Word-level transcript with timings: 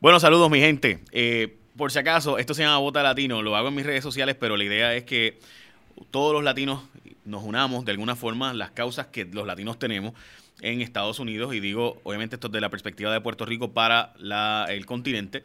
Bueno, 0.00 0.20
saludos 0.20 0.48
mi 0.48 0.60
gente. 0.60 1.00
Eh, 1.10 1.56
por 1.76 1.90
si 1.90 1.98
acaso, 1.98 2.38
esto 2.38 2.54
se 2.54 2.62
llama 2.62 2.78
Vota 2.78 3.02
Latino, 3.02 3.42
lo 3.42 3.56
hago 3.56 3.66
en 3.66 3.74
mis 3.74 3.84
redes 3.84 4.04
sociales, 4.04 4.36
pero 4.38 4.56
la 4.56 4.62
idea 4.62 4.94
es 4.94 5.02
que 5.02 5.40
todos 6.12 6.32
los 6.32 6.44
latinos 6.44 6.84
nos 7.24 7.42
unamos 7.42 7.84
de 7.84 7.90
alguna 7.90 8.14
forma 8.14 8.54
las 8.54 8.70
causas 8.70 9.08
que 9.08 9.24
los 9.24 9.44
latinos 9.44 9.76
tenemos 9.80 10.12
en 10.60 10.82
Estados 10.82 11.18
Unidos, 11.18 11.52
y 11.52 11.58
digo, 11.58 12.00
obviamente 12.04 12.36
esto 12.36 12.46
es 12.46 12.52
de 12.52 12.60
la 12.60 12.68
perspectiva 12.68 13.12
de 13.12 13.20
Puerto 13.20 13.44
Rico 13.44 13.72
para 13.72 14.14
el 14.68 14.86
continente, 14.86 15.42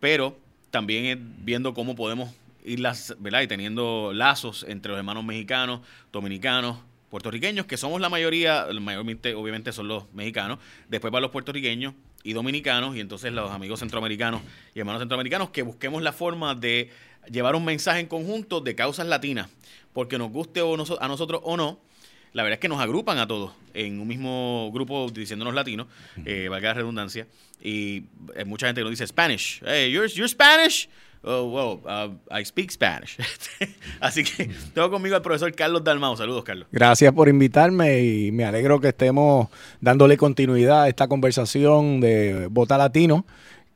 pero 0.00 0.38
también 0.70 1.34
viendo 1.44 1.74
cómo 1.74 1.94
podemos 1.94 2.30
ir 2.64 2.80
las, 2.80 3.14
¿verdad? 3.18 3.42
y 3.42 3.48
teniendo 3.48 4.14
lazos 4.14 4.64
entre 4.66 4.92
los 4.92 4.98
hermanos 4.98 5.24
mexicanos, 5.24 5.82
dominicanos, 6.10 6.78
puertorriqueños, 7.10 7.66
que 7.66 7.76
somos 7.76 8.00
la 8.00 8.08
mayoría, 8.08 8.66
mayormente 8.80 9.34
obviamente 9.34 9.72
son 9.72 9.88
los 9.88 10.10
mexicanos, 10.14 10.58
después 10.88 11.10
para 11.10 11.20
los 11.20 11.32
puertorriqueños 11.32 11.92
y 12.22 12.32
dominicanos, 12.32 12.96
y 12.96 13.00
entonces 13.00 13.32
los 13.32 13.50
amigos 13.50 13.80
centroamericanos 13.80 14.42
y 14.74 14.80
hermanos 14.80 15.00
centroamericanos, 15.00 15.50
que 15.50 15.62
busquemos 15.62 16.02
la 16.02 16.12
forma 16.12 16.54
de 16.54 16.90
llevar 17.30 17.54
un 17.54 17.64
mensaje 17.64 18.00
en 18.00 18.06
conjunto 18.06 18.60
de 18.60 18.74
causas 18.74 19.06
latinas, 19.06 19.48
porque 19.92 20.18
nos 20.18 20.30
guste 20.30 20.62
o 20.62 20.74
a 20.74 21.08
nosotros 21.08 21.40
o 21.44 21.56
no, 21.56 21.80
la 22.32 22.42
verdad 22.42 22.54
es 22.54 22.60
que 22.60 22.68
nos 22.68 22.80
agrupan 22.80 23.18
a 23.18 23.26
todos 23.26 23.52
en 23.74 24.00
un 24.00 24.06
mismo 24.06 24.70
grupo 24.72 25.10
diciéndonos 25.10 25.54
latinos, 25.54 25.86
eh, 26.24 26.48
valga 26.48 26.68
la 26.68 26.74
redundancia, 26.74 27.26
y 27.60 28.04
eh, 28.34 28.44
mucha 28.44 28.66
gente 28.66 28.82
nos 28.82 28.90
dice 28.90 29.06
Spanish, 29.06 29.60
hey, 29.64 29.90
you're, 29.90 30.08
you're 30.08 30.28
Spanish, 30.28 30.88
Oh, 31.22 31.44
wow, 31.44 31.80
uh, 31.84 32.16
I 32.30 32.44
speak 32.44 32.70
Spanish. 32.70 33.18
Así 34.00 34.24
que 34.24 34.50
tengo 34.72 34.90
conmigo 34.90 35.16
al 35.16 35.22
profesor 35.22 35.54
Carlos 35.54 35.84
Dalmau. 35.84 36.16
Saludos, 36.16 36.44
Carlos. 36.44 36.66
Gracias 36.72 37.12
por 37.12 37.28
invitarme 37.28 38.00
y 38.00 38.32
me 38.32 38.44
alegro 38.44 38.80
que 38.80 38.88
estemos 38.88 39.48
dándole 39.80 40.16
continuidad 40.16 40.84
a 40.84 40.88
esta 40.88 41.08
conversación 41.08 42.00
de 42.00 42.48
Vota 42.50 42.78
Latino 42.78 43.26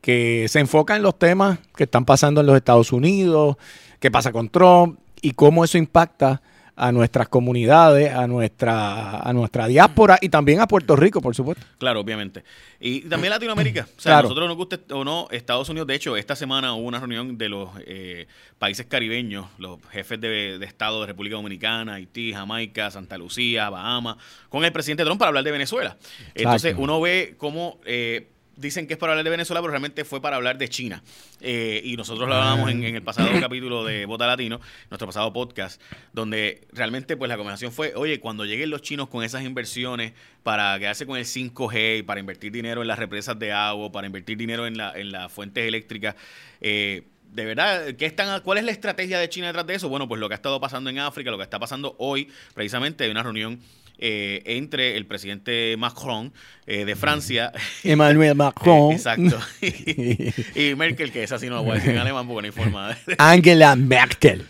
que 0.00 0.46
se 0.48 0.60
enfoca 0.60 0.96
en 0.96 1.02
los 1.02 1.18
temas 1.18 1.58
que 1.76 1.84
están 1.84 2.04
pasando 2.04 2.40
en 2.40 2.46
los 2.46 2.56
Estados 2.56 2.92
Unidos, 2.92 3.56
qué 4.00 4.10
pasa 4.10 4.32
con 4.32 4.50
Trump 4.50 4.98
y 5.22 5.32
cómo 5.32 5.64
eso 5.64 5.78
impacta 5.78 6.42
a 6.76 6.90
nuestras 6.90 7.28
comunidades, 7.28 8.12
a 8.12 8.26
nuestra, 8.26 9.20
a 9.20 9.32
nuestra 9.32 9.66
diáspora 9.66 10.18
y 10.20 10.28
también 10.28 10.60
a 10.60 10.66
Puerto 10.66 10.96
Rico, 10.96 11.20
por 11.20 11.34
supuesto. 11.34 11.64
Claro, 11.78 12.00
obviamente. 12.00 12.42
Y 12.80 13.02
también 13.02 13.30
Latinoamérica. 13.30 13.86
O 13.96 14.00
sea, 14.00 14.18
a 14.18 14.22
nosotros 14.22 14.48
nos 14.48 14.56
guste 14.56 14.80
o 14.90 15.04
no, 15.04 15.28
Estados 15.30 15.68
Unidos, 15.68 15.86
de 15.86 15.94
hecho, 15.94 16.16
esta 16.16 16.34
semana 16.34 16.74
hubo 16.74 16.86
una 16.86 16.98
reunión 16.98 17.38
de 17.38 17.48
los 17.48 17.70
eh, 17.86 18.26
países 18.58 18.86
caribeños, 18.86 19.46
los 19.58 19.78
jefes 19.90 20.20
de, 20.20 20.56
Estado 20.64 21.00
de 21.02 21.06
República 21.06 21.36
Dominicana, 21.36 21.94
Haití, 21.94 22.32
Jamaica, 22.32 22.90
Santa 22.90 23.18
Lucía, 23.18 23.70
Bahamas, 23.70 24.16
con 24.48 24.64
el 24.64 24.72
presidente 24.72 25.04
Trump 25.04 25.18
para 25.18 25.28
hablar 25.28 25.44
de 25.44 25.52
Venezuela. 25.52 25.96
Entonces, 26.34 26.74
uno 26.76 27.00
ve 27.00 27.34
cómo... 27.38 27.78
Eh, 27.84 28.28
dicen 28.56 28.86
que 28.86 28.94
es 28.94 28.98
para 28.98 29.12
hablar 29.12 29.24
de 29.24 29.30
Venezuela, 29.30 29.60
pero 29.60 29.70
realmente 29.70 30.04
fue 30.04 30.20
para 30.20 30.36
hablar 30.36 30.58
de 30.58 30.68
China. 30.68 31.02
Eh, 31.40 31.80
y 31.84 31.96
nosotros 31.96 32.28
lo 32.28 32.34
hablábamos 32.34 32.70
en, 32.70 32.84
el 32.84 33.02
pasado 33.02 33.28
capítulo 33.40 33.84
de 33.84 34.06
Bota 34.06 34.26
Latino, 34.26 34.60
nuestro 34.90 35.06
pasado 35.06 35.32
podcast, 35.32 35.80
donde 36.12 36.66
realmente 36.72 37.16
pues 37.16 37.28
la 37.28 37.36
conversación 37.36 37.72
fue, 37.72 37.94
oye, 37.94 38.20
cuando 38.20 38.44
lleguen 38.44 38.70
los 38.70 38.82
chinos 38.82 39.08
con 39.08 39.24
esas 39.24 39.42
inversiones 39.44 40.12
para 40.42 40.78
quedarse 40.78 41.06
con 41.06 41.18
el 41.18 41.24
5G, 41.24 42.04
para 42.04 42.20
invertir 42.20 42.52
dinero 42.52 42.82
en 42.82 42.88
las 42.88 42.98
represas 42.98 43.38
de 43.38 43.52
agua, 43.52 43.90
para 43.92 44.06
invertir 44.06 44.36
dinero 44.36 44.66
en, 44.66 44.76
la, 44.76 44.92
en 44.98 45.12
las 45.12 45.32
fuentes 45.32 45.66
eléctricas, 45.66 46.14
eh, 46.60 47.02
de 47.32 47.44
verdad, 47.44 47.94
¿qué 47.96 48.06
están, 48.06 48.40
¿cuál 48.42 48.58
es 48.58 48.64
la 48.64 48.70
estrategia 48.70 49.18
de 49.18 49.28
China 49.28 49.48
detrás 49.48 49.66
de 49.66 49.74
eso? 49.74 49.88
Bueno, 49.88 50.06
pues 50.06 50.20
lo 50.20 50.28
que 50.28 50.34
ha 50.34 50.36
estado 50.36 50.60
pasando 50.60 50.88
en 50.88 51.00
África, 51.00 51.32
lo 51.32 51.36
que 51.36 51.42
está 51.42 51.58
pasando 51.58 51.96
hoy, 51.98 52.30
precisamente 52.54 53.02
hay 53.02 53.10
una 53.10 53.24
reunión 53.24 53.60
eh, 53.96 54.42
entre 54.46 54.96
el 54.96 55.06
presidente 55.06 55.76
Macron 55.78 56.32
eh, 56.66 56.84
de 56.84 56.96
Francia. 56.96 57.52
Emmanuel 57.84 58.34
Macron. 58.36 58.92
exacto. 58.92 59.38
y, 59.60 60.74
Merkel, 60.74 61.12
que 61.12 61.22
es 61.22 61.30
así 61.30 61.46
no 61.48 61.56
lo 61.56 61.62
voy 61.62 61.72
a 61.72 61.74
decir 61.76 61.92
en 61.92 61.98
alemán 61.98 62.26
porque 62.26 62.42
no 62.42 62.46
hay 62.46 62.64
forma 62.64 62.96
Angela 63.18 63.76
Merkel. 63.76 64.46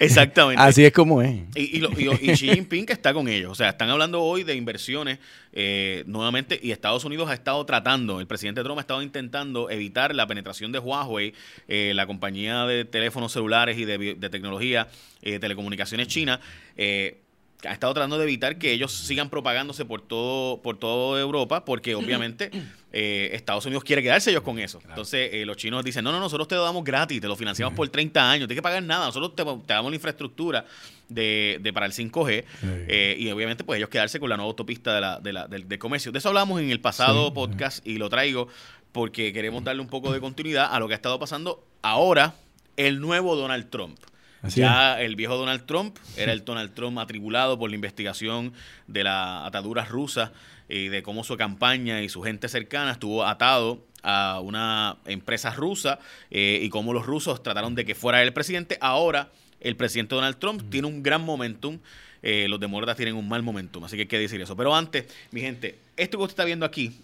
Exactamente. 0.00 0.62
Así 0.62 0.84
es 0.84 0.92
como 0.92 1.22
es. 1.22 1.40
Y, 1.54 1.82
y, 1.82 2.32
Xi 2.34 2.50
Jinping 2.50 2.84
que 2.84 2.92
está 2.92 3.14
con 3.14 3.26
ellos. 3.26 3.52
O 3.52 3.54
sea, 3.54 3.70
están 3.70 3.88
hablando 3.88 4.22
hoy 4.22 4.44
de 4.44 4.54
inversiones 4.54 5.18
eh, 5.54 6.04
nuevamente 6.06 6.60
y 6.62 6.72
Estados 6.72 7.06
Unidos 7.06 7.30
ha 7.30 7.34
estado 7.34 7.64
tratando, 7.64 8.20
el 8.20 8.26
presidente 8.26 8.62
Trump 8.62 8.78
ha 8.78 8.82
estado 8.82 9.00
intentando 9.00 9.70
evitar 9.70 10.14
la 10.14 10.26
penetración 10.26 10.72
de 10.72 10.78
Huawei, 10.78 11.32
la 11.66 12.06
compañía 12.06 12.66
de 12.66 12.84
teléfonos 12.84 13.32
celulares 13.32 13.78
y 13.78 13.86
de, 13.86 14.14
de 14.14 14.30
tecnología, 14.30 14.88
telecomunicaciones 15.22 16.08
china. 16.08 16.40
Eh, 16.76 17.22
ha 17.66 17.72
estado 17.72 17.92
tratando 17.92 18.18
de 18.18 18.24
evitar 18.24 18.56
que 18.58 18.72
ellos 18.72 18.92
sigan 18.92 19.30
propagándose 19.30 19.84
por 19.84 20.00
todo 20.00 20.62
por 20.62 20.78
toda 20.78 21.20
Europa, 21.20 21.64
porque 21.64 21.96
obviamente 21.96 22.50
eh, 22.92 23.30
Estados 23.32 23.66
Unidos 23.66 23.82
quiere 23.82 24.02
quedarse 24.02 24.30
ellos 24.30 24.42
con 24.42 24.60
eso. 24.60 24.80
Entonces 24.88 25.30
eh, 25.32 25.44
los 25.44 25.56
chinos 25.56 25.84
dicen, 25.84 26.04
no, 26.04 26.12
no, 26.12 26.20
nosotros 26.20 26.46
te 26.46 26.54
lo 26.54 26.62
damos 26.62 26.84
gratis, 26.84 27.20
te 27.20 27.26
lo 27.26 27.34
financiamos 27.34 27.74
por 27.74 27.88
30 27.88 28.30
años, 28.30 28.42
no 28.42 28.46
tienes 28.46 28.58
que 28.58 28.62
pagar 28.62 28.82
nada, 28.82 29.06
nosotros 29.06 29.34
te, 29.34 29.42
damos 29.42 29.90
la 29.90 29.96
infraestructura 29.96 30.64
de, 31.08 31.58
de 31.60 31.72
para 31.72 31.86
el 31.86 31.92
5G 31.92 32.44
eh, 32.62 33.16
y 33.18 33.30
obviamente 33.30 33.64
pues 33.64 33.78
ellos 33.78 33.88
quedarse 33.88 34.20
con 34.20 34.28
la 34.28 34.36
nueva 34.36 34.50
autopista 34.50 34.94
de 34.94 35.00
la, 35.00 35.18
de 35.18 35.32
la, 35.32 35.48
del, 35.48 35.78
comercio. 35.78 36.12
De 36.12 36.18
eso 36.18 36.28
hablamos 36.28 36.60
en 36.60 36.70
el 36.70 36.80
pasado 36.80 37.34
podcast 37.34 37.84
y 37.84 37.98
lo 37.98 38.08
traigo 38.08 38.48
porque 38.92 39.32
queremos 39.32 39.64
darle 39.64 39.82
un 39.82 39.88
poco 39.88 40.12
de 40.12 40.20
continuidad 40.20 40.72
a 40.72 40.78
lo 40.78 40.86
que 40.86 40.94
ha 40.94 40.96
estado 40.96 41.18
pasando 41.18 41.66
ahora 41.82 42.34
el 42.76 43.00
nuevo 43.00 43.34
Donald 43.34 43.68
Trump 43.68 43.98
ya 44.42 45.00
el 45.00 45.16
viejo 45.16 45.36
Donald 45.36 45.66
Trump 45.66 45.96
era 46.16 46.32
el 46.32 46.44
Donald 46.44 46.72
Trump 46.74 46.98
atribulado 46.98 47.58
por 47.58 47.70
la 47.70 47.76
investigación 47.76 48.52
de 48.86 49.04
la 49.04 49.46
atadura 49.46 49.84
rusa 49.84 50.32
y 50.68 50.88
de 50.88 51.02
cómo 51.02 51.24
su 51.24 51.36
campaña 51.36 52.02
y 52.02 52.08
su 52.08 52.22
gente 52.22 52.48
cercana 52.48 52.92
estuvo 52.92 53.24
atado 53.24 53.84
a 54.02 54.40
una 54.40 54.98
empresa 55.06 55.50
rusa 55.50 55.98
eh, 56.30 56.60
y 56.62 56.68
cómo 56.68 56.92
los 56.92 57.06
rusos 57.06 57.42
trataron 57.42 57.74
de 57.74 57.84
que 57.84 57.94
fuera 57.94 58.22
el 58.22 58.32
presidente. 58.32 58.78
Ahora 58.80 59.30
el 59.60 59.76
presidente 59.76 60.14
Donald 60.14 60.38
Trump 60.38 60.62
tiene 60.70 60.86
un 60.86 61.02
gran 61.02 61.22
momentum. 61.22 61.78
Eh, 62.22 62.46
los 62.48 62.58
demócratas 62.60 62.96
tienen 62.96 63.14
un 63.14 63.28
mal 63.28 63.42
momentum, 63.42 63.84
así 63.84 63.96
que 63.96 64.02
hay 64.02 64.08
que 64.08 64.18
decir 64.18 64.40
eso. 64.40 64.56
Pero 64.56 64.74
antes, 64.74 65.06
mi 65.30 65.40
gente, 65.40 65.78
esto 65.96 66.18
que 66.18 66.24
usted 66.24 66.32
está 66.32 66.44
viendo 66.44 66.66
aquí, 66.66 67.00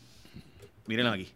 mírenlo 0.87 1.13
aquí. 1.13 1.29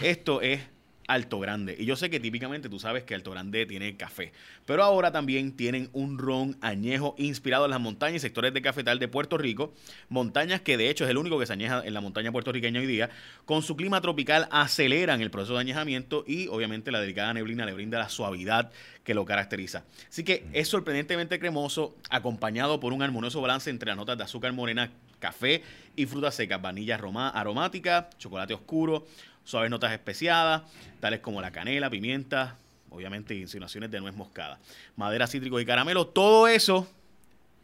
Esto 0.00 0.40
es 0.40 0.60
Alto 1.06 1.38
Grande. 1.38 1.76
Y 1.78 1.84
yo 1.84 1.96
sé 1.96 2.10
que 2.10 2.20
típicamente 2.20 2.68
tú 2.68 2.78
sabes 2.78 3.04
que 3.04 3.14
Alto 3.14 3.30
Grande 3.30 3.66
tiene 3.66 3.96
café, 3.96 4.32
pero 4.64 4.82
ahora 4.82 5.12
también 5.12 5.56
tienen 5.56 5.88
un 5.92 6.18
ron 6.18 6.56
añejo 6.60 7.14
inspirado 7.18 7.64
en 7.64 7.70
las 7.70 7.80
montañas 7.80 8.16
y 8.16 8.20
sectores 8.20 8.52
de 8.52 8.62
cafetal 8.62 8.98
de 8.98 9.08
Puerto 9.08 9.38
Rico, 9.38 9.72
montañas 10.08 10.60
que 10.60 10.76
de 10.76 10.90
hecho 10.90 11.04
es 11.04 11.10
el 11.10 11.18
único 11.18 11.38
que 11.38 11.46
se 11.46 11.52
añeja 11.52 11.82
en 11.84 11.94
la 11.94 12.00
montaña 12.00 12.32
puertorriqueña 12.32 12.80
hoy 12.80 12.86
día. 12.86 13.10
Con 13.44 13.62
su 13.62 13.76
clima 13.76 14.00
tropical 14.00 14.48
aceleran 14.50 15.20
el 15.20 15.30
proceso 15.30 15.54
de 15.54 15.60
añejamiento 15.60 16.24
y 16.26 16.48
obviamente 16.48 16.90
la 16.90 17.00
delicada 17.00 17.32
neblina 17.34 17.66
le 17.66 17.72
brinda 17.72 17.98
la 17.98 18.08
suavidad 18.08 18.70
que 19.04 19.14
lo 19.14 19.24
caracteriza. 19.24 19.84
Así 20.08 20.24
que 20.24 20.44
es 20.52 20.68
sorprendentemente 20.68 21.38
cremoso, 21.38 21.96
acompañado 22.10 22.80
por 22.80 22.92
un 22.92 23.02
armonioso 23.02 23.40
balance 23.40 23.70
entre 23.70 23.88
las 23.88 23.96
notas 23.96 24.18
de 24.18 24.24
azúcar 24.24 24.52
morena, 24.52 24.90
café 25.18 25.62
y 25.94 26.06
frutas 26.06 26.34
secas, 26.34 26.60
vanilla 26.60 26.96
aromática, 26.96 28.10
chocolate 28.18 28.54
oscuro, 28.54 29.06
suaves 29.46 29.70
notas 29.70 29.92
especiadas, 29.92 30.62
tales 31.00 31.20
como 31.20 31.40
la 31.40 31.52
canela, 31.52 31.88
pimienta, 31.88 32.56
obviamente 32.90 33.34
insinuaciones 33.34 33.90
de 33.90 34.00
nuez 34.00 34.14
moscada, 34.14 34.58
madera 34.96 35.26
cítrico 35.26 35.58
y 35.60 35.64
caramelo, 35.64 36.06
todo 36.08 36.48
eso 36.48 36.86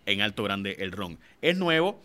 en 0.07 0.23
alto 0.23 0.45
grande 0.45 0.77
el 0.79 0.93
ron. 0.93 1.19
Es 1.43 1.59
nuevo, 1.59 2.01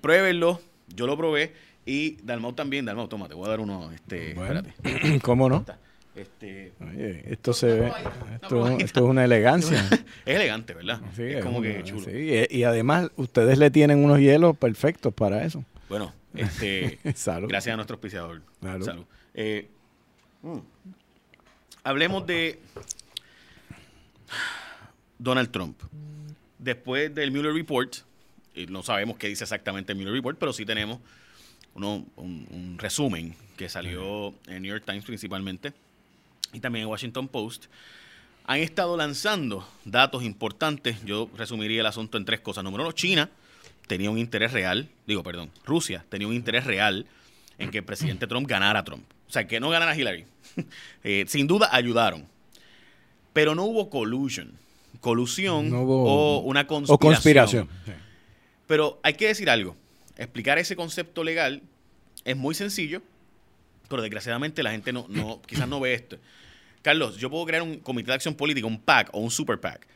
pruébenlo, 0.00 0.60
yo 0.94 1.06
lo 1.06 1.16
probé 1.16 1.52
y 1.84 2.16
Dalmau 2.22 2.52
también, 2.52 2.84
Dalmau, 2.84 3.08
toma, 3.08 3.28
te 3.28 3.34
voy 3.34 3.46
a 3.46 3.50
dar 3.50 3.60
uno, 3.60 3.90
este, 3.92 4.30
espérate. 4.30 4.72
¿Cómo 5.22 5.48
no? 5.48 5.66
Este, 6.14 6.72
Oye, 6.80 7.24
esto 7.26 7.52
se 7.52 7.66
ve, 7.66 7.92
esto, 8.40 8.78
es 8.78 8.96
una 8.96 9.24
elegancia. 9.24 9.84
es 10.24 10.36
elegante, 10.36 10.72
¿verdad? 10.72 11.00
es, 11.18 11.44
como 11.44 11.60
que 11.60 11.82
chulo. 11.82 12.04
Sí, 12.04 12.46
y, 12.48 12.62
además 12.62 13.10
ustedes 13.16 13.58
le 13.58 13.72
tienen 13.72 14.04
unos 14.04 14.20
hielos 14.20 14.56
perfectos 14.56 15.12
para 15.12 15.44
eso. 15.44 15.64
Bueno, 15.88 16.12
este, 16.34 16.98
gracias 17.04 17.68
a 17.68 17.76
nuestro 17.76 17.94
auspiciador. 17.94 18.42
Salud. 18.60 19.04
Eh, 19.34 19.68
mm. 20.42 20.58
Hablemos 21.84 22.26
de 22.26 22.60
Donald 25.18 25.50
Trump. 25.50 25.80
Después 26.58 27.14
del 27.14 27.30
Mueller 27.30 27.52
Report, 27.52 27.94
no 28.68 28.82
sabemos 28.82 29.18
qué 29.18 29.28
dice 29.28 29.44
exactamente 29.44 29.92
el 29.92 29.96
Mueller 29.96 30.14
Report, 30.14 30.38
pero 30.38 30.52
sí 30.52 30.64
tenemos 30.64 30.98
uno, 31.74 32.06
un, 32.16 32.76
resumen 32.78 33.34
que 33.56 33.68
salió 33.68 34.34
en 34.46 34.62
New 34.62 34.70
York 34.72 34.84
Times 34.86 35.04
principalmente 35.04 35.72
y 36.52 36.60
también 36.60 36.84
en 36.84 36.90
Washington 36.90 37.28
Post. 37.28 37.66
Han 38.46 38.60
estado 38.60 38.96
lanzando 38.96 39.66
datos 39.84 40.22
importantes. 40.22 41.02
Yo 41.04 41.30
resumiría 41.36 41.80
el 41.80 41.86
asunto 41.86 42.18
en 42.18 42.24
tres 42.24 42.40
cosas. 42.40 42.62
Número 42.62 42.84
uno, 42.84 42.92
China 42.92 43.30
tenía 43.86 44.10
un 44.10 44.18
interés 44.18 44.52
real, 44.52 44.88
digo, 45.06 45.22
perdón, 45.22 45.50
Rusia 45.64 46.04
tenía 46.08 46.26
un 46.26 46.34
interés 46.34 46.64
real 46.64 47.06
en 47.58 47.70
que 47.70 47.78
el 47.78 47.84
presidente 47.84 48.26
Trump 48.26 48.48
ganara 48.48 48.80
a 48.80 48.84
Trump. 48.84 49.04
O 49.28 49.32
sea, 49.32 49.46
que 49.46 49.60
no 49.60 49.70
ganara 49.70 49.92
a 49.92 49.96
Hillary. 49.96 50.26
Eh, 51.02 51.24
sin 51.26 51.46
duda 51.46 51.68
ayudaron. 51.72 52.26
Pero 53.32 53.54
no 53.54 53.64
hubo 53.64 53.90
collusion. 53.90 54.52
Colusión 55.00 55.70
o 55.74 56.38
una 56.44 56.66
conspiración. 56.66 56.94
O 56.94 56.98
conspiración. 56.98 57.68
Pero 58.66 59.00
hay 59.02 59.14
que 59.14 59.26
decir 59.26 59.50
algo. 59.50 59.76
Explicar 60.16 60.58
ese 60.58 60.76
concepto 60.76 61.24
legal 61.24 61.62
es 62.24 62.36
muy 62.36 62.54
sencillo. 62.54 63.02
pero 63.88 64.00
desgraciadamente 64.00 64.62
la 64.62 64.70
gente 64.70 64.92
no, 64.92 65.06
no 65.08 65.42
quizás 65.42 65.68
no 65.68 65.80
ve 65.80 65.94
esto. 65.94 66.18
Carlos, 66.82 67.16
yo 67.16 67.30
puedo 67.30 67.44
crear 67.46 67.62
un 67.62 67.78
comité 67.78 68.08
de 68.08 68.14
acción 68.14 68.34
política, 68.34 68.66
un 68.66 68.78
PAC 68.78 69.10
o 69.12 69.20
un 69.20 69.30
super 69.30 69.58
PAC, 69.58 69.86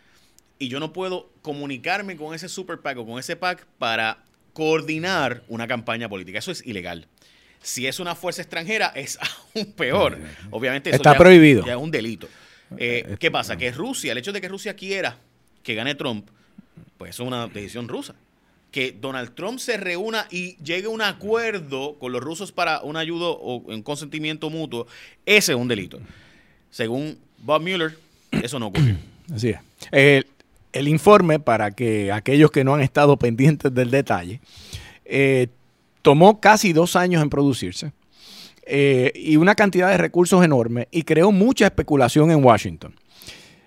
y 0.58 0.68
yo 0.68 0.80
no 0.80 0.92
puedo 0.92 1.30
comunicarme 1.42 2.16
con 2.16 2.34
ese 2.34 2.48
super 2.48 2.78
PAC 2.80 2.98
o 2.98 3.06
con 3.06 3.18
ese 3.18 3.36
PAC 3.36 3.64
para 3.78 4.18
coordinar 4.52 5.42
una 5.48 5.66
campaña 5.68 6.08
política. 6.08 6.38
Eso 6.38 6.50
es 6.50 6.66
ilegal. 6.66 7.06
Si 7.62 7.86
es 7.86 8.00
una 8.00 8.14
fuerza 8.14 8.42
extranjera, 8.42 8.88
es 8.94 9.18
aún 9.54 9.72
peor. 9.72 10.18
Obviamente, 10.50 10.90
eso 10.90 10.96
Está 10.96 11.12
ya- 11.12 11.18
prohibido. 11.18 11.64
ya 11.64 11.72
es 11.74 11.78
un 11.78 11.90
delito. 11.90 12.28
Eh, 12.76 13.16
¿Qué 13.18 13.30
pasa? 13.30 13.56
Que 13.56 13.70
Rusia, 13.72 14.12
el 14.12 14.18
hecho 14.18 14.32
de 14.32 14.40
que 14.40 14.48
Rusia 14.48 14.74
quiera 14.74 15.16
que 15.62 15.74
gane 15.74 15.94
Trump, 15.94 16.28
pues 16.98 17.10
eso 17.10 17.22
es 17.22 17.26
una 17.28 17.46
decisión 17.46 17.88
rusa. 17.88 18.14
Que 18.70 18.92
Donald 18.92 19.34
Trump 19.34 19.58
se 19.60 19.78
reúna 19.78 20.26
y 20.30 20.56
llegue 20.62 20.86
a 20.86 20.90
un 20.90 21.00
acuerdo 21.00 21.98
con 21.98 22.12
los 22.12 22.20
rusos 22.22 22.52
para 22.52 22.82
un 22.82 22.96
ayuda 22.98 23.28
o 23.28 23.56
un 23.56 23.82
consentimiento 23.82 24.50
mutuo, 24.50 24.86
ese 25.24 25.52
es 25.52 25.58
un 25.58 25.68
delito. 25.68 25.98
Según 26.70 27.18
Bob 27.38 27.62
Mueller, 27.62 27.96
eso 28.30 28.58
no 28.58 28.66
ocurrió. 28.66 28.96
Así 29.34 29.50
es. 29.90 30.24
El 30.78 30.88
informe, 30.88 31.40
para 31.40 31.72
que 31.72 32.12
aquellos 32.12 32.50
que 32.50 32.64
no 32.64 32.74
han 32.74 32.80
estado 32.80 33.18
pendientes 33.18 33.74
del 33.74 33.90
detalle, 33.90 34.40
eh, 35.04 35.48
tomó 36.02 36.40
casi 36.40 36.72
dos 36.72 36.96
años 36.96 37.22
en 37.22 37.30
producirse 37.30 37.92
eh, 38.66 39.12
y 39.14 39.36
una 39.36 39.54
cantidad 39.54 39.88
de 39.88 39.96
recursos 39.96 40.44
enorme 40.44 40.88
y 40.90 41.02
creó 41.02 41.32
mucha 41.32 41.66
especulación 41.66 42.30
en 42.30 42.44
Washington 42.44 42.94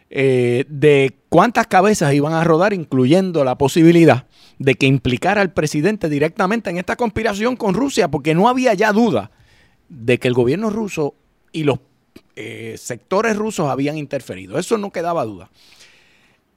eh, 0.10 0.66
de 0.70 1.16
cuántas 1.30 1.68
cabezas 1.68 2.14
iban 2.14 2.34
a 2.34 2.44
rodar, 2.44 2.74
incluyendo 2.74 3.44
la 3.44 3.58
posibilidad 3.58 4.28
de 4.60 4.76
que 4.76 4.86
implicara 4.86 5.42
al 5.42 5.52
presidente 5.52 6.10
directamente 6.10 6.70
en 6.70 6.78
esta 6.78 6.96
conspiración 6.96 7.56
con 7.56 7.74
Rusia, 7.74 8.10
porque 8.10 8.36
no 8.36 8.48
había 8.48 8.74
ya 8.74 8.94
duda 8.94 9.32
de 9.90 10.20
que 10.20 10.28
el 10.28 10.34
gobierno 10.34 10.70
ruso 10.70 11.16
y 11.52 11.64
los 11.64 11.80
sectores 12.76 13.36
rusos 13.36 13.70
habían 13.70 13.98
interferido. 13.98 14.58
Eso 14.58 14.78
no 14.78 14.92
quedaba 14.92 15.26
duda. 15.26 15.52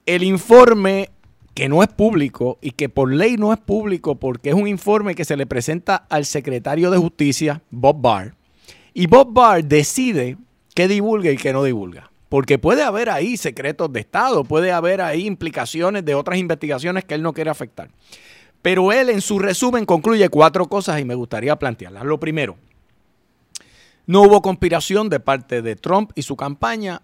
El 0.05 0.21
informe 0.23 1.09
que 1.55 1.67
no 1.67 1.81
es 1.81 1.89
público 1.89 2.59
y 2.61 2.71
que 2.71 2.89
por 2.89 3.11
ley 3.11 3.37
no 3.37 3.51
es 3.53 3.59
público 3.59 4.15
porque 4.15 4.49
es 4.49 4.55
un 4.55 4.67
informe 4.67 5.15
que 5.15 5.25
se 5.25 5.37
le 5.37 5.47
presenta 5.47 5.95
al 6.09 6.25
secretario 6.25 6.91
de 6.91 6.97
Justicia, 6.97 7.61
Bob 7.71 8.01
Barr, 8.01 8.35
y 8.93 9.07
Bob 9.07 9.33
Barr 9.33 9.63
decide 9.63 10.37
qué 10.75 10.87
divulga 10.87 11.31
y 11.31 11.37
qué 11.37 11.53
no 11.53 11.63
divulga. 11.63 12.11
Porque 12.29 12.59
puede 12.59 12.83
haber 12.83 13.09
ahí 13.09 13.37
secretos 13.37 13.91
de 13.93 14.01
Estado, 14.01 14.43
puede 14.43 14.71
haber 14.71 15.01
ahí 15.01 15.25
implicaciones 15.25 16.03
de 16.03 16.15
otras 16.15 16.37
investigaciones 16.37 17.05
que 17.05 17.15
él 17.15 17.21
no 17.21 17.33
quiere 17.33 17.49
afectar. 17.49 17.89
Pero 18.61 18.91
él 18.91 19.09
en 19.09 19.21
su 19.21 19.39
resumen 19.39 19.85
concluye 19.85 20.27
cuatro 20.29 20.67
cosas 20.67 20.99
y 20.99 21.05
me 21.05 21.15
gustaría 21.15 21.55
plantearlas. 21.55 22.03
Lo 22.03 22.19
primero, 22.19 22.57
no 24.05 24.21
hubo 24.21 24.41
conspiración 24.41 25.09
de 25.09 25.19
parte 25.19 25.61
de 25.61 25.75
Trump 25.75 26.11
y 26.15 26.21
su 26.23 26.35
campaña 26.35 27.01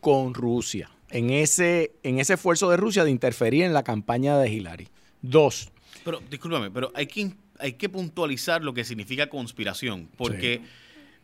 con 0.00 0.34
Rusia, 0.34 0.90
en 1.12 1.30
ese, 1.30 1.92
en 2.02 2.18
ese 2.18 2.34
esfuerzo 2.34 2.70
de 2.70 2.76
Rusia 2.76 3.04
de 3.04 3.10
interferir 3.10 3.62
en 3.64 3.72
la 3.72 3.82
campaña 3.84 4.38
de 4.38 4.50
Hillary. 4.50 4.88
Dos, 5.20 5.70
Pero, 6.04 6.20
discúlpame, 6.30 6.70
pero 6.70 6.90
hay 6.94 7.06
que, 7.06 7.30
hay 7.60 7.74
que 7.74 7.88
puntualizar 7.88 8.62
lo 8.64 8.74
que 8.74 8.82
significa 8.84 9.28
conspiración, 9.28 10.08
porque 10.16 10.60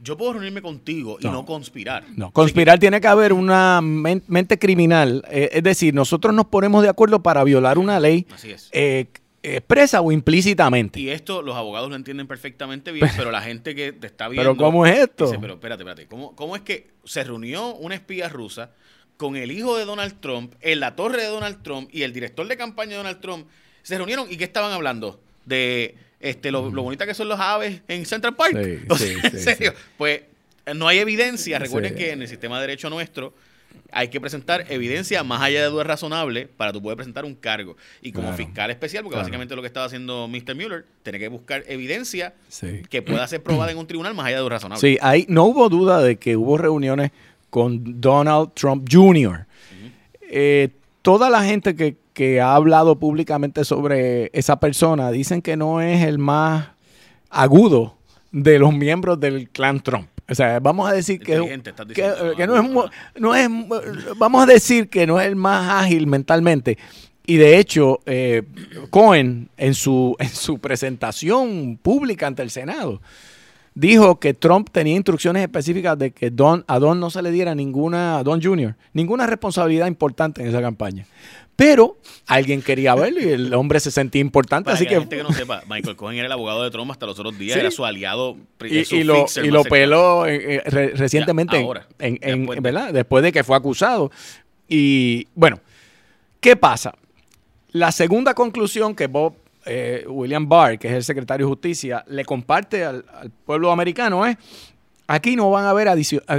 yo 0.01 0.17
puedo 0.17 0.35
reunirme 0.35 0.63
contigo 0.63 1.19
y 1.21 1.25
No. 1.25 1.33
no, 1.33 1.45
conspirar. 1.45 2.05
no, 2.15 2.31
conspirar 2.31 2.79
tiene 2.79 3.01
que 3.01 3.09
haber 3.09 3.33
una 3.33 3.81
men- 3.81 4.23
mente 4.29 4.57
criminal, 4.59 5.25
eh, 5.31 5.49
es 5.53 5.63
decir, 5.65 5.93
nosotros 5.95 6.33
nos 6.33 6.47
ponemos 6.47 6.83
de 6.85 6.89
acuerdo 6.89 7.21
para 7.23 7.43
violar 7.43 7.79
una 7.79 7.99
ley 7.99 8.25
Así 8.33 8.53
es. 8.53 8.69
eh, 8.73 9.07
expresa 9.43 10.01
o 10.01 10.13
implícitamente. 10.13 11.01
Y 11.01 11.11
esto 11.11 11.43
los 11.43 11.57
abogados 11.57 11.89
lo 11.91 11.97
entienden 11.97 12.27
perfectamente 12.29 12.93
bien, 12.93 13.09
pero 13.17 13.31
la 13.33 13.41
gente 13.41 13.75
que 13.75 13.93
te 13.93 14.07
está 14.07 14.29
viendo... 14.29 14.53
Pero 14.53 14.57
¿cómo 14.65 14.87
es 14.87 14.99
esto? 14.99 15.27
Dice, 15.27 15.39
pero 15.41 15.55
espérate, 15.55 15.83
espérate. 15.83 16.07
¿cómo, 16.07 16.37
¿Cómo 16.37 16.55
es 16.55 16.63
que 16.63 16.91
se 17.05 17.25
reunió 17.25 17.75
una 17.77 17.95
espía 17.97 18.29
rusa 18.29 18.71
con 19.19 19.37
el 19.37 19.51
hijo 19.53 19.77
de 19.77 19.85
Donald 19.85 20.15
Trump 20.21 20.55
en 20.63 20.81
la 20.81 20.97
torre 20.97 21.21
de 21.23 21.29
Donald 21.29 21.63
Trump 21.63 21.91
y 21.93 22.03
el 22.05 22.13
director 22.15 22.49
de 22.49 22.57
campaña 22.57 22.93
de 22.93 22.97
Donald 22.97 23.21
Trump? 23.21 23.47
Se 23.83 23.97
reunieron 23.99 24.27
y 24.31 24.37
¿qué 24.39 24.45
estaban 24.45 24.73
hablando? 24.73 25.21
De 25.45 25.95
este 26.21 26.51
lo, 26.51 26.71
lo 26.71 26.83
bonita 26.83 27.05
que 27.07 27.15
son 27.15 27.29
los 27.29 27.39
aves 27.39 27.83
en 27.89 28.07
Central 28.07 28.35
Park. 28.35 28.57
Sí, 28.63 28.79
O 28.89 28.97
sí, 28.97 29.07
sea, 29.21 29.31
sí, 29.31 29.37
en 29.37 29.39
serio. 29.43 29.75
Pues 29.99 30.23
no 30.75 30.89
hay 30.89 30.99
evidencia. 30.99 31.59
Recuerden 31.59 31.95
que 31.95 32.13
en 32.13 32.23
el 32.23 32.29
sistema 32.29 32.57
de 32.61 32.63
derecho 32.67 32.89
nuestro 32.91 33.35
hay 33.91 34.09
que 34.09 34.21
presentar 34.21 34.67
evidencia 34.71 35.23
más 35.25 35.41
allá 35.43 35.63
de 35.63 35.69
duda 35.69 35.85
razonable 35.85 36.47
para 36.47 36.73
tú 36.73 36.83
poder 36.83 36.97
presentar 36.97 37.25
un 37.25 37.35
cargo. 37.35 37.77
Y 38.03 38.13
como 38.13 38.29
Claro. 38.29 38.37
fiscal 38.45 38.71
especial, 38.71 39.03
porque 39.03 39.15
Claro. 39.15 39.25
básicamente 39.25 39.57
lo 39.57 39.63
que 39.63 39.67
estaba 39.69 39.87
haciendo 39.87 40.29
Mr. 40.29 40.55
Mueller, 40.55 40.85
tiene 41.03 41.19
que 41.19 41.29
buscar 41.29 41.65
evidencia 41.69 42.35
Sí. 42.49 42.83
que 42.91 43.01
pueda 43.03 43.27
ser 43.29 43.43
probada 43.43 43.71
en 43.73 43.79
un 43.79 43.87
tribunal 43.87 44.15
más 44.15 44.27
allá 44.27 44.37
de 44.37 44.41
duda 44.43 44.51
razonable. 44.51 44.81
Sí, 44.81 44.99
ahí 45.01 45.25
no 45.29 45.45
hubo 45.45 45.69
duda 45.71 46.03
de 46.03 46.17
que 46.17 46.37
hubo 46.37 46.59
reuniones 46.59 47.11
con 47.51 48.01
Donald 48.01 48.51
Trump 48.55 48.89
Jr. 48.91 49.47
Eh, 50.31 50.69
toda 51.03 51.31
la 51.31 51.45
gente 51.45 51.75
que, 51.75 51.97
que 52.13 52.41
ha 52.41 52.55
hablado 52.55 52.99
públicamente 52.99 53.65
sobre 53.65 54.31
esa 54.33 54.61
persona 54.61 55.11
dicen 55.11 55.41
que 55.41 55.57
no 55.57 55.81
es 55.81 56.05
el 56.05 56.19
más 56.19 56.69
agudo 57.31 57.97
de 58.33 58.59
los 58.59 58.75
miembros 58.75 59.19
del 59.21 59.49
clan 59.49 59.81
Trump. 59.81 60.09
O 60.31 60.35
sea, 60.35 60.61
vamos 60.61 60.89
a 60.91 60.93
decir 60.93 61.21
que, 61.21 61.35
estás 61.55 61.87
que, 61.87 62.47
no, 62.47 62.57
es, 62.57 62.91
no 63.17 63.35
es, 63.35 63.49
vamos 64.19 64.43
a 64.43 64.47
decir 64.47 64.91
que 64.91 65.07
no 65.07 65.19
es 65.19 65.27
el 65.27 65.37
más 65.37 65.85
ágil 65.85 66.07
mentalmente. 66.07 66.77
Y 67.25 67.37
de 67.37 67.59
hecho, 67.59 68.01
eh, 68.05 68.43
Cohen 68.91 69.49
en 69.57 69.75
su, 69.75 70.15
en 70.19 70.29
su 70.29 70.59
presentación 70.59 71.79
pública 71.81 72.27
ante 72.27 72.43
el 72.43 72.51
Senado 72.51 73.01
dijo 73.79 74.19
que 74.19 74.35
Trump 74.35 74.69
tenía 74.73 74.97
instrucciones 74.97 75.43
específicas 75.43 75.97
de 75.97 76.11
que 76.11 76.31
Don, 76.31 76.65
a 76.67 76.79
Don 76.81 76.99
no 76.99 77.11
se 77.11 77.23
le 77.23 77.31
diera 77.31 77.55
ninguna, 77.55 78.19
a 78.19 78.25
Don 78.25 78.43
Jr., 78.43 78.75
ninguna 78.93 79.27
responsabilidad 79.27 79.87
importante 79.87 80.43
en 80.43 80.49
esa 80.49 80.61
campaña. 80.61 81.07
Pero 81.55 81.97
alguien 82.27 82.61
quería 82.63 82.95
verlo 82.97 83.21
y 83.21 83.29
el 83.29 83.55
hombre 83.55 83.79
se 83.81 83.91
sentía 83.91 84.21
importante, 84.21 84.65
Para 84.67 84.75
así 84.77 84.85
que, 84.85 84.91
que... 84.91 84.95
la 84.97 85.01
gente 85.03 85.17
que 85.17 85.23
no 85.23 85.33
sepa, 85.33 85.63
Michael 85.69 85.97
Cohen 85.97 86.17
era 86.19 86.27
el 86.27 86.33
abogado 86.33 86.63
de 86.65 86.71
Trump 86.71 86.91
hasta 86.91 87.07
los 87.07 87.19
otros 87.19 87.39
días, 87.39 87.55
Sí. 87.55 87.61
era 87.61 87.71
su 87.71 87.85
aliado, 87.85 88.37
y, 88.65 88.85
su 88.85 88.97
y 88.97 89.05
lo, 89.05 89.27
y 89.43 89.69
peló 89.69 90.27
eh, 90.27 90.57
eh, 90.57 90.63
re- 90.67 90.91
recientemente, 90.95 91.57
Ya, 91.59 91.63
ahora, 91.65 91.87
en, 92.01 92.19
en- 92.23 92.47
después. 92.47 92.93
Después 92.93 93.25
de 93.25 93.33
que 93.33 93.45
fue 93.45 93.57
acusado. 93.57 94.11
Y 94.69 95.27
bueno, 95.35 95.61
¿qué 96.41 96.57
pasa? 96.57 96.95
La 97.73 97.91
segunda 97.93 98.35
conclusión 98.35 98.95
que 98.95 99.07
Bob 99.09 99.35
eh, 99.69 100.05
William 100.09 100.49
Barr, 100.49 100.79
que 100.79 100.89
es 100.89 100.95
el 100.95 101.05
secretario 101.05 101.47
de 101.47 101.51
Justicia, 101.51 102.05
le 102.09 102.25
comparte 102.25 102.85
al, 102.85 103.05
pueblo 103.45 103.71
americano 103.71 104.25
es, 104.25 104.37
aquí 105.07 105.37
no 105.37 105.51
van 105.51 105.67
a 105.67 105.71
haber 105.71 105.89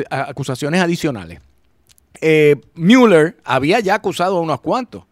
acusaciones 0.09 0.81
adicionales. 0.81 1.39
Eh, 2.21 2.55
Mueller 2.75 3.37
había 3.43 3.79
ya 3.79 3.95
acusado 3.95 4.37
a 4.37 4.41
unos 4.41 4.61
cuantos. 4.61 5.03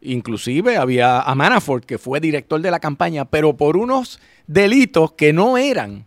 Inclusive 0.00 0.76
había 0.76 1.20
a 1.20 1.34
Manafort, 1.34 1.84
que 1.84 1.98
fue 1.98 2.20
director 2.20 2.60
de 2.60 2.70
la 2.70 2.78
campaña, 2.78 3.24
pero 3.24 3.56
por 3.56 3.76
unos 3.76 4.20
delitos 4.46 5.12
que 5.12 5.32
no 5.32 5.58
eran 5.58 6.04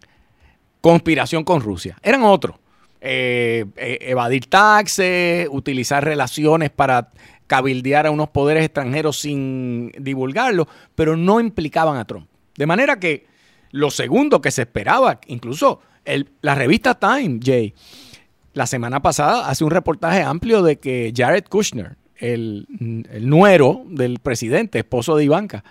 conspiración 0.82 1.44
con 1.44 1.62
Rusia, 1.62 1.98
eran 2.02 2.24
otros. 2.24 2.56
Eh, 3.02 3.66
eh, 3.78 3.98
evadir 4.02 4.48
taxes, 4.48 5.48
utilizar 5.52 6.04
relaciones 6.04 6.70
para 6.70 7.10
cabildear 7.50 8.06
a 8.06 8.12
unos 8.12 8.30
poderes 8.30 8.64
extranjeros 8.64 9.20
sin 9.20 9.92
divulgarlo, 9.98 10.68
pero 10.94 11.18
no 11.18 11.40
implicaban 11.40 11.98
a 11.98 12.06
Trump. 12.06 12.28
De 12.56 12.68
manera 12.68 13.00
que 13.00 13.26
lo 13.72 13.90
segundo 13.90 14.40
que 14.40 14.52
se 14.52 14.62
esperaba, 14.62 15.20
incluso 15.26 15.82
el- 16.06 16.30
la 16.42 16.54
revista 16.54 16.94
Time, 17.00 17.40
Jay, 17.44 17.74
la 18.54 18.68
semana 18.68 19.02
pasada 19.02 19.50
hace 19.50 19.64
un 19.64 19.72
reportaje 19.72 20.22
amplio 20.22 20.62
de 20.62 20.78
que 20.78 21.12
Jared 21.16 21.46
Kushner, 21.50 21.98
el, 22.18 22.68
el 23.12 23.28
nuero 23.28 23.82
del 23.88 24.20
presidente, 24.20 24.78
esposo 24.80 25.16
de 25.16 25.24
Ivanka, 25.24 25.64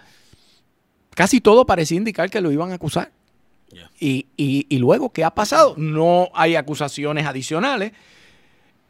casi 1.15 1.41
todo 1.41 1.65
parecía 1.65 1.97
indicar 1.97 2.29
que 2.29 2.41
lo 2.41 2.51
iban 2.51 2.73
a 2.73 2.75
acusar. 2.75 3.13
Y- 4.01 4.27
y 4.37 4.79
luego, 4.79 5.13
¿qué 5.13 5.23
ha 5.25 5.31
pasado? 5.35 5.75
No 5.77 6.31
hay 6.35 6.57
acusaciones 6.57 7.25
adicionales. 7.27 7.93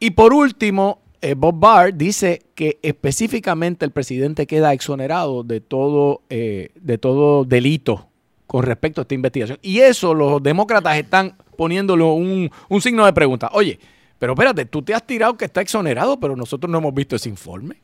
Y 0.00 0.11
por 0.12 0.33
último, 0.33 1.00
eh, 1.20 1.34
Bob 1.34 1.58
Barr 1.58 1.94
dice 1.94 2.42
que 2.54 2.78
específicamente 2.82 3.84
el 3.84 3.90
presidente 3.90 4.46
queda 4.46 4.72
exonerado 4.72 5.42
de 5.42 5.60
todo, 5.60 6.22
eh, 6.30 6.70
de 6.75 6.98
todo 6.98 7.44
delito 7.44 8.08
con 8.46 8.62
respecto 8.62 9.00
a 9.00 9.02
esta 9.02 9.14
investigación. 9.14 9.58
Y 9.62 9.80
eso 9.80 10.14
los 10.14 10.42
demócratas 10.42 10.96
están 10.96 11.37
poniéndolo 11.56 12.12
un, 12.12 12.50
un 12.68 12.80
signo 12.80 13.04
de 13.04 13.12
pregunta. 13.12 13.50
Oye, 13.52 13.78
pero 14.18 14.32
espérate, 14.32 14.64
tú 14.64 14.82
te 14.82 14.94
has 14.94 15.06
tirado 15.06 15.37
que 15.37 15.44
está 15.44 15.60
exonerado, 15.60 16.18
pero 16.18 16.34
nosotros 16.34 16.70
no 16.70 16.78
hemos 16.78 16.94
visto 16.94 17.16
ese 17.16 17.28
informe. 17.28 17.80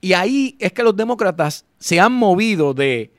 Y 0.00 0.12
ahí 0.14 0.56
es 0.58 0.72
que 0.72 0.82
los 0.82 0.96
demócratas 0.96 1.64
se 1.78 2.00
han 2.00 2.12
movido 2.12 2.74
de 2.74 3.12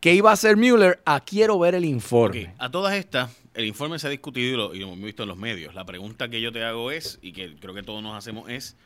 que 0.00 0.14
iba 0.14 0.32
a 0.32 0.36
ser 0.36 0.56
Mueller 0.56 1.00
a 1.04 1.20
quiero 1.20 1.58
ver 1.58 1.74
el 1.74 1.84
informe. 1.84 2.54
A 2.58 2.70
todas 2.70 2.94
estas, 2.94 3.30
el 3.54 3.64
informe 3.64 3.98
se 3.98 4.06
ha 4.06 4.10
discutido 4.10 4.52
y 4.52 4.56
lo, 4.56 4.74
y 4.74 4.78
lo 4.80 4.86
hemos 4.86 5.00
visto 5.00 5.22
en 5.22 5.28
los 5.28 5.38
medios. 5.38 5.74
La 5.74 5.84
pregunta 5.84 6.28
que 6.28 6.40
yo 6.40 6.52
te 6.52 6.64
hago 6.64 6.90
es, 6.90 7.18
y 7.22 7.32
que 7.32 7.54
creo 7.56 7.74
que 7.74 7.82
todos 7.82 8.02
nos 8.02 8.16
hacemos, 8.16 8.48
es 8.48 8.76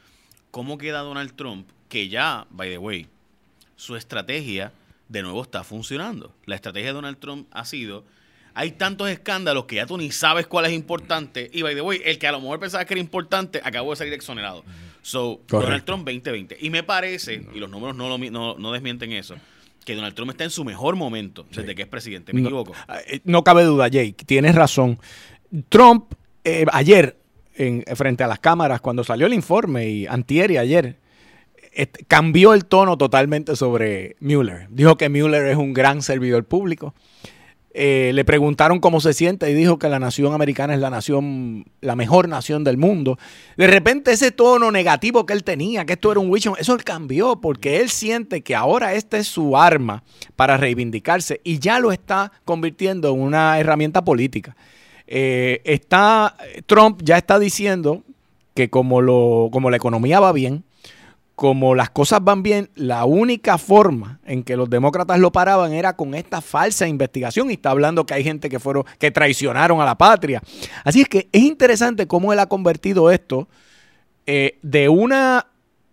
¿cómo 0.51 0.79
queda 0.79 1.01
Donald 1.01 1.35
Trump? 1.37 1.69
Que 1.89 2.09
ya, 2.09 2.47
by 2.51 2.71
the 2.71 2.79
way, 2.79 3.09
su 3.77 3.97
estrategia 3.97 4.73
de 5.09 5.23
nuevo 5.23 5.43
está 5.43 5.65
funcionando. 5.65 6.35
La 6.47 6.55
estrategia 6.55 6.89
de 6.89 6.95
Donald 6.95 7.19
Trump 7.19 7.49
ha 7.51 7.65
sido 7.65 8.05
hay 8.55 8.71
tantos 8.71 9.09
escándalos 9.09 9.65
que 9.65 9.77
ya 9.77 9.87
tú 9.87 9.99
ni 9.99 10.13
sabes 10.13 10.47
cuál 10.47 10.67
es 10.67 10.73
importante. 10.73 11.51
Y 11.53 11.63
by 11.63 11.75
the 11.75 11.81
way, 11.81 12.01
el 12.05 12.19
que 12.19 12.29
a 12.29 12.33
lo 12.33 12.41
mejor 12.41 12.61
pensaba 12.61 12.85
que 12.85 12.95
era 12.95 13.01
importante 13.01 13.61
acabó 13.63 13.91
de 13.91 13.97
salir 13.97 14.13
exonerado. 14.13 14.65
So, 15.03 15.41
Donald 15.49 15.85
Trump 15.85 16.07
2020. 16.07 16.59
Y 16.61 16.71
me 16.71 16.85
parece, 16.85 17.45
y 17.53 17.59
los 17.59 17.69
números 17.69 17.97
no, 17.97 18.09
lo, 18.09 18.17
no, 18.17 18.57
no 18.57 18.73
desmienten 18.73 19.13
eso, 19.13 19.35
que 19.85 19.95
Donald 19.95 20.15
Trump 20.15 20.31
está 20.31 20.45
en 20.45 20.51
su 20.51 20.65
mejor 20.65 20.97
momento 20.97 21.47
desde 21.51 21.75
que 21.75 21.83
es 21.83 21.89
presidente. 21.89 22.33
¿Me 22.33 22.41
equivoco? 22.41 22.73
Eh, 23.07 23.21
no 23.25 23.45
cabe 23.45 23.65
duda, 23.65 23.89
Jake. 23.89 24.25
Tienes 24.27 24.55
razón. 24.55 24.99
Trump, 25.69 26.15
eh, 26.45 26.67
ayer, 26.73 27.19
en, 27.55 27.85
frente 27.95 28.25
a 28.25 28.27
las 28.27 28.39
cámaras, 28.39 28.81
cuando 28.81 29.05
salió 29.05 29.27
el 29.27 29.35
informe, 29.35 29.89
y 29.89 30.07
antier 30.07 30.51
y 30.51 30.59
ayer, 30.59 30.99
cambió 32.09 32.55
el 32.55 32.67
tono 32.67 32.97
totalmente 32.97 33.57
sobre 33.57 34.17
Mueller. 34.21 34.69
Dijo 34.71 34.97
que 34.97 35.09
Mueller 35.09 35.47
es 35.47 35.57
un 35.57 35.73
gran 35.73 36.03
servidor 36.03 36.45
público 36.45 36.95
eh, 37.77 38.13
le 38.15 38.25
preguntaron 38.25 38.79
cómo 38.79 39.01
se 39.01 39.13
siente 39.13 39.51
y 39.51 39.55
dijo 39.55 39.81
que 39.81 39.89
la 39.89 39.99
nación 39.99 40.33
americana 40.33 40.75
es 40.75 40.81
la 40.81 40.91
nación, 40.91 41.65
la 41.81 41.97
mejor 41.97 42.29
nación 42.29 42.63
del 42.63 42.77
mundo. 42.77 43.19
De 43.57 43.67
repente 43.67 44.13
ese 44.13 44.31
tono 44.31 44.71
negativo 44.71 45.27
que 45.27 45.33
él 45.33 45.43
tenía, 45.43 45.85
que 45.85 45.95
esto 45.95 46.13
era 46.13 46.21
un 46.21 46.31
witch 46.31 46.47
eso 46.57 46.77
cambió 46.85 47.41
porque 47.41 47.81
él 47.81 47.91
siente 47.91 48.43
que 48.43 48.55
ahora 48.55 48.95
esta 48.95 49.19
es 49.19 49.27
su 49.27 49.57
arma 49.57 50.05
para 50.37 50.57
reivindicarse 50.57 51.41
y 51.43 51.59
ya 51.59 51.81
lo 51.81 51.91
está 51.91 52.31
convirtiendo 52.45 53.13
en 53.13 53.21
una 53.21 53.59
herramienta 53.59 54.05
política. 54.05 54.57
Eh, 55.09 55.61
está, 55.65 56.37
Trump 56.67 57.01
ya 57.03 57.19
está 57.19 57.41
diciendo 57.41 58.05
que 58.55 58.71
como, 58.71 59.03
lo, 59.03 59.49
como 59.51 59.71
la 59.71 59.77
economía 59.77 60.21
va 60.21 60.31
bien, 60.31 60.63
como 61.35 61.75
las 61.75 61.91
cosas 61.91 62.21
van 62.23 62.43
bien, 62.43 62.71
la 62.77 63.05
única 63.05 63.59
forma 63.59 64.21
en 64.25 64.45
que 64.45 64.57
los 64.57 64.71
demócratas 64.71 65.19
lo 65.19 65.33
paraban 65.33 65.73
era 65.73 65.97
con 65.97 66.15
esta 66.15 66.41
falsa 66.41 66.87
investigación. 66.87 67.51
Y 67.51 67.55
está 67.55 67.71
hablando 67.71 68.07
que 68.07 68.15
hay 68.15 68.23
gente 68.23 68.49
que 68.49 68.61
fueron, 68.61 68.85
que 68.99 69.11
traicionaron 69.11 69.81
a 69.81 69.85
la 69.85 69.97
patria. 69.97 70.41
Así 70.85 71.01
es 71.01 71.09
que 71.09 71.29
es 71.33 71.43
interesante 71.43 72.07
cómo 72.07 72.33
él 72.33 72.39
ha 72.39 72.47
convertido 72.47 73.11
esto 73.11 73.49
eh, 74.27 74.59
de 74.63 74.89
una 74.89 75.47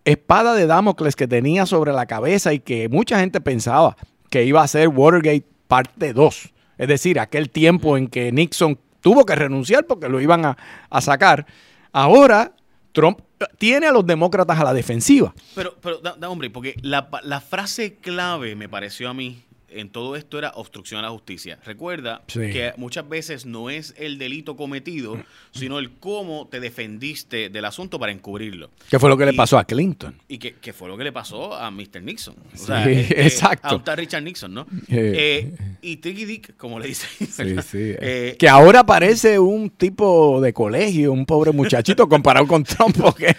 espada 0.06 0.54
de 0.54 0.68
Damocles 0.68 1.16
que 1.16 1.28
tenía 1.28 1.66
sobre 1.66 1.92
la 1.92 2.06
cabeza 2.06 2.54
y 2.54 2.60
que 2.60 2.88
mucha 2.88 3.20
gente 3.20 3.42
pensaba 3.42 3.98
que 4.30 4.46
iba 4.46 4.62
a 4.62 4.68
ser 4.68 4.90
Watergate 4.90 5.46
parte 5.68 6.14
2. 6.14 6.54
Es 6.78 6.88
decir, 6.88 7.20
aquel 7.20 7.50
tiempo 7.50 7.98
en 7.98 8.08
que 8.08 8.32
Nixon 8.32 8.78
tuvo 9.02 9.26
que 9.26 9.36
renunciar 9.36 9.86
porque 9.88 10.08
lo 10.08 10.22
iban 10.22 10.46
a, 10.46 10.58
a 10.90 11.02
sacar. 11.02 11.48
Ahora 11.92 12.54
Trump 12.92 13.20
tiene 13.58 13.88
a 13.88 13.92
los 13.92 14.06
demócratas 14.06 14.60
a 14.60 14.64
la 14.64 14.74
defensiva. 14.74 15.34
Pero, 15.56 15.76
pero 15.82 15.98
da, 16.00 16.30
hombre, 16.30 16.50
porque 16.50 16.76
la, 16.82 17.10
la 17.24 17.42
frase 17.42 17.96
clave 17.96 18.56
me 18.56 18.70
pareció 18.70 19.10
a 19.10 19.14
mí 19.14 19.44
en 19.72 19.90
todo 19.90 20.16
esto 20.16 20.38
era 20.38 20.52
obstrucción 20.56 21.00
a 21.00 21.04
la 21.04 21.10
justicia. 21.10 21.60
Recuerda 21.66 22.22
que 22.28 22.74
muchas 22.78 23.08
veces 23.08 23.46
no 23.46 23.70
es 23.70 23.94
el 23.98 24.18
delito 24.18 24.56
cometido, 24.56 25.18
sino 25.52 25.80
el 25.80 25.92
cómo 25.92 26.48
te 26.50 26.60
defendiste 26.60 27.50
del 27.50 27.66
asunto 27.66 28.00
para 28.00 28.12
encubrirlo. 28.12 28.70
¿Qué 28.90 29.00
fue 29.00 29.10
lo 29.10 29.18
que 29.18 29.26
le 29.26 29.34
pasó 29.34 29.58
a 29.58 29.66
Clinton? 29.66 30.16
Y 30.28 30.38
qué 30.38 30.74
fue 30.74 30.88
lo 30.88 30.98
que 30.98 31.04
le 31.04 31.12
pasó 31.12 31.54
a 31.54 31.72
Mr. 31.72 32.02
Nixon. 32.02 32.36
O 32.54 32.58
sea, 32.58 32.84
este, 32.90 33.22
exacto. 33.22 33.82
A 33.86 33.96
Richard 33.96 34.24
Nixon, 34.24 34.54
¿no? 34.54 34.68
Eh, 34.88 35.54
y 35.82 35.98
Tricky 35.98 36.26
Dick, 36.26 36.58
como 36.58 36.80
le 36.80 36.88
dicen. 36.88 37.10
Eh, 37.74 38.36
que 38.38 38.50
ahora 38.50 38.86
parece 38.86 39.40
un 39.40 39.70
tipo 39.70 40.42
de 40.42 40.54
colegio, 40.54 41.12
un 41.12 41.26
pobre 41.26 41.52
muchachito 41.52 42.08
comparado 42.08 42.48
con 42.48 42.64
Trump, 42.64 42.96
porque 43.02 43.36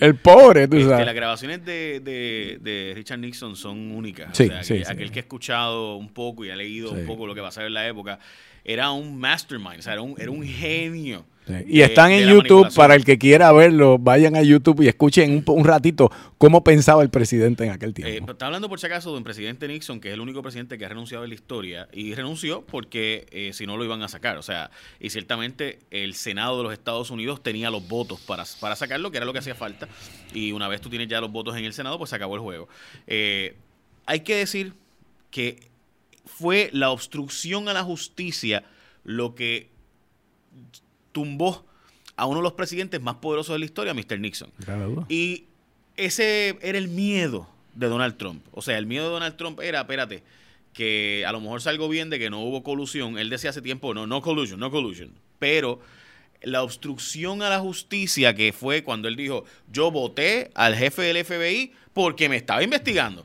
el, 0.00 0.16
pobre, 0.16 0.68
tú 0.68 0.76
este, 0.76 0.88
sabes. 0.88 1.06
las 1.06 1.14
grabaciones 1.14 1.64
de, 1.64 2.00
de, 2.00 2.92
Richard 2.94 3.18
Nixon 3.18 3.56
son 3.56 3.92
únicas. 3.92 4.30
o 4.30 4.34
sea, 4.34 4.62
aquel 4.88 5.10
que 5.10 5.20
escucha 5.20 5.41
escuchado 5.42 5.96
un 5.96 6.08
poco 6.08 6.44
y 6.44 6.50
ha 6.50 6.56
leído 6.56 6.92
un 6.92 7.04
poco 7.04 7.26
lo 7.26 7.34
que 7.34 7.42
pasaba 7.42 7.66
en 7.66 7.74
la 7.74 7.86
época, 7.86 8.20
era 8.64 8.92
un 8.92 9.18
mastermind, 9.18 9.80
o 9.80 9.82
sea, 9.82 9.94
era 9.94 10.02
un, 10.02 10.14
era 10.20 10.30
un 10.30 10.44
genio. 10.44 11.24
Y 11.66 11.80
están 11.80 12.12
en 12.12 12.28
YouTube, 12.28 12.72
para 12.72 12.94
el 12.94 13.04
que 13.04 13.18
quiera 13.18 13.50
verlo, 13.50 13.98
vayan 13.98 14.36
a 14.36 14.42
YouTube 14.42 14.82
y 14.82 14.86
escuchen 14.86 15.42
un, 15.44 15.64
ratito 15.64 16.08
cómo 16.38 16.62
pensaba 16.62 17.02
el 17.02 17.10
presidente 17.10 17.64
en 17.64 17.70
aquel 17.70 17.90
eh, 17.90 17.94
tiempo. 17.94 18.30
está 18.30 18.46
hablando 18.46 18.68
por 18.68 18.78
si 18.78 18.86
acaso 18.86 19.10
de 19.10 19.18
un 19.18 19.24
presidente 19.24 19.66
Nixon, 19.66 20.00
que 20.00 20.08
es 20.08 20.14
el 20.14 20.20
único 20.20 20.40
presidente 20.40 20.78
que 20.78 20.86
ha 20.86 20.88
renunciado 20.88 21.24
en 21.24 21.30
la 21.30 21.34
historia, 21.34 21.88
y 21.92 22.14
renunció 22.14 22.64
porque 22.64 23.26
eh, 23.32 23.50
si 23.52 23.66
no 23.66 23.76
lo 23.76 23.84
iban 23.84 24.02
a 24.02 24.08
sacar. 24.08 24.36
O 24.36 24.42
sea, 24.42 24.70
y 25.00 25.10
ciertamente 25.10 25.80
el 25.90 26.14
Senado 26.14 26.58
de 26.58 26.62
los 26.62 26.72
Estados 26.72 27.10
Unidos 27.10 27.42
tenía 27.42 27.70
los 27.70 27.88
votos 27.88 28.20
para, 28.20 28.44
para 28.60 28.76
sacarlo, 28.76 29.10
que 29.10 29.16
era 29.16 29.26
lo 29.26 29.32
que 29.32 29.40
hacía 29.40 29.56
falta, 29.56 29.88
y 30.32 30.52
una 30.52 30.68
vez 30.68 30.80
tú 30.80 30.90
tienes 30.90 31.08
ya 31.08 31.20
los 31.20 31.32
votos 31.32 31.56
en 31.56 31.64
el 31.64 31.72
Senado, 31.72 31.98
pues 31.98 32.10
se 32.10 32.16
acabó 32.16 32.36
el 32.36 32.40
juego. 32.40 32.68
Eh, 33.08 33.56
hay 34.06 34.20
que 34.20 34.36
decir 34.36 34.74
que 35.32 35.72
fue 36.24 36.70
la 36.72 36.90
obstrucción 36.90 37.68
a 37.68 37.72
la 37.72 37.82
justicia 37.82 38.62
lo 39.02 39.34
que 39.34 39.68
tumbó 41.10 41.66
a 42.14 42.26
uno 42.26 42.36
de 42.36 42.42
los 42.44 42.52
presidentes 42.52 43.00
más 43.00 43.16
poderosos 43.16 43.54
de 43.54 43.58
la 43.58 43.64
historia, 43.64 43.94
Mr. 43.94 44.20
Nixon. 44.20 44.50
Y 45.08 45.46
ese 45.96 46.56
era 46.62 46.78
el 46.78 46.86
miedo 46.88 47.48
de 47.74 47.88
Donald 47.88 48.16
Trump. 48.16 48.44
O 48.52 48.62
sea, 48.62 48.78
el 48.78 48.86
miedo 48.86 49.06
de 49.06 49.10
Donald 49.10 49.36
Trump 49.36 49.58
era, 49.60 49.80
espérate, 49.80 50.22
que 50.72 51.24
a 51.26 51.32
lo 51.32 51.40
mejor 51.40 51.60
salgo 51.60 51.88
bien 51.88 52.10
de 52.10 52.18
que 52.18 52.30
no 52.30 52.40
hubo 52.42 52.62
colusión. 52.62 53.18
Él 53.18 53.30
decía 53.30 53.50
hace 53.50 53.62
tiempo, 53.62 53.94
no, 53.94 54.06
no 54.06 54.20
collusion, 54.22 54.60
no 54.60 54.70
collusion. 54.70 55.10
Pero 55.38 55.80
la 56.42 56.62
obstrucción 56.62 57.42
a 57.42 57.48
la 57.48 57.60
justicia 57.60 58.34
que 58.34 58.52
fue 58.52 58.84
cuando 58.84 59.08
él 59.08 59.16
dijo, 59.16 59.44
yo 59.70 59.90
voté 59.90 60.50
al 60.54 60.74
jefe 60.76 61.02
del 61.02 61.24
FBI 61.24 61.72
porque 61.92 62.28
me 62.28 62.36
estaba 62.36 62.62
investigando. 62.62 63.24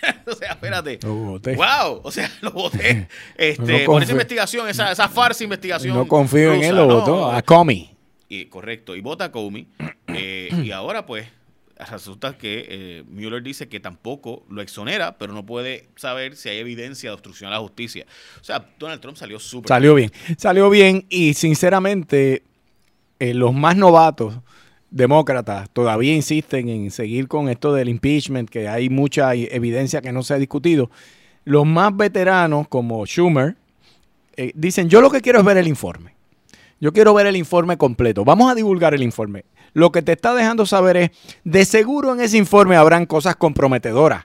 o 0.26 0.34
sea, 0.34 0.52
espérate. 0.52 0.98
Wow, 1.02 2.00
o 2.02 2.10
sea, 2.10 2.30
lo 2.40 2.52
voté. 2.52 3.08
Este, 3.36 3.84
por 3.84 4.02
esa 4.02 4.12
investigación, 4.12 4.68
esa, 4.68 4.92
esa 4.92 5.08
farsa 5.08 5.44
investigación. 5.44 5.94
No 5.94 6.06
confío 6.06 6.54
en 6.54 6.64
él, 6.64 6.76
lo 6.76 6.86
votó 6.86 7.30
a 7.30 7.42
Comey. 7.42 7.90
Y, 8.28 8.46
correcto, 8.46 8.96
y 8.96 9.00
vota 9.00 9.26
a 9.26 9.32
Comey. 9.32 9.68
Eh, 10.08 10.48
y 10.64 10.70
ahora, 10.70 11.06
pues, 11.06 11.26
resulta 11.90 12.36
que 12.38 12.66
eh, 12.68 13.04
Mueller 13.08 13.42
dice 13.42 13.68
que 13.68 13.80
tampoco 13.80 14.44
lo 14.48 14.62
exonera, 14.62 15.18
pero 15.18 15.32
no 15.32 15.44
puede 15.44 15.88
saber 15.96 16.36
si 16.36 16.48
hay 16.48 16.58
evidencia 16.58 17.10
de 17.10 17.14
obstrucción 17.14 17.48
a 17.48 17.54
la 17.54 17.60
justicia. 17.60 18.06
O 18.40 18.44
sea, 18.44 18.66
Donald 18.78 19.00
Trump 19.00 19.16
salió 19.16 19.38
súper. 19.38 19.68
Salió 19.68 19.94
bien. 19.94 20.10
Salió 20.38 20.70
bien 20.70 21.06
y, 21.08 21.34
sinceramente, 21.34 22.42
eh, 23.18 23.34
los 23.34 23.54
más 23.54 23.76
novatos 23.76 24.34
demócratas 24.96 25.68
todavía 25.70 26.14
insisten 26.14 26.68
en 26.68 26.90
seguir 26.90 27.28
con 27.28 27.48
esto 27.48 27.72
del 27.74 27.88
impeachment, 27.88 28.48
que 28.48 28.68
hay 28.68 28.88
mucha 28.88 29.34
evidencia 29.34 30.00
que 30.00 30.12
no 30.12 30.22
se 30.22 30.34
ha 30.34 30.38
discutido, 30.38 30.90
los 31.44 31.66
más 31.66 31.96
veteranos 31.96 32.66
como 32.68 33.04
Schumer 33.06 33.56
eh, 34.36 34.52
dicen, 34.54 34.88
yo 34.88 35.00
lo 35.00 35.10
que 35.10 35.20
quiero 35.20 35.38
es 35.38 35.44
ver 35.44 35.58
el 35.58 35.68
informe. 35.68 36.14
Yo 36.80 36.92
quiero 36.92 37.14
ver 37.14 37.26
el 37.26 37.36
informe 37.36 37.78
completo. 37.78 38.24
Vamos 38.24 38.50
a 38.50 38.54
divulgar 38.54 38.94
el 38.94 39.02
informe. 39.02 39.44
Lo 39.72 39.92
que 39.92 40.02
te 40.02 40.12
está 40.12 40.34
dejando 40.34 40.66
saber 40.66 40.96
es, 40.96 41.10
de 41.44 41.64
seguro 41.64 42.12
en 42.12 42.20
ese 42.20 42.36
informe 42.36 42.76
habrán 42.76 43.06
cosas 43.06 43.36
comprometedoras, 43.36 44.24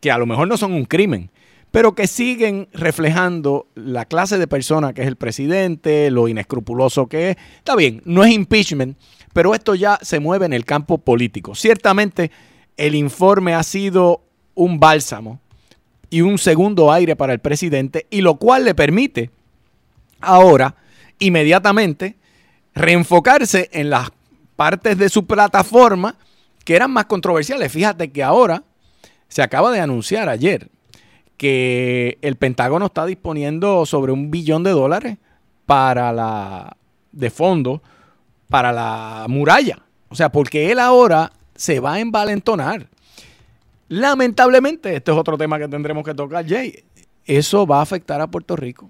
que 0.00 0.10
a 0.10 0.18
lo 0.18 0.26
mejor 0.26 0.48
no 0.48 0.56
son 0.56 0.72
un 0.72 0.84
crimen, 0.86 1.30
pero 1.70 1.94
que 1.94 2.06
siguen 2.06 2.68
reflejando 2.72 3.66
la 3.74 4.04
clase 4.06 4.38
de 4.38 4.46
persona 4.46 4.92
que 4.92 5.02
es 5.02 5.08
el 5.08 5.16
presidente, 5.16 6.10
lo 6.10 6.28
inescrupuloso 6.28 7.08
que 7.08 7.30
es. 7.30 7.36
Está 7.58 7.76
bien, 7.76 8.00
no 8.04 8.24
es 8.24 8.32
impeachment, 8.32 8.96
pero 9.34 9.54
esto 9.54 9.74
ya 9.74 9.98
se 10.00 10.20
mueve 10.20 10.46
en 10.46 10.54
el 10.54 10.64
campo 10.64 10.96
político. 10.96 11.54
Ciertamente 11.54 12.30
el 12.78 12.94
informe 12.94 13.52
ha 13.54 13.62
sido 13.62 14.22
un 14.54 14.80
bálsamo 14.80 15.40
y 16.08 16.22
un 16.22 16.38
segundo 16.38 16.92
aire 16.92 17.16
para 17.16 17.32
el 17.32 17.40
presidente 17.40 18.06
y 18.08 18.20
lo 18.20 18.36
cual 18.36 18.64
le 18.64 18.74
permite 18.74 19.30
ahora 20.20 20.76
inmediatamente 21.18 22.16
reenfocarse 22.74 23.68
en 23.72 23.90
las 23.90 24.10
partes 24.56 24.96
de 24.96 25.08
su 25.08 25.26
plataforma 25.26 26.16
que 26.64 26.76
eran 26.76 26.92
más 26.92 27.06
controversiales. 27.06 27.72
Fíjate 27.72 28.12
que 28.12 28.22
ahora 28.22 28.62
se 29.28 29.42
acaba 29.42 29.72
de 29.72 29.80
anunciar 29.80 30.28
ayer 30.28 30.70
que 31.36 32.18
el 32.22 32.36
Pentágono 32.36 32.86
está 32.86 33.04
disponiendo 33.04 33.84
sobre 33.84 34.12
un 34.12 34.30
billón 34.30 34.62
de 34.62 34.70
dólares 34.70 35.18
para 35.66 36.12
la 36.12 36.76
de 37.10 37.30
fondo 37.30 37.82
para 38.54 38.70
la 38.70 39.26
muralla. 39.28 39.80
O 40.10 40.14
sea, 40.14 40.30
porque 40.30 40.70
él 40.70 40.78
ahora 40.78 41.32
se 41.56 41.80
va 41.80 41.94
a 41.94 41.98
envalentonar. 41.98 42.88
Lamentablemente, 43.88 44.94
este 44.94 45.10
es 45.10 45.18
otro 45.18 45.36
tema 45.36 45.58
que 45.58 45.66
tendremos 45.66 46.04
que 46.04 46.14
tocar, 46.14 46.46
Jay. 46.46 46.84
Eso 47.26 47.66
va 47.66 47.80
a 47.80 47.82
afectar 47.82 48.20
a 48.20 48.28
Puerto 48.28 48.54
Rico. 48.54 48.88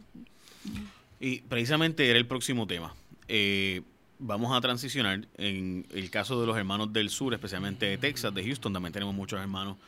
Y 1.19 1.41
precisamente 1.41 2.11
era 2.11 2.19
el 2.19 2.27
próximo 2.27 2.67
tema. 2.67 2.95
Eh, 3.27 3.81
vamos 4.19 4.55
a 4.55 4.61
transicionar 4.61 5.27
en 5.39 5.87
el 5.95 6.11
caso 6.11 6.39
de 6.43 6.47
los 6.47 6.59
hermanos 6.59 6.93
del 6.93 7.09
sur, 7.09 7.33
especialmente 7.33 7.87
de 7.87 7.97
Texas, 7.97 8.35
de 8.35 8.45
Houston. 8.45 8.71
También 8.71 8.93
tenemos 8.93 9.15
muchos 9.15 9.41
hermanos 9.41 9.79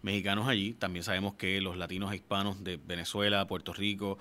mexicanos 0.00 0.48
allí. 0.48 0.72
También 0.72 1.04
sabemos 1.04 1.34
que 1.34 1.60
los 1.60 1.76
latinos 1.76 2.14
hispanos 2.14 2.64
de 2.64 2.78
Venezuela, 2.82 3.46
Puerto 3.46 3.74
Rico, 3.74 4.16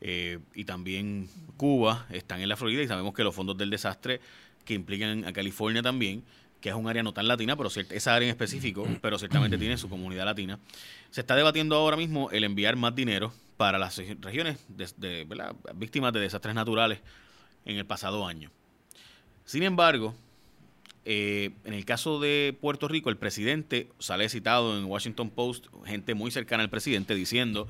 eh, 0.00 0.38
y 0.54 0.64
también 0.64 1.28
Cuba 1.58 2.06
están 2.10 2.40
en 2.40 2.48
la 2.48 2.56
Florida 2.56 2.82
y 2.82 2.88
sabemos 2.88 3.14
que 3.14 3.24
los 3.24 3.34
fondos 3.34 3.56
del 3.56 3.70
desastre 3.70 4.20
que 4.66 4.74
implican 4.74 5.24
a 5.24 5.32
California 5.32 5.80
también, 5.80 6.22
que 6.60 6.68
es 6.68 6.74
un 6.74 6.88
área 6.88 7.02
no 7.02 7.14
tan 7.14 7.28
latina, 7.28 7.56
pero 7.56 7.70
esa 7.70 8.14
área 8.14 8.26
en 8.26 8.30
específico, 8.30 8.86
pero 9.00 9.18
ciertamente 9.18 9.56
tiene 9.56 9.78
su 9.78 9.88
comunidad 9.88 10.26
latina. 10.26 10.58
Se 11.10 11.22
está 11.22 11.34
debatiendo 11.34 11.76
ahora 11.76 11.96
mismo 11.96 12.30
el 12.30 12.44
enviar 12.44 12.76
más 12.76 12.94
dinero 12.94 13.32
para 13.56 13.78
las 13.78 13.96
regiones 14.20 14.58
de, 14.68 15.26
víctimas 15.74 16.12
de 16.12 16.20
desastres 16.20 16.54
naturales 16.54 16.98
en 17.64 17.76
el 17.76 17.86
pasado 17.86 18.26
año. 18.26 18.50
Sin 19.44 19.62
embargo, 19.62 20.14
eh, 21.04 21.50
en 21.64 21.72
el 21.72 21.84
caso 21.84 22.18
de 22.18 22.56
Puerto 22.60 22.88
Rico, 22.88 23.10
el 23.10 23.16
presidente 23.16 23.88
sale 23.98 24.28
citado 24.28 24.76
en 24.76 24.86
Washington 24.86 25.30
Post, 25.30 25.66
gente 25.84 26.14
muy 26.14 26.30
cercana 26.30 26.64
al 26.64 26.70
presidente, 26.70 27.14
diciendo 27.14 27.68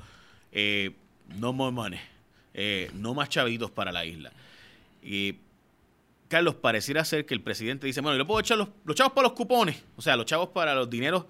eh, 0.51 0.95
no 1.37 1.53
more 1.53 1.71
money, 1.71 1.99
eh, 2.55 2.89
no 2.95 3.13
más 3.13 3.29
chavitos 3.29 3.69
para 3.69 3.91
la 3.91 4.05
isla. 4.05 4.31
Y 5.03 5.35
Carlos, 6.27 6.55
pareciera 6.55 7.05
ser 7.05 7.25
que 7.25 7.33
el 7.33 7.41
presidente 7.41 7.87
dice, 7.87 8.01
bueno, 8.01 8.17
yo 8.17 8.27
puedo 8.27 8.39
echar 8.39 8.57
los, 8.57 8.69
chavos 8.95 9.13
para 9.13 9.27
los 9.27 9.37
cupones, 9.37 9.83
o 9.95 10.01
sea, 10.01 10.15
los 10.17 10.25
chavos 10.25 10.49
para 10.49 10.75
los 10.75 10.89
dineros, 10.89 11.25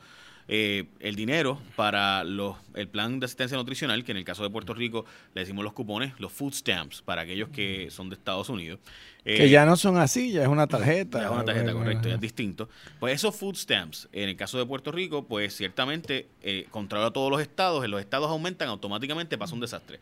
eh, 0.48 0.86
el 1.00 1.16
dinero 1.16 1.60
para 1.76 2.24
los, 2.24 2.56
el 2.74 2.88
plan 2.88 3.20
de 3.20 3.26
asistencia 3.26 3.58
nutricional, 3.58 4.04
que 4.04 4.12
en 4.12 4.18
el 4.18 4.24
caso 4.24 4.44
de 4.44 4.50
Puerto 4.50 4.74
Rico 4.74 5.06
le 5.36 5.42
decimos 5.42 5.64
los 5.64 5.74
cupones, 5.74 6.14
los 6.20 6.32
food 6.32 6.54
stamps, 6.54 7.02
para 7.02 7.24
aquellos 7.24 7.50
que 7.50 7.92
son 7.92 8.10
de 8.10 8.16
Estados 8.16 8.50
Unidos. 8.50 8.80
que 9.24 9.46
eh, 9.46 9.50
ya 9.50 9.66
no 9.66 9.76
son 9.76 9.98
así, 9.98 10.32
ya 10.32 10.42
es 10.42 10.48
una 10.48 10.66
tarjeta. 10.66 11.20
Ya 11.20 11.26
es 11.26 11.32
una 11.32 11.46
tarjeta, 11.46 11.74
correcto, 11.74 12.08
ya 12.08 12.16
es 12.16 12.22
distinto. 12.22 12.70
Pues 13.00 13.14
esos 13.14 13.36
food 13.36 13.56
stamps, 13.56 14.10
en 14.14 14.30
el 14.30 14.36
caso 14.36 14.58
de 14.58 14.66
Puerto 14.66 14.92
Rico, 14.92 15.28
pues 15.28 15.56
ciertamente, 15.56 16.28
eh, 16.42 16.66
contrario 16.72 17.08
a 17.08 17.14
todos 17.14 17.30
los 17.30 17.42
estados, 17.42 17.86
en 17.86 17.92
los 17.92 18.00
estados 18.00 18.30
aumentan 18.30 18.70
automáticamente, 18.70 19.38
pasa 19.38 19.54
un 19.54 19.60
desastre. 19.60 20.00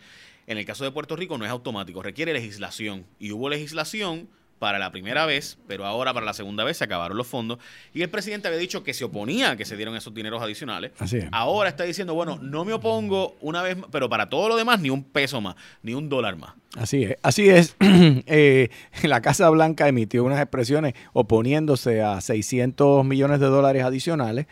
En 0.47 0.57
el 0.57 0.65
caso 0.65 0.83
de 0.83 0.91
Puerto 0.91 1.15
Rico 1.15 1.37
no 1.37 1.43
es 1.43 1.51
automático, 1.51 2.03
requiere 2.03 2.31
legislación. 2.31 3.05
Y 3.19 3.31
hubo 3.31 3.49
legislación 3.49 4.29
para 4.59 4.79
la 4.79 4.91
primera 4.91 5.25
vez, 5.25 5.57
pero 5.67 5.85
ahora 5.85 6.13
para 6.13 6.25
la 6.25 6.33
segunda 6.33 6.63
vez 6.63 6.77
se 6.77 6.83
acabaron 6.85 7.17
los 7.17 7.27
fondos. 7.27 7.59
Y 7.93 8.01
el 8.01 8.09
presidente 8.09 8.47
había 8.47 8.59
dicho 8.59 8.83
que 8.83 8.93
se 8.93 9.03
oponía 9.03 9.51
a 9.51 9.57
que 9.57 9.65
se 9.65 9.75
dieran 9.75 9.95
esos 9.95 10.13
dineros 10.13 10.41
adicionales. 10.41 10.91
Ahora 11.31 11.69
está 11.69 11.83
diciendo, 11.83 12.13
bueno, 12.13 12.39
no 12.41 12.63
me 12.63 12.73
opongo 12.73 13.35
una 13.41 13.61
vez, 13.61 13.77
pero 13.91 14.09
para 14.09 14.29
todo 14.29 14.49
lo 14.49 14.55
demás, 14.55 14.79
ni 14.79 14.89
un 14.89 15.03
peso 15.03 15.41
más, 15.41 15.55
ni 15.83 15.93
un 15.93 16.09
dólar 16.09 16.37
más. 16.37 16.53
Así 16.77 17.03
es, 17.03 17.17
así 17.21 17.49
es. 17.49 17.75
Eh, 18.27 18.69
la 19.03 19.21
Casa 19.21 19.49
Blanca 19.49 19.87
emitió 19.87 20.23
unas 20.23 20.39
expresiones 20.39 20.93
oponiéndose 21.13 22.01
a 22.01 22.21
600 22.21 23.05
millones 23.05 23.39
de 23.39 23.45
dólares 23.47 23.83
adicionales 23.83 24.47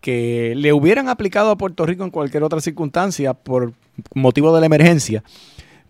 que 0.00 0.54
le 0.56 0.72
hubieran 0.72 1.08
aplicado 1.08 1.50
a 1.50 1.58
Puerto 1.58 1.84
Rico 1.86 2.04
en 2.04 2.10
cualquier 2.10 2.42
otra 2.42 2.60
circunstancia 2.60 3.34
por 3.34 3.72
motivo 4.14 4.54
de 4.54 4.60
la 4.60 4.66
emergencia, 4.66 5.22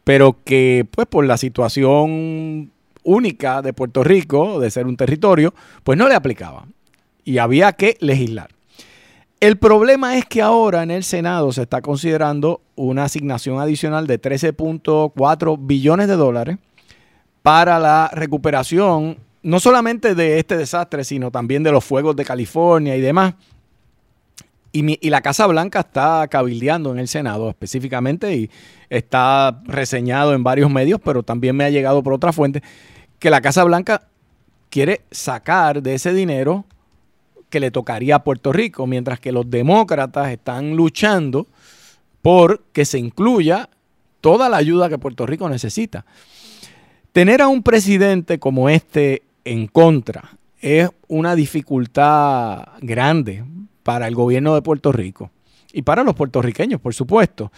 pero 0.04 0.42
que 0.44 0.86
pues 0.90 1.06
por 1.06 1.26
la 1.26 1.36
situación 1.36 2.72
única 3.08 3.62
de 3.62 3.72
Puerto 3.72 4.04
Rico, 4.04 4.60
de 4.60 4.70
ser 4.70 4.86
un 4.86 4.96
territorio, 4.96 5.54
pues 5.82 5.98
no 5.98 6.08
le 6.08 6.14
aplicaba. 6.14 6.66
Y 7.24 7.38
había 7.38 7.72
que 7.72 7.96
legislar. 8.00 8.50
El 9.40 9.56
problema 9.56 10.16
es 10.16 10.24
que 10.24 10.42
ahora 10.42 10.82
en 10.82 10.90
el 10.90 11.04
Senado 11.04 11.52
se 11.52 11.62
está 11.62 11.80
considerando 11.80 12.60
una 12.74 13.04
asignación 13.04 13.60
adicional 13.60 14.06
de 14.06 14.20
13.4 14.20 15.58
billones 15.60 16.08
de 16.08 16.16
dólares 16.16 16.58
para 17.42 17.78
la 17.78 18.10
recuperación 18.12 19.18
no 19.42 19.60
solamente 19.60 20.14
de 20.14 20.38
este 20.38 20.56
desastre, 20.56 21.04
sino 21.04 21.30
también 21.30 21.62
de 21.62 21.70
los 21.70 21.84
fuegos 21.84 22.16
de 22.16 22.24
California 22.24 22.96
y 22.96 23.00
demás. 23.00 23.34
Y, 24.72 25.06
y, 25.06 25.08
la 25.08 25.22
Casa 25.22 25.46
Blanca 25.46 25.80
está 25.80 26.26
cabildeando 26.28 26.92
en 26.92 26.98
el 26.98 27.08
Senado 27.08 27.48
específicamente 27.48 28.34
y 28.36 28.50
está 28.90 29.62
reseñado 29.64 30.34
en 30.34 30.42
varios 30.42 30.70
medios, 30.70 31.00
pero 31.02 31.22
también 31.22 31.56
me 31.56 31.64
ha 31.64 31.70
llegado 31.70 32.02
por 32.02 32.12
otra 32.12 32.32
fuente 32.32 32.62
que 33.18 33.30
la 33.30 33.40
Casa 33.40 33.64
Blanca 33.64 34.08
quiere 34.70 35.02
sacar 35.10 35.82
de 35.82 35.94
ese 35.94 36.12
dinero 36.12 36.64
que 37.50 37.60
le 37.60 37.70
tocaría 37.70 38.16
a 38.16 38.24
Puerto 38.24 38.52
Rico, 38.52 38.86
mientras 38.86 39.20
que 39.20 39.32
los 39.32 39.48
demócratas 39.48 40.30
están 40.30 40.76
luchando 40.76 41.46
por 42.22 42.62
que 42.72 42.84
se 42.84 42.98
incluya 42.98 43.70
toda 44.20 44.48
la 44.48 44.58
ayuda 44.58 44.88
que 44.88 44.98
Puerto 44.98 45.26
Rico 45.26 45.48
necesita. 45.48 46.04
Tener 47.12 47.40
a 47.40 47.48
un 47.48 47.62
presidente 47.62 48.38
como 48.38 48.68
este 48.68 49.22
en 49.44 49.66
contra 49.66 50.36
es 50.60 50.90
una 51.06 51.34
dificultad 51.34 52.68
grande 52.80 53.44
para 53.82 54.06
el 54.06 54.14
gobierno 54.14 54.54
de 54.54 54.62
Puerto 54.62 54.92
Rico 54.92 55.30
y 55.72 55.82
para 55.82 56.02
los 56.02 56.14
puertorriqueños, 56.14 56.80
por 56.80 56.94
supuesto, 56.94 57.52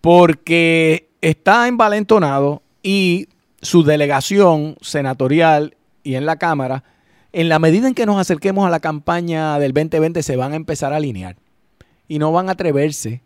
porque 0.00 1.08
está 1.20 1.68
envalentonado 1.68 2.62
y 2.82 3.28
su 3.62 3.82
delegación 3.82 4.76
senatorial 4.80 5.76
y 6.02 6.14
en 6.14 6.26
la 6.26 6.36
Cámara, 6.36 6.84
en 7.32 7.48
la 7.48 7.58
medida 7.58 7.88
en 7.88 7.94
que 7.94 8.06
nos 8.06 8.18
acerquemos 8.18 8.66
a 8.66 8.70
la 8.70 8.80
campaña 8.80 9.58
del 9.58 9.72
2020, 9.72 10.22
se 10.22 10.36
van 10.36 10.52
a 10.52 10.56
empezar 10.56 10.92
a 10.92 10.96
alinear 10.96 11.36
y 12.08 12.18
no 12.18 12.32
van 12.32 12.48
a 12.48 12.52
atreverse 12.52 13.22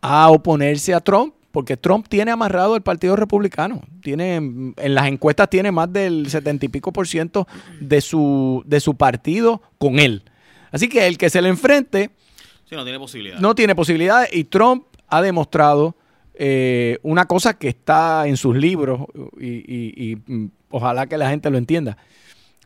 a 0.00 0.30
oponerse 0.30 0.94
a 0.94 1.00
Trump, 1.00 1.34
porque 1.50 1.76
Trump 1.76 2.06
tiene 2.08 2.30
amarrado 2.30 2.76
el 2.76 2.82
Partido 2.82 3.16
Republicano. 3.16 3.80
Tiene, 4.02 4.36
en 4.36 4.94
las 4.94 5.06
encuestas 5.06 5.48
tiene 5.48 5.72
más 5.72 5.92
del 5.92 6.28
setenta 6.28 6.66
y 6.66 6.68
pico 6.68 6.92
por 6.92 7.06
ciento 7.06 7.46
de 7.80 8.00
su, 8.00 8.62
de 8.66 8.80
su 8.80 8.96
partido 8.96 9.62
con 9.78 9.98
él. 9.98 10.24
Así 10.72 10.88
que 10.88 11.06
el 11.06 11.16
que 11.16 11.30
se 11.30 11.40
le 11.40 11.48
enfrente. 11.48 12.10
no 12.70 12.82
tiene 12.82 12.98
posibilidad. 12.98 13.38
No 13.38 13.54
tiene 13.54 13.74
posibilidades 13.74 14.28
y 14.32 14.44
Trump 14.44 14.84
ha 15.08 15.22
demostrado 15.22 15.96
eh, 16.34 16.98
una 17.02 17.26
cosa 17.26 17.54
que 17.54 17.68
está 17.68 18.26
en 18.26 18.36
sus 18.36 18.56
libros 18.56 19.02
y, 19.40 20.16
mm, 20.26 20.46
ojalá 20.70 21.06
que 21.06 21.16
la 21.16 21.30
gente 21.30 21.50
lo 21.50 21.58
entienda. 21.58 21.96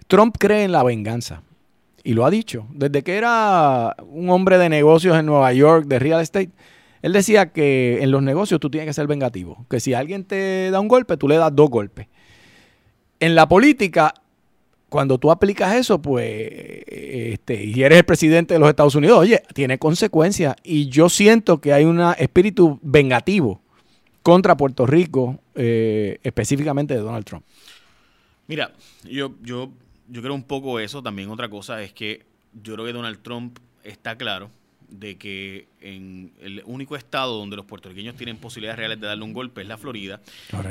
Trump 0.07 0.37
cree 0.39 0.65
en 0.65 0.73
la 0.73 0.83
venganza 0.83 1.43
y 2.03 2.15
lo 2.15 2.25
ha 2.25 2.31
dicho. 2.31 2.67
Desde 2.73 3.03
que 3.03 3.17
era 3.17 3.95
un 4.09 4.31
hombre 4.31 4.59
de 4.59 4.69
negocios 4.69 5.19
en 5.19 5.27
Nueva 5.27 5.53
York, 5.53 5.87
de 5.87 5.99
real 5.99 6.21
estate, 6.23 6.51
él 7.03 7.13
decía 7.13 7.53
que 7.53 8.03
en 8.03 8.11
los 8.11 8.23
negocios 8.23 8.59
tú 8.61 8.71
tienes 8.71 8.87
que 8.87 8.95
ser 8.95 9.07
vengativo. 9.07 9.67
Que 9.69 9.81
si 9.81 9.95
alguien 9.95 10.25
te 10.25 10.71
da 10.71 10.81
un 10.81 10.89
golpe, 10.89 11.17
tú 11.17 11.29
le 11.29 11.37
das 11.37 11.55
dos 11.55 11.69
golpes. 11.69 12.09
En 13.21 13.35
la 13.35 13.49
política, 13.49 14.15
cuando 14.89 15.19
tú 15.19 15.31
aplicas 15.31 15.75
eso, 15.75 16.01
pues, 16.01 16.83
este, 16.87 17.65
y 17.65 17.83
eres 17.83 17.99
el 17.99 18.05
presidente 18.05 18.55
de 18.55 18.61
los 18.61 18.69
Estados 18.69 18.95
Unidos, 18.95 19.19
oye, 19.19 19.43
tiene 19.55 19.79
consecuencias. 19.79 20.57
Y 20.63 20.89
yo 20.89 21.09
siento 21.09 21.61
que 21.61 21.73
hay 21.73 21.85
un 21.85 22.01
espíritu 22.19 22.79
vengativo 22.83 23.61
contra 24.23 24.57
Puerto 24.57 24.87
Rico, 24.87 25.39
eh, 25.55 26.19
específicamente 26.23 26.95
de 26.95 27.01
Donald 27.01 27.25
Trump. 27.25 27.45
Mira, 28.47 28.73
yo, 29.05 29.35
yo, 29.43 29.71
yo 30.09 30.23
creo 30.23 30.35
un 30.35 30.43
poco 30.43 30.81
eso. 30.81 31.03
También 31.03 31.31
otra 31.31 31.49
cosa 31.49 31.83
es 31.83 31.93
que 31.93 32.25
yo 32.63 32.75
creo 32.75 32.87
que 32.87 32.93
Donald 32.93 33.21
Trump 33.23 33.59
está 33.85 34.17
claro 34.17 34.51
de 34.89 35.17
que 35.19 35.69
en 35.81 36.33
el 36.41 36.63
único 36.65 36.97
estado 36.97 37.39
donde 37.39 37.57
los 37.57 37.67
puertorriqueños 37.67 38.17
tienen 38.17 38.39
posibilidades 38.39 38.79
reales 38.79 39.01
de 39.01 39.07
darle 39.07 39.25
un 39.25 39.35
golpe 39.35 39.61
es 39.61 39.69
la 39.69 39.77
Florida. 39.77 40.21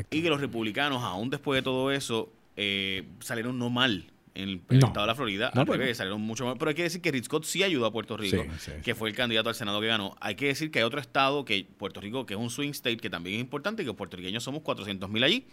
Y 0.10 0.24
que 0.24 0.30
los 0.30 0.42
republicanos, 0.42 1.04
aún 1.04 1.30
después 1.30 1.58
de 1.58 1.62
todo 1.62 1.92
eso, 1.92 2.32
eh, 2.58 3.04
salieron 3.20 3.58
no 3.58 3.70
mal 3.70 4.12
en 4.36 4.50
el, 4.50 4.62
estado 4.70 5.02
de 5.02 5.08
la 5.08 5.16
Florida, 5.16 5.48
al 5.48 5.66
revés, 5.66 5.98
salieron 5.98 6.22
mucho 6.22 6.46
mal. 6.46 6.58
Pero 6.60 6.70
hay 6.70 6.76
que 6.76 6.84
decir 6.84 7.02
que 7.02 7.12
Rick 7.12 7.24
Scott 7.24 7.46
sí 7.46 7.64
ayudó 7.64 7.88
a 7.88 7.92
Puerto 7.92 8.18
Rico, 8.18 8.46
que 8.84 8.94
fue 8.94 9.10
el 9.10 9.16
candidato 9.16 9.50
al 9.50 9.56
Senado 9.56 9.82
que 9.82 9.88
ganó. 9.88 10.16
Hay 10.20 10.36
que 10.36 10.48
decir 10.48 10.70
que 10.70 10.80
hay 10.80 10.86
otro 10.86 11.00
estado, 11.00 11.44
que 11.44 11.66
Puerto 11.78 12.02
Rico, 12.02 12.26
que 12.26 12.36
es 12.36 12.40
un 12.40 12.52
swing 12.52 12.70
state, 12.70 12.98
que 12.98 13.10
también 13.10 13.38
es 13.38 13.42
importante, 13.42 13.82
que 13.82 13.88
los 13.88 13.96
puertorriqueños 13.96 14.44
somos 14.44 14.62
400 14.62 15.10
mil 15.10 15.24
allí 15.24 15.48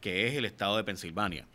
que 0.00 0.26
es 0.26 0.34
el 0.34 0.44
estado 0.44 0.76
de 0.76 0.84
Pensilvania. 0.84 1.46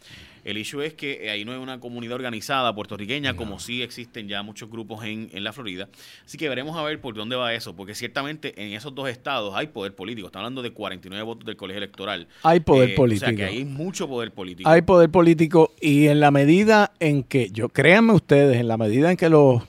El 0.44 0.58
issue 0.58 0.82
es 0.82 0.94
que 0.94 1.30
ahí 1.30 1.46
no 1.46 1.54
hay 1.54 1.58
una 1.58 1.80
comunidad 1.80 2.16
organizada 2.16 2.76
puertorriqueña, 2.76 3.34
como 3.34 3.60
sí 3.60 3.82
existen 3.82 4.28
ya 4.28 4.44
muchos 4.44 4.70
grupos 4.70 5.06
en, 5.06 5.30
en, 5.32 5.44
la 5.44 5.54
Florida. 5.54 5.88
Así 6.26 6.38
que 6.38 6.50
veremos 6.50 6.76
a 6.76 6.84
ver 6.84 7.00
por 7.00 7.16
dónde 7.16 7.38
va 7.38 7.54
eso, 7.54 7.74
porque 7.78 7.96
ciertamente 7.96 8.54
en 8.62 8.74
esos 8.74 8.94
dos 8.94 9.08
estados 9.08 9.54
hay 9.56 9.68
poder 9.68 9.96
político. 9.96 10.28
Estamos 10.28 10.44
hablando 10.44 10.62
de 10.62 10.72
49 10.72 11.24
votos 11.24 11.46
del 11.46 11.56
colegio 11.56 11.78
electoral. 11.78 12.28
Hay 12.44 12.60
poder 12.60 12.94
político. 12.94 13.26
Eh, 13.26 13.34
o 13.34 13.38
sea 13.38 13.48
que 13.48 13.56
hay 13.56 13.64
mucho 13.64 14.10
poder 14.10 14.32
político. 14.32 14.70
Hay 14.70 14.82
poder 14.82 15.10
político 15.10 15.72
y 15.80 16.08
en 16.08 16.20
la 16.20 16.32
medida 16.32 16.92
en 17.00 17.24
que, 17.24 17.50
yo 17.52 17.70
créanme 17.70 18.12
ustedes, 18.12 18.58
en 18.58 18.68
la 18.68 18.76
medida 18.76 19.12
en 19.12 19.16
que 19.16 19.30
los 19.30 19.64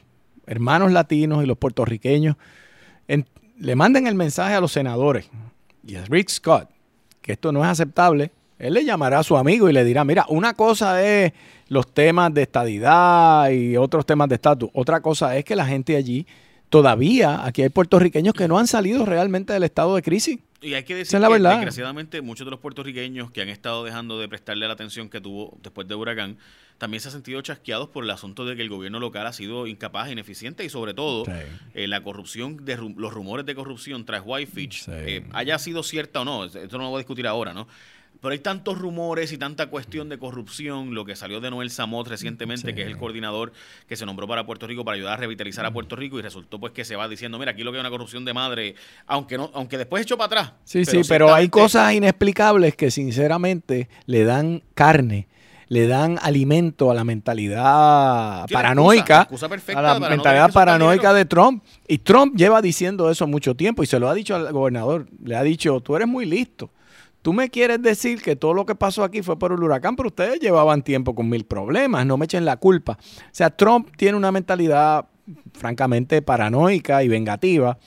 hermanos 0.47 0.91
latinos 0.91 1.45
y 1.45 1.47
los 1.47 1.57
puertorriqueños 1.57 2.37
le 3.57 3.77
manden 3.77 4.09
el 4.09 4.17
mensaje 4.17 4.55
a 4.55 4.61
los 4.61 4.73
senadores 4.73 5.31
y 5.87 5.95
a 5.95 6.05
Rick 6.07 6.29
Scott 6.29 6.69
que 7.25 7.33
esto 7.33 7.53
no 7.53 7.65
es 7.65 7.71
aceptable, 7.71 8.31
él 8.59 8.75
le 8.75 8.85
llamará 8.85 9.21
a 9.21 9.23
su 9.23 9.37
amigo 9.37 9.69
y 9.69 9.73
le 9.73 9.85
dirá, 9.85 10.05
mira, 10.05 10.27
una 10.29 10.55
cosa 10.55 11.05
es 11.05 11.33
los 11.69 11.93
temas 11.93 12.33
de 12.33 12.43
estadidad 12.43 13.51
y 13.51 13.77
otros 13.77 14.07
temas 14.07 14.29
de 14.29 14.37
estatus, 14.37 14.71
otra 14.73 15.01
cosa 15.01 15.37
es 15.37 15.45
que 15.45 15.57
la 15.57 15.67
gente 15.67 15.97
allí, 15.97 16.27
todavía, 16.69 17.45
aquí 17.45 17.63
hay 17.63 17.69
puertorriqueños 17.69 18.35
que 18.35 18.49
no 18.49 18.59
han 18.59 18.67
salido 18.67 19.05
realmente 19.05 19.53
del 19.53 19.65
estado 19.65 19.97
de 19.97 20.03
crisis. 20.03 20.39
Y 20.61 20.73
hay 20.73 20.85
que 20.85 20.95
decir 20.95 21.21
que, 21.21 21.39
desgraciadamente, 21.39 22.23
muchos 22.23 22.47
de 22.47 22.51
los 22.51 22.59
puertorriqueños 22.59 23.31
que 23.31 23.43
han 23.43 23.51
estado 23.51 23.85
dejando 23.85 24.19
de 24.19 24.29
prestarle 24.29 24.67
la 24.67 24.73
atención 24.73 25.11
que 25.11 25.21
tuvo 25.21 25.59
después 25.63 25.87
de 25.87 25.95
huracán, 25.95 26.39
también 26.79 27.03
se 27.03 27.09
han 27.09 27.13
sentido 27.13 27.41
chasqueados 27.43 27.91
por 27.91 28.03
el 28.03 28.11
asunto 28.11 28.47
de 28.47 28.57
que 28.57 28.63
el 28.63 28.71
gobierno 28.71 28.99
local 28.99 29.27
ha 29.27 29.33
sido 29.33 29.67
incapaz, 29.67 30.11
ineficiente 30.11 30.65
y 30.65 30.71
sobre 30.71 30.95
todo 30.95 31.25
eh, 31.75 31.87
la 31.87 32.03
corrupción, 32.03 32.65
de 32.65 32.77
los 32.77 33.13
rumores 33.13 33.45
de 33.45 33.55
corrupción 33.55 34.07
tras 34.07 34.23
Whitefish, 34.25 34.87
eh, 34.89 35.27
haya 35.33 35.59
sido 35.59 35.83
cierta 35.83 36.23
o 36.23 36.25
no, 36.25 36.45
esto 36.45 36.79
no 36.79 36.85
lo 36.85 36.91
voy 36.91 36.97
a 36.97 37.01
discutir 37.01 37.27
ahora, 37.27 37.53
¿no? 37.53 37.69
Pero 38.25 38.33
hay 38.33 38.39
tantos 38.39 38.79
rumores 38.79 39.33
y 39.33 39.39
tanta 39.39 39.67
cuestión 39.67 40.09
de 40.09 40.19
corrupción, 40.19 40.95
lo 40.95 41.05
que 41.05 41.15
salió 41.15 41.43
de 41.43 41.51
Noel 41.51 41.71
Samot 41.71 42.09
recientemente, 42.09 42.75
que 42.75 42.81
es 42.81 42.89
el 42.89 42.97
coordinador 42.97 43.53
que 43.87 43.97
se 43.97 44.07
nombró 44.07 44.27
para 44.27 44.47
Puerto 44.47 44.67
Rico 44.67 44.83
para 44.83 44.95
ayudar 44.95 45.13
a 45.13 45.17
revitalizar 45.19 45.67
a 45.67 45.71
Puerto 45.71 45.95
Rico 45.95 46.19
y 46.19 46.23
resultó 46.23 46.59
pues 46.59 46.73
que 46.73 46.87
se 46.87 46.97
va 46.97 47.07
diciendo, 47.07 47.39
mira, 47.39 47.51
aquí 47.51 47.63
lo 47.63 47.71
que 47.71 47.77
hay 47.77 47.81
una 47.81 47.91
corrupción 47.91 48.25
de 48.25 48.33
madre, 48.33 48.77
aunque 49.07 49.37
no 49.37 49.51
aunque 49.53 49.77
después 49.77 50.05
echó 50.05 50.17
para 50.17 50.27
atrás. 50.27 50.53
Sí, 50.65 50.87
sí, 50.87 51.03
pero 51.07 51.35
hay 51.35 51.51
cosas 51.51 51.93
inexplicables 51.93 52.75
que 52.77 52.91
sinceramente 52.91 53.91
le 54.07 54.25
dan 54.25 54.63
carne 54.75 55.29
le 55.69 55.87
dan 55.87 56.19
alimento 56.23 56.91
a 56.91 56.95
la 56.95 57.05
mentalidad 57.05 58.47
paranoica, 58.51 59.29
a 59.75 59.83
la 59.83 59.99
mentalidad 59.99 60.53
paranoica 60.53 61.13
de 61.13 61.25
Trump. 61.27 61.63
Y 61.89 61.99
Trump 61.99 62.37
lleva 62.37 62.63
diciendo 62.63 63.11
eso 63.11 63.27
mucho 63.27 63.55
tiempo 63.55 63.83
y 63.83 63.87
se 63.87 63.99
lo 63.99 64.09
ha 64.09 64.15
dicho 64.15 64.35
al 64.35 64.51
gobernador. 64.53 65.09
Le 65.23 65.37
ha 65.37 65.43
dicho, 65.43 65.81
tú 65.81 65.97
eres 65.97 66.09
muy 66.09 66.25
listo. 66.27 66.71
Tú 67.25 67.33
me 67.33 67.49
quieres 67.49 67.81
decir 67.81 68.21
que 68.21 68.37
todo 68.37 68.53
lo 68.53 68.67
que 68.67 68.75
pasó 68.75 69.03
aquí 69.03 69.23
fue 69.23 69.39
por 69.39 69.51
el 69.51 69.63
huracán, 69.63 69.97
pero 69.97 70.11
ustedes 70.11 70.41
llevaban 70.41 70.83
tiempo 70.83 71.15
con 71.15 71.27
mil 71.27 71.47
problemas, 71.47 72.05
no 72.05 72.19
me 72.19 72.27
echen 72.27 72.45
la 72.45 72.59
culpa. 72.59 72.99
O 73.01 73.29
sea, 73.33 73.49
Trump 73.49 73.89
tiene 73.97 74.19
una 74.19 74.31
mentalidad 74.31 75.07
francamente 75.55 76.21
paranoica 76.21 77.03
y 77.03 77.09
vengativa 77.09 77.79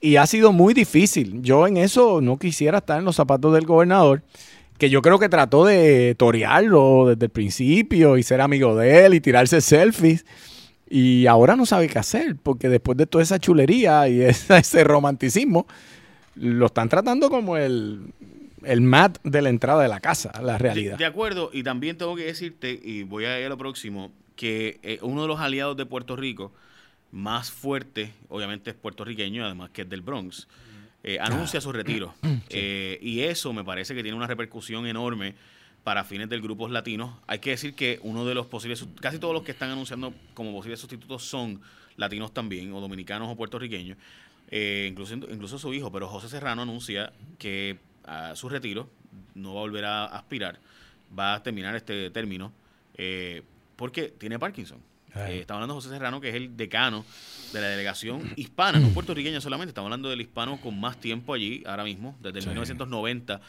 y 0.00 0.16
ha 0.16 0.26
sido 0.26 0.50
muy 0.50 0.74
difícil. 0.74 1.42
Yo 1.42 1.68
en 1.68 1.76
eso 1.76 2.20
no 2.20 2.40
quisiera 2.40 2.78
estar 2.78 2.98
en 2.98 3.04
los 3.04 3.14
zapatos 3.14 3.54
del 3.54 3.66
gobernador 3.66 4.24
que 4.78 4.90
yo 4.90 5.00
creo 5.00 5.20
que 5.20 5.28
trató 5.28 5.64
de 5.64 6.16
torearlo 6.18 7.06
desde 7.10 7.26
el 7.26 7.30
principio 7.30 8.18
y 8.18 8.24
ser 8.24 8.40
amigo 8.40 8.74
de 8.74 9.06
él 9.06 9.14
y 9.14 9.20
tirarse 9.20 9.60
selfies. 9.60 10.26
Y 10.90 11.26
ahora 11.26 11.54
no 11.54 11.66
sabe 11.66 11.86
qué 11.86 12.00
hacer, 12.00 12.34
porque 12.34 12.68
después 12.68 12.98
de 12.98 13.06
toda 13.06 13.22
esa 13.22 13.38
chulería 13.38 14.08
y 14.08 14.22
ese 14.48 14.82
romanticismo, 14.82 15.68
lo 16.34 16.66
están 16.66 16.88
tratando 16.88 17.30
como 17.30 17.56
el, 17.56 18.12
el 18.64 18.80
mat 18.80 19.18
de 19.22 19.42
la 19.42 19.48
entrada 19.48 19.82
de 19.82 19.88
la 19.88 20.00
casa, 20.00 20.32
la 20.42 20.58
realidad. 20.58 20.98
De, 20.98 21.04
acuerdo, 21.04 21.50
y 21.52 21.62
también 21.62 21.96
tengo 21.96 22.16
que 22.16 22.24
decirte, 22.24 22.78
y 22.82 23.02
voy 23.02 23.24
a 23.24 23.38
ir 23.38 23.46
a 23.46 23.48
lo 23.48 23.58
próximo, 23.58 24.12
que 24.36 24.80
eh, 24.82 24.98
uno 25.02 25.22
de 25.22 25.28
los 25.28 25.40
aliados 25.40 25.76
de 25.76 25.86
Puerto 25.86 26.16
Rico 26.16 26.52
más 27.12 27.50
fuerte, 27.50 28.12
obviamente 28.28 28.70
es 28.70 28.76
puertorriqueño, 28.76 29.44
además 29.44 29.70
que 29.70 29.82
es 29.82 29.88
del 29.88 30.00
Bronx, 30.00 30.48
eh, 31.04 31.18
anuncia 31.20 31.60
su 31.60 31.72
retiro. 31.72 32.14
Eh, 32.54 32.98
y 33.00 33.20
eso 33.20 33.54
me 33.54 33.64
parece 33.64 33.94
que 33.94 34.02
tiene 34.02 34.14
una 34.14 34.26
repercusión 34.26 34.86
enorme 34.86 35.34
para 35.84 36.04
fines 36.04 36.28
del 36.28 36.42
grupo 36.42 36.68
latinos. 36.68 37.14
Hay 37.26 37.38
que 37.38 37.48
decir 37.48 37.74
que 37.74 37.98
uno 38.02 38.26
de 38.26 38.34
los 38.34 38.44
posibles, 38.44 38.86
casi 39.00 39.18
todos 39.18 39.32
los 39.32 39.42
que 39.42 39.52
están 39.52 39.70
anunciando 39.70 40.12
como 40.34 40.52
posibles 40.52 40.78
sustitutos 40.78 41.24
son 41.24 41.62
latinos 41.96 42.34
también, 42.34 42.70
o 42.74 42.80
dominicanos 42.82 43.30
o 43.30 43.36
puertorriqueños, 43.36 43.96
eh, 44.50 44.88
incluso, 44.90 45.14
incluso 45.14 45.58
su 45.58 45.72
hijo, 45.72 45.90
pero 45.90 46.08
José 46.08 46.28
Serrano 46.28 46.60
anuncia 46.60 47.10
que 47.38 47.78
a 48.04 48.34
su 48.36 48.48
retiro 48.48 48.88
no 49.34 49.54
va 49.54 49.60
a 49.60 49.62
volver 49.62 49.84
a 49.84 50.04
aspirar, 50.06 50.58
va 51.16 51.34
a 51.34 51.42
terminar 51.42 51.74
este 51.76 52.10
término, 52.10 52.52
porque 53.76 54.08
tiene 54.08 54.38
Parkinson. 54.38 54.78
Eh, 55.14 55.40
estamos 55.40 55.58
hablando 55.58 55.74
de 55.74 55.78
José 55.78 55.88
Serrano, 55.90 56.20
que 56.20 56.30
es 56.30 56.34
el 56.34 56.56
decano 56.56 57.04
de 57.52 57.60
la 57.60 57.68
delegación 57.68 58.32
hispana, 58.36 58.78
no 58.78 58.88
puertorriqueña 58.94 59.40
solamente, 59.40 59.70
estamos 59.70 59.88
hablando 59.88 60.08
del 60.08 60.20
hispano 60.22 60.58
con 60.60 60.80
más 60.80 60.96
tiempo 60.98 61.34
allí, 61.34 61.62
ahora 61.66 61.84
mismo, 61.84 62.16
desde 62.20 62.38
el 62.38 62.46
1990 62.46 63.40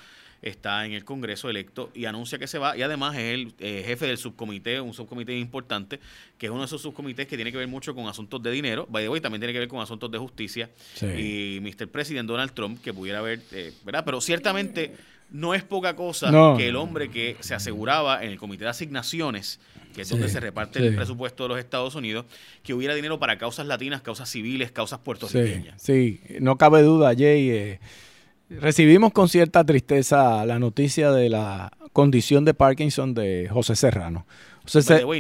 está 0.44 0.86
en 0.86 0.92
el 0.92 1.06
Congreso 1.06 1.50
electo 1.50 1.90
y 1.94 2.06
anuncia 2.06 2.38
que 2.38 2.48
se 2.48 2.60
va 2.60 2.78
y 2.78 2.82
además 2.82 3.16
es 3.16 3.34
el 3.34 3.54
eh, 3.60 3.84
jefe 3.86 4.06
del 4.06 4.18
subcomité, 4.18 4.80
un 4.82 4.94
subcomité 4.94 5.38
importante, 5.38 6.00
que 6.38 6.48
es 6.48 6.52
uno 6.52 6.62
de 6.62 6.66
esos 6.66 6.82
subcomités 6.82 7.28
que 7.28 7.36
tiene 7.36 7.52
que 7.52 7.58
ver 7.58 7.68
mucho 7.68 7.96
con 7.96 8.08
asuntos 8.08 8.44
de 8.44 8.52
dinero, 8.52 8.86
by 8.90 9.04
the 9.04 9.10
way, 9.10 9.22
también 9.22 9.42
tiene 9.42 9.54
que 9.54 9.60
ver 9.60 9.70
con 9.70 9.82
asuntos 9.82 10.12
de 10.12 10.18
justicia 10.18 10.70
y 11.02 11.60
Mr. 11.62 11.88
President 11.88 12.28
Donald 12.28 12.52
Trump, 12.54 12.82
que 12.82 12.94
pudiera 12.94 13.20
haber, 13.20 13.42
eh, 13.52 13.74
¿verdad? 13.86 14.04
Pero 14.06 14.22
ciertamente 14.22 14.94
no 15.32 15.54
es 15.54 15.64
poca 15.64 15.96
cosa 15.96 16.56
que 16.58 16.68
el 16.68 16.76
hombre 16.76 17.10
que 17.10 17.38
se 17.40 17.56
aseguraba 17.56 18.24
en 18.24 18.32
el 18.32 18.38
comité 18.38 18.66
de 18.66 18.70
asignaciones 18.70 19.60
que 19.94 20.02
es 20.02 20.10
donde 20.10 20.28
se 20.28 20.40
reparte 20.40 20.80
el 20.80 20.96
presupuesto 20.96 21.44
de 21.44 21.50
los 21.50 21.60
Estados 21.60 21.94
Unidos, 21.96 22.26
que 22.64 22.74
hubiera 22.74 22.96
dinero 22.96 23.20
para 23.20 23.38
causas 23.38 23.68
latinas, 23.68 24.02
causas 24.02 24.28
civiles, 24.28 24.72
causas 24.72 25.00
puertorriqueñas. 25.00 25.82
Sí, 25.82 26.20
no 26.40 26.58
cabe 26.58 26.82
duda, 26.82 27.14
Jay. 27.16 27.50
Eh, 27.52 27.80
recibimos 28.60 29.14
con 29.14 29.30
cierta 29.30 29.64
tristeza 29.64 30.46
la 30.46 30.60
noticia 30.60 31.12
de 31.12 31.30
la 31.30 31.72
condición 31.92 32.46
de 32.46 32.54
Parkinson 32.54 33.14
de 33.14 33.50
José 33.52 33.76
Serrano. 33.76 34.26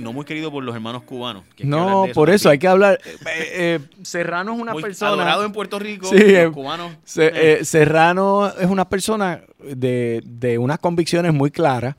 no 0.02 0.14
muy 0.14 0.26
querido 0.26 0.52
por 0.52 0.64
los 0.64 0.74
hermanos 0.74 1.04
cubanos. 1.04 1.44
No, 1.60 2.06
por 2.14 2.30
eso 2.30 2.50
hay 2.50 2.60
que 2.60 2.68
hablar. 2.68 3.00
Eh, 3.04 3.20
eh, 3.54 3.80
Serrano 4.02 4.54
es 4.56 4.62
una 4.62 4.74
persona. 4.74 5.12
Adorado 5.12 5.46
en 5.46 5.52
Puerto 5.52 5.80
Rico, 5.80 6.10
los 6.12 6.54
cubanos. 6.54 6.94
Serrano 7.06 8.50
es 8.50 8.70
una 8.70 8.90
persona 8.90 9.42
de, 9.60 10.22
de 10.26 10.58
unas 10.58 10.80
convicciones 10.80 11.34
muy 11.34 11.52
claras 11.52 11.96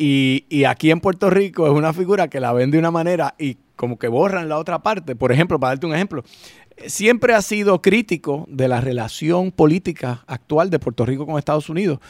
y, 0.00 0.64
aquí 0.64 0.92
en 0.92 1.00
Puerto 1.00 1.28
Rico 1.28 1.66
es 1.66 1.72
una 1.72 1.92
figura 1.92 2.28
que 2.28 2.38
la 2.38 2.52
ven 2.52 2.70
de 2.70 2.78
una 2.78 2.92
manera 2.92 3.34
y 3.36 3.56
como 3.74 3.98
que 3.98 4.06
borran 4.06 4.48
la 4.48 4.56
otra 4.56 4.78
parte. 4.78 5.16
Por 5.16 5.32
ejemplo, 5.32 5.58
para 5.58 5.70
darte 5.70 5.86
un 5.86 5.94
ejemplo, 5.94 6.22
siempre 6.86 7.34
ha 7.34 7.42
sido 7.42 7.82
crítico 7.82 8.46
de 8.48 8.68
la 8.68 8.80
relación 8.80 9.52
política 9.52 10.24
actual 10.26 10.70
de 10.70 10.78
Puerto 10.78 11.04
Rico 11.04 11.26
con 11.26 11.38
Estados 11.38 11.68
Unidos. 11.68 12.00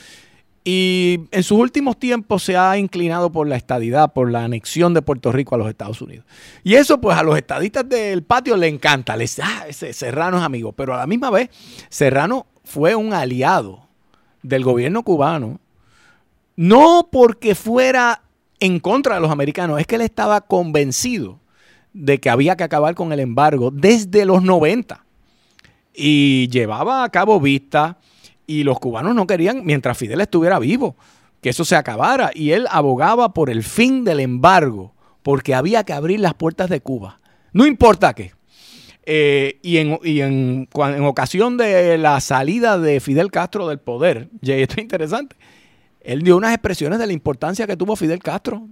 Y 0.65 1.21
en 1.31 1.43
sus 1.43 1.59
últimos 1.59 1.99
tiempos 1.99 2.43
se 2.43 2.57
ha 2.57 2.77
inclinado 2.77 3.33
por 3.33 3.49
la 3.49 3.57
estadidad, 3.57 4.13
por 4.13 4.31
la 4.31 4.45
anexión 4.45 4.93
de 4.93 5.01
Puerto 5.01 5.33
Rico 5.33 5.55
a 5.55 5.59
los 5.59 5.69
Estados 5.69 6.03
Unidos. 6.03 6.27
Y 6.63 6.75
eso 6.75 7.01
pues 7.01 7.17
a 7.17 7.23
los 7.23 7.37
estadistas 7.37 7.89
del 7.89 8.23
patio 8.23 8.57
le 8.57 8.69
encanta. 8.69 9.17
Les, 9.17 9.39
ah, 9.39 9.65
ese 9.67 9.93
Serrano 9.93 10.37
es 10.39 10.43
amigo. 10.43 10.73
Pero 10.73 10.95
a 10.95 10.99
la 10.99 11.07
misma 11.07 11.31
vez, 11.31 11.49
Serrano 11.89 12.47
fue 12.65 12.95
un 12.95 13.15
aliado 13.15 13.89
del 14.43 14.63
gobierno 14.63 15.03
cubano 15.03 15.59
no 16.59 17.09
porque 17.13 17.55
fuera 17.55 18.23
en 18.59 18.81
contra 18.81 19.15
de 19.15 19.21
los 19.21 19.31
americanos, 19.31 19.79
es 19.79 19.87
que 19.87 19.95
él 19.95 20.01
estaba 20.01 20.41
convencido 20.41 21.39
de 21.99 22.19
que 22.19 22.31
había 22.31 22.57
que 22.57 22.65
acabar 22.65 22.95
con 22.95 23.13
el 23.13 23.19
embargo 23.19 23.71
desde 23.73 24.25
los 24.25 24.43
90. 24.43 25.05
Y 25.93 26.49
llevaba 26.49 27.03
a 27.03 27.09
cabo 27.11 27.41
vista 27.41 27.99
y 28.47 28.63
los 28.63 28.79
cubanos 28.79 29.15
no 29.17 29.27
querían, 29.27 29.65
mientras 29.65 29.99
Fidel 29.99 30.21
estuviera 30.21 30.61
vivo, 30.61 30.97
que 31.41 31.51
eso 31.51 31.65
se 31.65 31.75
acabara. 31.75 32.31
Y 32.33 32.53
él 32.53 32.67
abogaba 32.71 33.35
por 33.35 33.51
el 33.51 33.65
fin 33.65 34.05
del 34.05 34.21
embargo, 34.21 34.95
porque 35.23 35.55
había 35.55 35.83
que 35.83 35.93
abrir 35.93 36.21
las 36.21 36.35
puertas 36.35 36.71
de 36.71 36.81
Cuba. 36.81 37.19
No 37.53 37.67
importa 37.67 38.15
qué. 38.15 38.33
Eh, 39.05 39.59
y, 39.63 39.79
en, 39.79 39.99
en, 40.05 40.69
en, 40.73 41.05
ocasión 41.05 41.57
de 41.57 41.99
la 41.99 42.21
salida 42.21 42.79
de 42.79 43.01
Fidel 43.01 43.31
Castro 43.31 43.67
del 43.67 43.81
poder, 43.81 44.29
y 44.41 44.53
esto 44.53 44.75
es 44.77 44.83
interesante, 44.83 45.35
él 46.01 46.23
dio 46.23 46.37
unas 46.37 46.53
expresiones 46.53 47.01
de 47.01 47.07
la 47.07 47.13
importancia 47.13 47.67
que 47.67 47.77
tuvo 47.77 47.97
Fidel 47.97 48.21
Castro 48.21 48.69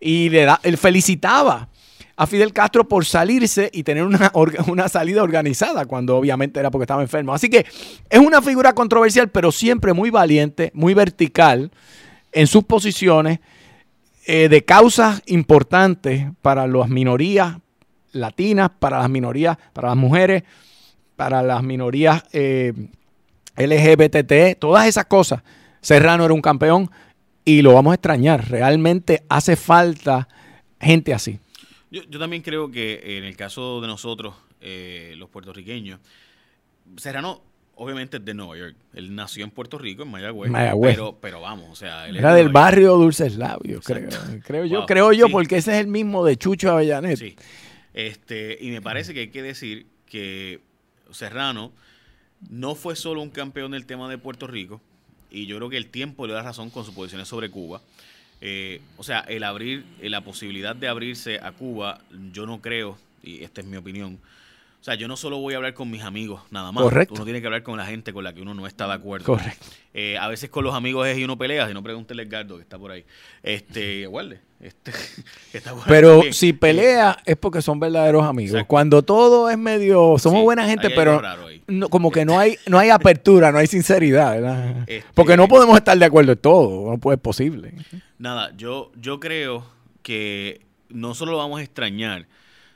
y 0.00 0.30
le 0.30 0.44
da, 0.44 0.58
él 0.62 0.78
felicitaba 0.78 1.68
a 2.16 2.26
Fidel 2.26 2.52
Castro 2.52 2.88
por 2.88 3.04
salirse 3.04 3.70
y 3.72 3.82
tener 3.82 4.04
una, 4.04 4.32
una, 4.66 4.88
salida 4.88 5.22
organizada, 5.22 5.86
cuando 5.86 6.16
obviamente 6.16 6.60
era 6.60 6.70
porque 6.70 6.84
estaba 6.84 7.02
enfermo. 7.02 7.34
Así 7.34 7.48
que 7.48 7.66
es 8.10 8.18
una 8.18 8.42
figura 8.42 8.74
controversial, 8.74 9.30
pero 9.30 9.52
siempre 9.52 9.92
muy 9.92 10.10
valiente, 10.10 10.70
muy 10.74 10.94
vertical 10.94 11.70
en 12.32 12.46
sus 12.46 12.64
posiciones 12.64 13.40
eh, 14.26 14.48
de 14.48 14.64
causas 14.64 15.22
importantes 15.26 16.26
para 16.42 16.66
las 16.66 16.88
minorías 16.88 17.56
latinas, 18.12 18.70
para 18.78 18.98
las 19.00 19.10
minorías, 19.10 19.56
para 19.72 19.88
las 19.88 19.96
mujeres, 19.96 20.44
para 21.16 21.42
las 21.42 21.62
minorías 21.62 22.22
eh, 22.32 22.72
LGBT, 23.56 24.58
todas 24.58 24.86
esas 24.86 25.06
cosas 25.06 25.42
Serrano 25.82 26.24
era 26.24 26.32
un 26.32 26.40
campeón 26.40 26.90
y 27.44 27.60
lo 27.60 27.74
vamos 27.74 27.90
a 27.90 27.94
extrañar. 27.94 28.48
Realmente 28.48 29.24
hace 29.28 29.56
falta 29.56 30.28
gente 30.80 31.12
así. 31.12 31.40
Yo, 31.92 32.18
también 32.18 32.40
creo 32.40 32.70
que 32.70 33.18
en 33.18 33.24
el 33.24 33.36
caso 33.36 33.82
de 33.82 33.86
nosotros, 33.86 34.34
eh, 34.62 35.14
los 35.18 35.28
puertorriqueños, 35.28 36.00
Serrano 36.96 37.42
obviamente 37.74 38.16
es 38.16 38.24
de 38.24 38.32
Nueva 38.32 38.56
York. 38.56 38.76
Él 38.94 39.14
nació 39.14 39.44
en 39.44 39.50
Puerto 39.50 39.76
Rico, 39.76 40.02
en 40.02 40.10
Mayagüez. 40.10 40.50
Pero, 40.80 41.18
pero 41.20 41.42
vamos, 41.42 41.68
o 41.70 41.76
sea, 41.76 42.08
él 42.08 42.16
Era 42.16 42.34
del 42.34 42.48
barrio 42.48 42.96
Dulces 42.96 43.36
Labios, 43.36 43.84
creo. 43.84 44.08
Creo 44.42 44.64
yo, 44.64 44.86
creo 44.86 45.12
yo, 45.12 45.28
porque 45.28 45.58
ese 45.58 45.72
es 45.72 45.80
el 45.80 45.86
mismo 45.86 46.24
de 46.24 46.38
Chucho 46.38 46.70
Avellanet. 46.70 47.18
Sí. 47.18 47.36
Este, 47.92 48.56
y 48.58 48.70
me 48.70 48.80
parece 48.80 49.12
que 49.12 49.20
hay 49.20 49.28
que 49.28 49.42
decir 49.42 49.86
que 50.06 50.60
Serrano 51.10 51.72
no 52.48 52.74
fue 52.74 52.96
solo 52.96 53.20
un 53.20 53.28
campeón 53.28 53.72
del 53.72 53.84
tema 53.84 54.08
de 54.08 54.16
Puerto 54.16 54.46
Rico, 54.46 54.80
y 55.30 55.44
yo 55.44 55.56
creo 55.56 55.68
que 55.68 55.76
el 55.76 55.88
tiempo 55.88 56.26
le 56.26 56.32
da 56.32 56.42
razón 56.42 56.70
con 56.70 56.84
sus 56.84 56.94
posiciones 56.94 57.28
sobre 57.28 57.50
Cuba. 57.50 57.82
Eh, 58.44 58.80
o 58.96 59.04
sea, 59.04 59.20
el 59.20 59.44
abrir, 59.44 59.84
eh, 60.00 60.10
la 60.10 60.20
posibilidad 60.22 60.74
de 60.74 60.88
abrirse 60.88 61.38
a 61.40 61.52
Cuba, 61.52 62.00
yo 62.32 62.44
no 62.44 62.60
creo, 62.60 62.98
y 63.22 63.44
esta 63.44 63.60
es 63.60 63.68
mi 63.68 63.76
opinión, 63.76 64.18
O 64.80 64.84
sea, 64.84 64.96
yo 64.96 65.06
no 65.06 65.16
solo 65.16 65.38
voy 65.38 65.54
a 65.54 65.58
hablar 65.58 65.74
con 65.74 65.88
mis 65.88 66.02
amigos, 66.02 66.42
nada 66.50 66.72
más. 66.72 66.82
Correcto. 66.82 67.14
Uno 67.14 67.22
tiene 67.22 67.40
que 67.40 67.46
hablar 67.46 67.62
con 67.62 67.76
la 67.76 67.86
gente 67.86 68.12
con 68.12 68.24
la 68.24 68.34
que 68.34 68.42
uno 68.42 68.52
no 68.52 68.66
está 68.66 68.88
de 68.88 68.94
acuerdo. 68.94 69.26
Correcto. 69.26 69.64
Eh, 69.94 70.18
a 70.18 70.26
veces 70.26 70.50
con 70.50 70.64
los 70.64 70.74
amigos 70.74 71.06
es 71.06 71.18
y 71.18 71.22
uno 71.22 71.38
pelea, 71.38 71.68
si 71.68 71.74
no 71.74 71.84
pregúntele 71.84 72.22
a 72.22 72.24
Edgardo 72.24 72.56
que 72.56 72.62
está 72.62 72.80
por 72.80 72.90
ahí. 72.90 73.04
Este, 73.44 74.06
guarde. 74.06 74.40
Este, 74.62 74.92
Pero 75.88 76.22
si 76.32 76.52
pelea 76.52 77.18
es 77.26 77.36
porque 77.36 77.60
son 77.60 77.80
verdaderos 77.80 78.24
amigos. 78.24 78.52
Exacto. 78.52 78.68
Cuando 78.68 79.02
todo 79.02 79.50
es 79.50 79.58
medio, 79.58 80.16
somos 80.18 80.38
Sí, 80.40 80.44
buena 80.44 80.66
gente, 80.66 80.88
pero 80.90 81.20
no- 81.66 81.88
como 81.88 82.10
que 82.12 82.24
no 82.24 82.38
hay, 82.38 82.56
no 82.68 82.78
hay 82.78 82.90
apertura, 82.90 83.50
no 83.50 83.58
hay 83.58 83.66
sinceridad, 83.66 84.32
¿verdad? 84.34 84.76
Este- 84.86 85.04
Porque 85.14 85.36
no 85.36 85.48
podemos 85.48 85.76
estar 85.76 85.98
de 85.98 86.04
acuerdo 86.04 86.32
en 86.32 86.38
todo, 86.38 86.90
no 86.92 86.98
puede, 86.98 87.16
es 87.16 87.20
posible. 87.22 87.74
Nada, 88.18 88.52
yo, 88.56 88.92
yo 89.00 89.18
creo 89.18 89.66
que 90.02 90.60
no 90.88 91.14
solo 91.14 91.32
lo 91.32 91.38
vamos 91.38 91.58
a 91.60 91.62
extrañar, 91.64 92.26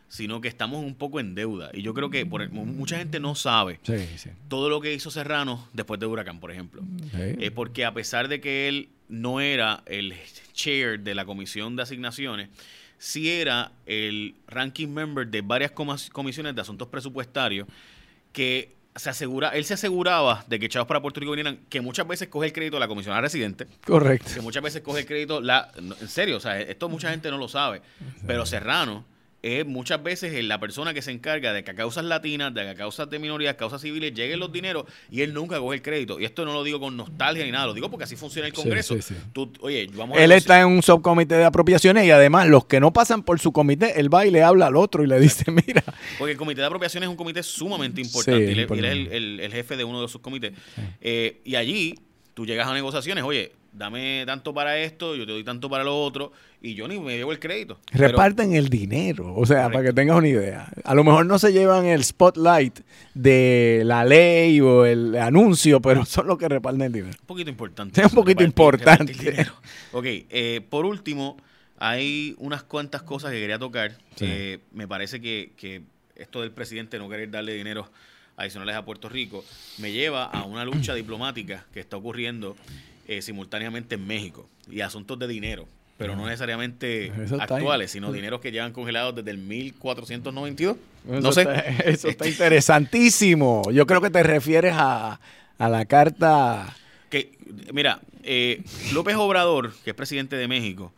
sino 0.09 0.41
que 0.41 0.49
estamos 0.49 0.83
un 0.85 0.95
poco 0.95 1.21
en 1.21 1.35
deuda. 1.35 1.71
Y 1.73 1.83
yo 1.83 1.95
creo 1.95 2.11
que 2.11 2.27
por, 2.27 2.49
mucha 2.51 2.99
gente 2.99 3.21
no 3.21 3.35
sabe 3.35 3.79
Sí, 3.85 3.95
sí. 4.17 4.31
todo 4.49 4.69
lo 4.71 4.81
que 4.81 4.93
hizo 4.93 5.11
Serrano 5.11 5.69
después 5.73 6.01
de 6.01 6.07
Huracán, 6.07 6.41
por 6.41 6.51
ejemplo. 6.51 6.83
Eh, 7.15 7.51
porque 7.55 7.85
a 7.85 7.93
pesar 7.95 8.29
de 8.29 8.41
que 8.41 8.69
él 8.69 8.89
no 9.09 9.41
era 9.41 9.83
el 9.87 10.15
chair 10.53 11.01
de 11.01 11.15
la 11.15 11.25
comisión 11.25 11.77
de 11.77 11.83
asignaciones, 11.83 12.49
sí 12.99 13.31
era 13.31 13.73
el 13.87 14.35
ranking 14.49 14.89
member 14.89 15.27
de 15.27 15.43
varias 15.43 15.71
comisiones 15.71 16.55
de 16.55 16.61
asuntos 16.61 16.89
presupuestarios 16.89 17.69
que 18.33 18.75
se 18.97 19.11
asegura, 19.11 19.51
él 19.51 19.65
se 19.65 19.75
aseguraba 19.75 20.45
de 20.49 20.59
que 20.59 20.67
echados 20.67 20.89
para 20.89 21.03
Puerto 21.03 21.21
Rico 21.21 21.33
vinieran, 21.33 21.59
que 21.69 21.83
muchas 21.83 22.09
veces 22.09 22.29
coge 22.29 22.47
el 22.47 22.53
crédito 22.53 22.79
la 22.79 22.89
comisionada 22.89 23.21
residente, 23.21 23.67
Correcto. 23.85 24.31
que 24.35 24.41
muchas 24.41 24.63
veces 24.63 24.81
coge 24.83 25.01
el 25.01 25.07
crédito 25.07 25.41
la 25.41 25.71
en 25.77 26.09
serio, 26.09 26.39
o 26.39 26.41
sea, 26.41 26.59
esto 26.61 26.89
mucha 26.89 27.11
gente 27.11 27.31
no 27.31 27.37
lo 27.37 27.49
sabe, 27.49 27.83
pero 28.27 28.47
Serrano 28.47 29.05
es 29.47 29.67
muchas 29.67 30.03
veces 30.03 30.43
la 30.45 30.59
persona 30.61 30.93
que 30.95 31.03
se 31.03 31.11
encarga 31.11 31.53
de 31.53 31.63
que 31.65 31.71
a 31.71 31.75
causas 31.75 32.05
latinas, 32.05 32.53
de 32.55 32.63
que 32.63 32.69
a 32.71 32.75
causas 32.75 33.09
de 33.11 33.19
minorías, 33.19 33.55
causas 33.57 33.81
civiles 33.83 34.13
lleguen 34.15 34.39
los 34.41 34.53
dineros 34.53 34.85
y 35.11 35.23
él 35.23 35.33
nunca 35.35 35.59
coge 35.59 35.77
el 35.77 35.83
crédito. 35.83 36.19
Y 36.19 36.25
esto 36.25 36.45
no 36.45 36.53
lo 36.53 36.65
digo 36.65 36.81
con 36.81 36.97
nostalgia 36.97 37.45
ni 37.45 37.51
nada, 37.51 37.67
lo 37.67 37.75
digo 37.75 37.91
porque 37.91 38.05
así 38.05 38.17
funciona 38.17 38.47
el 38.49 38.55
Congreso. 38.55 38.95
sí, 38.97 39.03
sí. 39.03 39.15
Tú- 39.33 39.53
oye, 39.61 39.89
vamos 39.95 40.19
Él 40.19 40.33
está 40.33 40.61
en 40.61 40.69
un 40.69 40.83
subcomité 40.83 41.37
de 41.37 41.45
apropiaciones 41.45 42.05
y 42.07 42.11
además 42.11 42.49
los 42.49 42.65
que 42.67 42.81
no 42.81 42.93
pasan 42.93 43.23
por 43.23 43.39
su 43.41 43.53
comité, 43.53 44.01
él 44.01 44.13
va 44.13 44.27
y 44.27 44.31
le 44.31 44.43
habla 44.43 44.67
al 44.67 44.77
otro 44.77 45.03
y 45.05 45.07
le 45.07 45.19
dice, 45.21 45.45
mira, 45.51 45.83
Porque 46.19 46.33
el 46.33 46.39
comité 46.39 46.61
de 46.61 46.67
apropiaciones 46.67 47.07
es 47.07 47.11
un 47.11 47.17
comité 47.17 47.43
sumamente 47.43 48.01
importante. 48.01 48.41
Sí, 48.47 48.49
y 48.49 48.53
él, 48.53 48.61
importante. 48.61 48.93
él 48.93 49.07
es 49.07 49.13
el, 49.13 49.25
el- 49.25 49.41
el 49.41 49.53
jefe 49.53 49.77
de 49.77 49.85
uno 49.85 50.03
de 50.03 50.09
sus 50.09 50.21
comités. 50.21 50.53
Eh, 51.01 51.41
y 51.45 51.55
allí 51.57 51.95
tú 52.35 52.45
llegas 52.47 52.67
a 52.69 52.75
negociaciones, 52.75 53.25
oye, 53.25 53.53
dame 53.77 54.25
tanto 54.27 54.53
para 54.55 54.79
esto, 54.79 55.15
yo 55.17 55.27
te 55.27 55.33
doy 55.33 55.45
tanto 55.45 55.69
para 55.71 55.85
lo 55.85 56.01
otro, 56.03 56.33
y 56.63 56.75
yo 56.75 56.89
ni 56.89 56.99
me 56.99 57.17
llevo 57.17 57.33
el 57.33 57.39
crédito. 57.39 57.79
Pero- 57.93 58.09
reparten 58.09 58.55
el 58.55 58.69
dinero. 58.69 59.35
O 59.35 59.45
sea, 59.47 59.69
para 59.71 59.85
que 59.85 59.93
tengas 59.93 60.17
una 60.17 60.29
idea. 60.29 60.69
A 60.85 60.95
lo 60.95 61.05
mejor 61.05 61.27
no 61.27 61.39
se 61.39 61.53
llevan 61.53 61.87
el 61.87 62.03
spotlight 62.05 62.81
de 63.15 63.83
la 63.85 64.05
ley 64.05 64.61
o 64.61 64.85
el 64.87 65.17
anuncio, 65.17 65.81
pero 65.81 66.05
son 66.05 66.27
los 66.27 66.39
que 66.39 66.49
reparten 66.49 66.83
el 66.83 66.93
dinero. 66.93 67.17
Un 67.21 67.27
poquito 67.27 67.51
importante. 67.51 68.01
Es 68.01 68.07
un 68.09 68.15
poquito 68.15 68.41
Repartir- 68.41 68.47
importante. 68.47 69.13
repartir. 69.13 69.53
Ok, 69.93 70.05
eh, 70.07 70.61
por 70.69 70.85
último, 70.87 71.37
hay 71.79 72.35
unas 72.39 72.63
cuantas 72.63 73.03
cosas 73.03 73.31
que 73.33 73.39
quería 73.41 73.59
tocar. 73.59 73.93
Sí. 74.17 74.25
Eh, 74.29 74.59
me 74.73 74.89
parece 74.89 75.21
que, 75.21 75.53
que 75.57 75.83
esto 76.17 76.41
del 76.41 76.51
presidente 76.51 76.99
no 76.99 77.09
querer 77.09 77.31
darle 77.31 77.53
dinero 77.55 77.91
adicionales 78.39 78.75
a 78.77 78.85
Puerto 78.85 79.09
Rico 79.09 79.43
me 79.79 79.93
lleva 79.93 80.25
a 80.25 80.45
una 80.45 80.63
lucha 80.67 80.93
diplomática 80.95 81.65
que 81.73 81.81
está 81.81 81.97
ocurriendo 81.97 82.55
eh, 83.07 83.23
simultáneamente 83.23 83.95
en 83.97 84.07
México 84.07 84.49
y 84.71 84.81
asuntos 84.81 85.19
de 85.19 85.27
dinero. 85.29 85.67
Pero 85.99 86.15
no 86.15 86.27
necesariamente 86.27 87.07
Eso 87.25 87.41
actuales, 87.41 87.91
sino 87.91 88.13
dineros 88.13 88.43
que 88.43 88.53
llevan 88.53 88.73
congelados 88.73 89.15
desde 89.15 89.31
el 89.31 89.39
1492. 89.39 90.77
Eso 91.09 91.21
no 91.21 91.33
sé. 91.33 91.41
está- 91.41 91.61
eso 91.91 92.09
está 92.09 92.29
interesantísimo. 92.29 93.63
Yo 93.73 93.87
creo 93.87 94.01
que 94.03 94.11
te 94.11 94.23
refieres 94.23 94.75
a, 94.77 95.19
a 95.59 95.69
la 95.71 95.85
carta. 95.87 96.77
que 97.09 97.39
mira 97.73 98.01
eh, 98.25 98.63
López 98.93 99.17
Obrador 99.17 99.73
que 99.85 99.91
es 99.91 99.97
presidente 99.97 100.37
de 100.37 100.49
México 100.49 100.93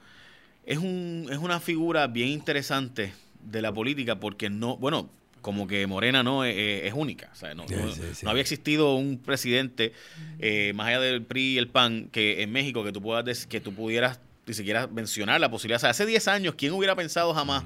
es 0.66 0.78
un 0.78 1.28
es 1.30 1.38
una 1.38 1.60
figura 1.60 2.06
bien 2.08 2.28
interesante 2.28 3.12
de 3.42 3.62
la 3.62 3.72
política 3.72 4.18
porque 4.18 4.50
no 4.50 4.76
bueno 4.78 5.08
como 5.40 5.66
que 5.66 5.86
Morena 5.86 6.22
no 6.22 6.44
Eh, 6.44 6.50
eh, 6.56 6.86
es 6.88 6.94
única 6.94 7.30
o 7.32 7.34
sea, 7.36 7.54
no, 7.54 7.66
Sí, 7.68 7.74
no- 7.74 7.92
sí, 7.92 8.02
sí. 8.14 8.24
no 8.24 8.30
había 8.30 8.42
existido 8.42 8.94
un 8.96 9.18
presidente 9.18 9.92
eh, 10.38 10.72
más 10.74 10.88
allá 10.88 11.00
del 11.00 11.22
PRI 11.22 11.54
y 11.54 11.58
el 11.58 11.68
PAN 11.68 12.08
que 12.12 12.42
en 12.42 12.52
México 12.52 12.84
que 12.84 12.92
tú 12.92 13.00
puedas 13.02 13.46
que 13.46 13.60
tú 13.60 13.74
pudieras 13.74 14.20
ni 14.46 14.54
siquiera 14.54 14.86
mencionar 14.86 15.40
la 15.40 15.50
posibilidad 15.50 15.76
o 15.76 15.80
sea 15.80 15.90
hace 15.90 16.06
10 16.06 16.26
años 16.28 16.54
quién 16.56 16.72
hubiera 16.72 16.94
pensado 16.96 17.32
jamás 17.34 17.64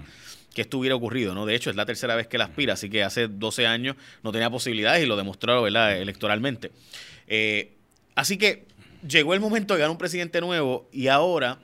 que 0.55 0.61
esto 0.61 0.77
hubiera 0.79 0.95
ocurrido, 0.95 1.35
¿no? 1.35 1.47
De 1.47 1.55
hecho, 1.55 1.71
es 1.71 1.77
la 1.77 1.87
tercera 1.87 2.15
vez 2.15 2.27
que 2.27 2.37
él 2.37 2.43
aspira, 2.43 2.75
así 2.75 2.91
que 2.91 3.03
hace 3.03 3.27
12 3.27 3.67
años 3.67 3.97
no 4.23 4.33
tenía 4.33 4.51
posibilidades 4.51 5.03
y 5.03 5.07
lo 5.07 5.17
demostró, 5.17 5.63
¿verdad?, 5.63 5.97
electoralmente. 5.99 6.71
Eh, 7.27 7.73
así 8.17 8.37
que 8.37 8.65
llegó 9.09 9.33
el 9.33 9.41
momento 9.41 9.73
de 9.73 9.81
ganar 9.81 9.93
un 9.93 9.97
presidente 9.97 10.43
nuevo 10.43 10.91
y 10.93 11.07
ahora 11.09 11.59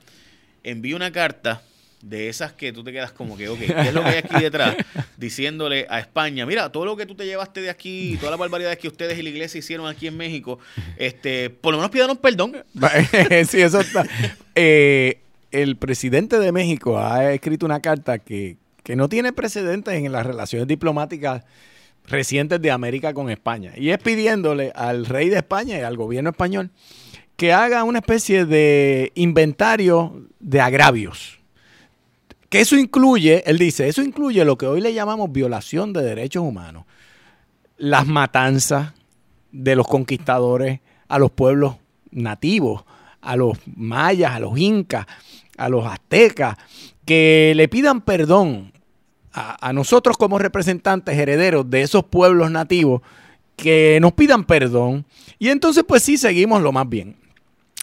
envía 0.65 0.97
una 0.97 1.13
carta 1.13 1.61
de 2.03 2.29
esas 2.29 2.53
que 2.53 2.73
tú 2.73 2.85
te 2.85 2.93
quedas 2.93 3.13
como 3.13 3.37
que, 3.37 3.49
ok, 3.49 3.59
¿qué 3.59 3.89
es 3.89 3.95
lo 3.95 4.03
que 4.03 4.09
hay 4.09 4.19
aquí 4.19 4.43
detrás? 4.43 4.77
Diciéndole 5.17 5.87
a 5.91 5.99
España, 5.99 6.47
mira, 6.47 6.71
todo 6.71 6.85
lo 6.85 6.97
que 6.97 7.07
tú 7.07 7.15
te 7.15 7.27
llevaste 7.27 7.61
de 7.61 7.71
aquí, 7.71 8.17
todas 8.19 8.31
las 8.31 8.39
barbaridades 8.39 8.79
que 8.79 8.89
ustedes 8.89 9.19
y 9.19 9.23
la 9.23 9.31
iglesia 9.31 9.59
hicieron 9.59 9.87
aquí 9.87 10.07
en 10.07 10.17
México, 10.17 10.59
este, 10.97 11.51
por 11.51 11.73
lo 11.73 11.79
menos 11.79 11.91
pídanos 11.91 12.19
perdón. 12.19 12.57
sí, 13.49 13.61
eso 13.61 13.81
está. 13.81 14.07
Eh, 14.55 15.21
el 15.51 15.77
presidente 15.77 16.39
de 16.39 16.53
México 16.53 16.99
ha 16.99 17.33
escrito 17.33 17.67
una 17.67 17.81
carta 17.81 18.19
que, 18.19 18.57
que 18.83 18.97
no 18.97 19.09
tiene 19.09 19.33
precedentes 19.33 19.95
en 19.95 20.13
las 20.13 20.25
relaciones 20.27 20.69
diplomáticas 20.69 21.45
recientes 22.07 22.61
de 22.61 22.71
América 22.71 23.13
con 23.13 23.31
España. 23.31 23.73
Y 23.77 23.91
es 23.91 23.99
pidiéndole 23.99 24.73
al 24.75 25.07
rey 25.07 25.29
de 25.29 25.37
España 25.37 25.79
y 25.79 25.83
al 25.83 25.97
gobierno 25.97 26.31
español 26.31 26.71
que 27.37 27.53
haga 27.53 27.85
una 27.85 28.01
especie 28.01 28.45
de 28.47 29.13
inventario 29.15 30.27
de 30.41 30.61
agravios. 30.61 31.38
Que 32.49 32.61
eso 32.61 32.77
incluye, 32.77 33.43
él 33.47 33.59
dice, 33.59 33.89
eso 33.89 34.03
incluye 34.03 34.45
lo 34.45 34.57
que 34.57 34.67
hoy 34.67 34.81
le 34.81 34.95
llamamos 34.95 35.31
violación 35.33 35.93
de 35.93 36.03
derechos 36.03 36.43
humanos. 36.43 36.85
Las 37.77 38.07
matanzas 38.07 38.95
de 39.53 39.77
los 39.77 39.87
conquistadores 39.87 40.81
a 41.09 41.19
los 41.19 41.31
pueblos 41.31 41.77
nativos, 42.11 42.85
a 43.21 43.37
los 43.37 43.59
mayas, 43.77 44.33
a 44.33 44.41
los 44.41 44.59
incas, 44.59 45.07
a 45.57 45.69
los 45.69 45.87
aztecas, 45.87 46.57
que 47.05 47.53
le 47.57 47.69
pidan 47.69 48.01
perdón 48.01 48.73
a, 49.33 49.73
nosotros 49.73 50.17
como 50.17 50.39
representantes 50.39 51.17
herederos 51.17 51.69
de 51.71 51.83
esos 51.83 52.05
pueblos 52.05 52.51
nativos, 52.51 53.03
que 53.57 53.99
nos 54.01 54.13
pidan 54.13 54.45
perdón. 54.45 55.05
Y 55.39 55.49
entonces 55.49 55.85
pues 55.87 56.03
sí, 56.03 56.17
seguimos 56.17 56.63
lo 56.63 56.73
más 56.73 56.89
bien. 56.89 57.17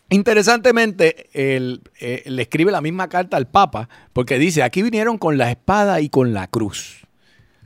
Interesantemente, 0.09 1.29
él, 1.33 1.81
eh, 1.99 2.23
le 2.25 2.41
escribe 2.43 2.71
la 2.71 2.81
misma 2.81 3.09
carta 3.09 3.37
al 3.37 3.47
Papa, 3.47 3.89
porque 4.13 4.37
dice, 4.37 4.61
aquí 4.61 4.83
vinieron 4.83 5.17
con 5.17 5.37
la 5.37 5.49
espada 5.49 5.99
y 6.01 6.09
con 6.09 6.33
la 6.33 6.47
cruz. 6.47 7.05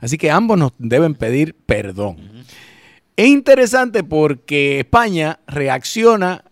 Así 0.00 0.16
que 0.16 0.30
ambos 0.30 0.58
nos 0.58 0.72
deben 0.78 1.14
pedir 1.14 1.54
perdón. 1.54 2.44
Es 3.16 3.26
interesante 3.26 4.02
porque 4.02 4.80
España 4.80 5.40
reacciona 5.46 6.44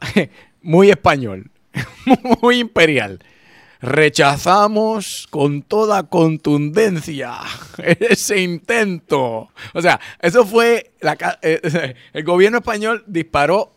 muy 0.62 0.90
español, 0.90 1.50
muy 2.42 2.60
imperial. 2.60 3.18
Rechazamos 3.80 5.26
con 5.28 5.62
toda 5.62 6.04
contundencia 6.04 7.34
ese 7.78 8.40
intento. 8.40 9.50
O 9.74 9.82
sea, 9.82 10.00
eso 10.20 10.46
fue, 10.46 10.92
la 11.00 11.16
eh, 11.42 11.94
el 12.12 12.24
gobierno 12.24 12.58
español 12.58 13.04
disparó, 13.06 13.75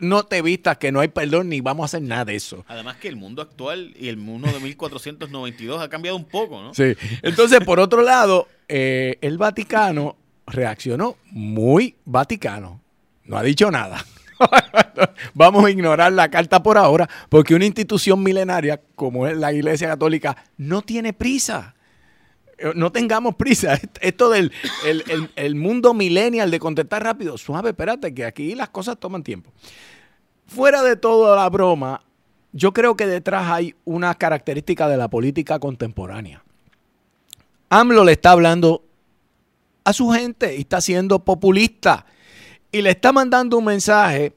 no 0.00 0.24
te 0.24 0.42
vistas 0.42 0.78
que 0.78 0.92
no 0.92 1.00
hay 1.00 1.08
perdón 1.08 1.48
ni 1.48 1.60
vamos 1.60 1.84
a 1.84 1.86
hacer 1.86 2.02
nada 2.02 2.26
de 2.26 2.36
eso. 2.36 2.64
Además 2.68 2.96
que 2.96 3.08
el 3.08 3.16
mundo 3.16 3.42
actual 3.42 3.94
y 3.98 4.08
el 4.08 4.16
mundo 4.16 4.50
de 4.50 4.60
1492 4.60 5.82
ha 5.82 5.88
cambiado 5.88 6.16
un 6.16 6.24
poco, 6.24 6.62
¿no? 6.62 6.74
Sí. 6.74 6.94
Entonces, 7.22 7.60
por 7.60 7.80
otro 7.80 8.02
lado, 8.02 8.48
eh, 8.68 9.18
el 9.20 9.38
Vaticano 9.38 10.16
reaccionó 10.46 11.16
muy 11.30 11.96
vaticano. 12.04 12.80
No 13.24 13.36
ha 13.36 13.42
dicho 13.42 13.70
nada. 13.70 14.04
Vamos 15.34 15.64
a 15.64 15.70
ignorar 15.70 16.12
la 16.12 16.30
carta 16.30 16.62
por 16.62 16.78
ahora, 16.78 17.08
porque 17.28 17.54
una 17.54 17.66
institución 17.66 18.22
milenaria 18.22 18.80
como 18.94 19.26
es 19.26 19.36
la 19.36 19.52
Iglesia 19.52 19.88
Católica 19.88 20.36
no 20.56 20.82
tiene 20.82 21.12
prisa. 21.12 21.74
Eh, 22.60 22.72
No 22.74 22.92
tengamos 22.92 23.34
prisa. 23.34 23.74
Est- 23.74 23.98
Esto 24.00 24.30
del 24.30 24.52
el, 24.86 25.02
el- 25.08 25.30
el 25.36 25.54
mundo 25.54 25.94
millennial 25.94 26.50
de 26.50 26.58
contestar 26.58 27.02
rápido, 27.02 27.36
suave, 27.38 27.70
espérate, 27.70 28.14
que 28.14 28.24
aquí 28.24 28.54
las 28.54 28.68
cosas 28.68 28.98
toman 28.98 29.22
tiempo. 29.22 29.50
Fuera 30.46 30.82
de 30.82 30.96
toda 30.96 31.36
la 31.36 31.48
broma, 31.48 32.02
yo 32.52 32.72
creo 32.72 32.96
que 32.96 33.06
detrás 33.06 33.48
hay 33.50 33.74
una 33.84 34.14
característica 34.16 34.88
de 34.88 34.96
la 34.96 35.08
política 35.08 35.58
contemporánea. 35.58 36.42
AMLO 37.68 38.04
le 38.04 38.12
está 38.12 38.32
hablando 38.32 38.84
a 39.84 39.92
su 39.92 40.10
gente 40.10 40.56
y 40.56 40.60
está 40.60 40.80
siendo 40.80 41.20
populista 41.24 42.04
y 42.72 42.82
le 42.82 42.90
está 42.90 43.12
mandando 43.12 43.58
un 43.58 43.64
mensaje 43.64 44.34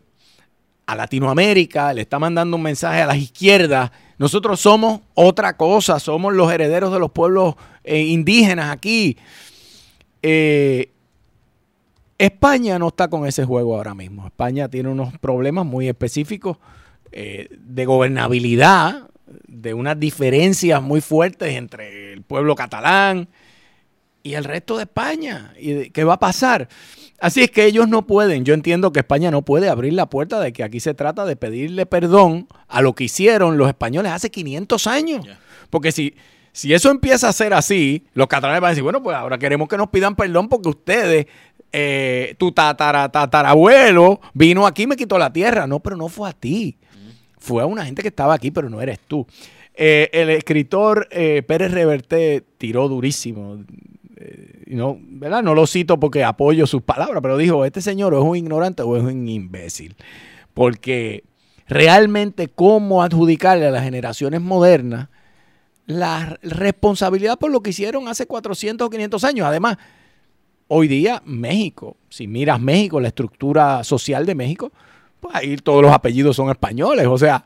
a 0.86 0.96
Latinoamérica, 0.96 1.94
le 1.94 2.02
está 2.02 2.20
mandando 2.20 2.58
un 2.58 2.64
mensaje 2.64 3.02
a 3.02 3.08
las 3.08 3.18
izquierdas. 3.18 3.92
Nosotros 4.20 4.60
somos 4.60 5.02
otra 5.16 5.58
cosa, 5.58 6.00
somos 6.00 6.34
los 6.34 6.52
herederos 6.52 6.94
de 6.94 7.00
los 7.00 7.12
pueblos 7.12 7.56
eh, 7.84 8.02
indígenas 8.02 8.72
aquí. 8.72 9.18
Eh, 10.22 10.90
España 12.18 12.80
no 12.80 12.88
está 12.88 13.10
con 13.10 13.28
ese 13.28 13.44
juego 13.46 13.76
ahora 13.76 13.94
mismo. 13.94 14.26
España 14.26 14.70
tiene 14.70 14.90
unos 14.90 15.18
problemas 15.18 15.66
muy 15.66 15.90
específicos 15.90 16.58
eh, 17.12 17.50
de 17.52 17.86
gobernabilidad, 17.86 19.10
de 19.48 19.74
unas 19.74 20.00
diferencias 20.00 20.82
muy 20.82 21.02
fuertes 21.02 21.56
entre 21.56 22.14
el 22.14 22.22
pueblo 22.22 22.56
catalán 22.56 23.28
y 24.22 24.36
el 24.36 24.44
resto 24.46 24.78
de 24.78 24.84
España. 24.84 25.54
¿Y 25.60 25.90
qué 25.90 26.04
va 26.04 26.14
a 26.14 26.20
pasar? 26.20 26.70
Así 27.20 27.42
es 27.42 27.52
que 27.52 27.66
ellos 27.66 27.88
no 27.88 28.06
pueden, 28.06 28.44
yo 28.46 28.54
entiendo 28.54 28.92
que 28.92 29.00
España 29.00 29.32
no 29.32 29.44
puede 29.44 29.70
abrir 29.70 29.94
la 29.94 30.10
puerta 30.10 30.40
de 30.40 30.52
que 30.52 30.64
aquí 30.64 30.80
se 30.80 30.94
trata 30.94 31.26
de 31.26 31.36
pedirle 31.36 31.86
perdón 31.86 32.48
a 32.68 32.82
lo 32.82 32.94
que 32.94 33.06
hicieron 33.06 33.58
los 33.58 33.68
españoles 33.68 34.12
hace 34.12 34.30
500 34.30 34.88
años. 34.88 35.26
Porque 35.70 35.92
si, 35.92 36.16
si 36.54 36.74
eso 36.74 36.90
empieza 36.92 37.28
a 37.28 37.34
ser 37.34 37.54
así, 37.54 38.06
los 38.14 38.28
catalanes 38.28 38.62
van 38.62 38.70
a 38.70 38.72
decir, 38.72 38.84
bueno, 38.84 39.04
pues 39.04 39.18
ahora 39.18 39.38
queremos 39.38 39.68
que 39.68 39.76
nos 39.76 39.90
pidan 39.90 40.16
perdón 40.16 40.48
porque 40.48 40.70
ustedes, 40.70 41.26
eh, 41.72 42.36
tu 42.38 42.52
tatara, 42.52 43.10
tatarabuelo 43.10 44.22
vino 44.34 44.66
aquí 44.66 44.84
y 44.84 44.88
me 44.88 44.96
quitó 44.96 45.18
la 45.18 45.34
tierra. 45.34 45.68
No, 45.68 45.82
pero 45.82 45.98
no 45.98 46.08
fue 46.08 46.30
a 46.30 46.34
ti. 46.34 46.78
Fue 47.40 47.62
a 47.62 47.66
una 47.66 47.86
gente 47.86 48.02
que 48.02 48.08
estaba 48.08 48.36
aquí, 48.36 48.52
pero 48.52 48.70
no 48.70 48.80
eres 48.82 49.00
tú. 49.00 49.28
Eh, 49.74 50.10
el 50.14 50.30
escritor 50.30 51.08
eh, 51.12 51.42
Pérez 51.46 51.72
Reverte 51.72 52.46
tiró 52.58 52.88
durísimo 52.88 53.58
no, 54.68 54.98
¿verdad? 55.02 55.44
no 55.44 55.54
lo 55.54 55.68
cito 55.68 56.00
porque 56.00 56.24
apoyo 56.24 56.68
sus 56.68 56.82
palabras, 56.82 57.22
pero 57.22 57.38
dijo, 57.38 57.66
este 57.66 57.82
señor 57.82 58.14
es 58.14 58.22
un 58.22 58.38
ignorante 58.38 58.82
o 58.82 58.98
es 58.98 59.04
un 59.04 59.28
imbécil. 59.28 59.96
Porque 60.54 61.24
realmente 61.68 62.48
cómo 62.48 63.04
adjudicarle 63.04 63.68
a 63.68 63.72
las 63.72 63.84
generaciones 63.84 64.42
modernas 64.42 65.10
la 65.86 66.38
responsabilidad 66.42 67.38
por 67.38 67.52
lo 67.52 67.62
que 67.62 67.72
hicieron 67.72 68.08
hace 68.08 68.26
400 68.26 68.88
o 68.88 68.90
500 68.90 69.24
años. 69.24 69.48
Además, 69.48 69.78
hoy 70.68 70.88
día 70.88 71.22
México, 71.26 71.98
si 72.10 72.28
miras 72.28 72.60
México, 72.60 73.00
la 73.00 73.10
estructura 73.10 73.84
social 73.84 74.26
de 74.26 74.36
México, 74.36 74.72
pues 75.20 75.36
ahí 75.36 75.58
todos 75.58 75.82
los 75.82 75.92
apellidos 75.92 76.36
son 76.36 76.50
españoles. 76.50 77.08
O 77.08 77.18
sea, 77.18 77.46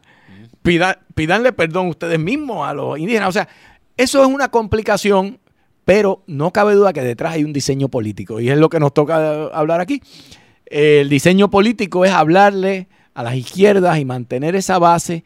pida, 0.62 1.00
pídanle 1.16 1.54
perdón 1.54 1.88
ustedes 1.88 2.20
mismos 2.20 2.68
a 2.68 2.74
los 2.74 2.98
indígenas. 3.00 3.30
O 3.30 3.34
sea, 3.34 3.48
eso 3.96 4.22
es 4.22 4.28
una 4.28 4.50
complicación 4.50 5.40
pero 5.88 6.22
no 6.28 6.52
cabe 6.52 6.74
duda 6.74 6.92
que 6.92 7.02
detrás 7.02 7.36
hay 7.36 7.46
un 7.46 7.54
diseño 7.54 7.88
político 7.88 8.42
y 8.42 8.50
es 8.50 8.58
lo 8.58 8.68
que 8.68 8.78
nos 8.78 8.94
toca 8.94 9.46
hablar 9.46 9.80
aquí. 9.80 10.02
El 10.66 11.08
diseño 11.08 11.50
político 11.50 12.04
es 12.04 12.12
hablarle 12.12 12.90
a 13.14 13.24
las 13.24 13.36
izquierdas 13.36 13.98
y 13.98 14.04
mantener 14.04 14.58
esa 14.58 14.80
base 14.80 15.24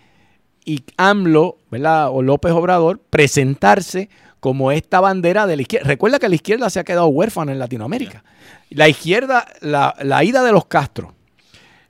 y 0.66 0.84
AMLO, 0.98 1.58
¿verdad? 1.70 2.10
O 2.12 2.22
López 2.22 2.52
Obrador, 2.52 3.00
presentarse 3.10 4.10
como 4.40 4.72
esta 4.72 5.00
bandera 5.00 5.48
de 5.48 5.56
la 5.56 5.62
izquierda. 5.62 5.88
Recuerda 5.88 6.20
que 6.20 6.30
la 6.30 6.36
izquierda 6.36 6.70
se 6.70 6.80
ha 6.80 6.84
quedado 6.84 7.08
huérfana 7.08 7.52
en 7.52 7.60
Latinoamérica. 7.60 8.24
La 8.70 8.90
izquierda, 8.90 9.46
la, 9.62 9.96
la 10.02 10.24
ida 10.24 10.44
de 10.44 10.52
los 10.52 10.66
Castro, 10.66 11.14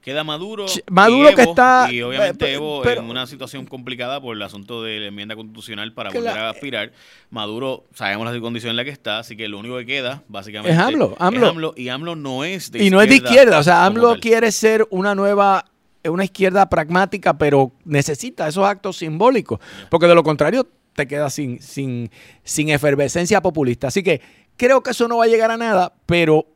Queda 0.01 0.23
Maduro. 0.23 0.65
Maduro 0.89 1.35
que 1.35 1.43
está. 1.43 1.87
Y 1.91 2.01
obviamente 2.01 2.53
Evo 2.53 2.83
en 2.87 3.03
una 3.03 3.27
situación 3.27 3.65
complicada 3.65 4.19
por 4.19 4.35
el 4.35 4.41
asunto 4.41 4.81
de 4.81 4.99
la 4.99 5.07
enmienda 5.07 5.35
constitucional 5.35 5.93
para 5.93 6.09
volver 6.09 6.29
a 6.29 6.49
aspirar. 6.49 6.91
Maduro, 7.29 7.85
sabemos 7.93 8.33
la 8.33 8.39
condición 8.39 8.71
en 8.71 8.77
la 8.77 8.83
que 8.83 8.89
está, 8.89 9.19
así 9.19 9.37
que 9.37 9.47
lo 9.47 9.59
único 9.59 9.77
que 9.77 9.85
queda, 9.85 10.23
básicamente. 10.27 10.73
Es 10.73 10.79
AMLO. 10.79 11.15
AMLO. 11.19 11.73
y 11.77 11.89
AMLO 11.89 12.15
no 12.15 12.43
es 12.43 12.71
de 12.71 12.79
izquierda. 12.79 12.87
Y 12.87 12.89
no 12.89 13.01
es 13.01 13.09
de 13.09 13.15
izquierda. 13.15 13.59
O 13.59 13.63
sea, 13.63 13.85
AMLO 13.85 14.19
quiere 14.19 14.51
ser 14.51 14.87
una 14.89 15.13
nueva. 15.13 15.65
Una 16.03 16.23
izquierda 16.23 16.67
pragmática, 16.69 17.37
pero 17.37 17.71
necesita 17.85 18.47
esos 18.47 18.65
actos 18.65 18.97
simbólicos. 18.97 19.59
Porque 19.89 20.07
de 20.07 20.15
lo 20.15 20.23
contrario, 20.23 20.67
te 20.95 21.07
quedas 21.07 21.33
sin, 21.33 21.61
sin, 21.61 22.09
sin 22.43 22.69
efervescencia 22.69 23.41
populista. 23.41 23.87
Así 23.87 24.03
que 24.03 24.21
creo 24.57 24.81
que 24.81 24.91
eso 24.91 25.07
no 25.07 25.17
va 25.17 25.25
a 25.25 25.27
llegar 25.27 25.51
a 25.51 25.57
nada, 25.57 25.93
pero 26.05 26.47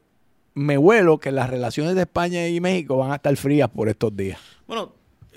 me 0.54 0.78
huelo 0.78 1.20
que 1.20 1.32
las 1.32 1.50
relaciones 1.50 1.96
de 1.96 2.02
España 2.02 2.48
y 2.48 2.60
México 2.60 2.98
van 2.98 3.12
a 3.12 3.16
estar 3.16 3.36
frías 3.36 3.70
por 3.70 3.90
estos 3.90 4.16
días. 4.16 4.40
Bueno, 4.68 4.94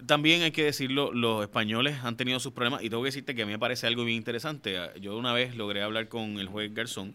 también 0.06 0.42
hay 0.42 0.52
que 0.52 0.64
decirlo, 0.64 1.12
los 1.12 1.42
españoles 1.42 1.98
han 2.02 2.16
tenido 2.16 2.40
sus 2.40 2.52
problemas 2.52 2.82
y 2.82 2.88
tengo 2.88 3.02
que 3.02 3.08
decirte 3.08 3.34
que 3.34 3.42
a 3.42 3.46
mí 3.46 3.52
me 3.52 3.58
parece 3.58 3.86
algo 3.86 4.04
bien 4.04 4.16
interesante. 4.16 4.76
Yo 5.00 5.18
una 5.18 5.32
vez 5.32 5.56
logré 5.56 5.82
hablar 5.82 6.08
con 6.08 6.38
el 6.38 6.48
juez 6.48 6.72
Garzón 6.72 7.14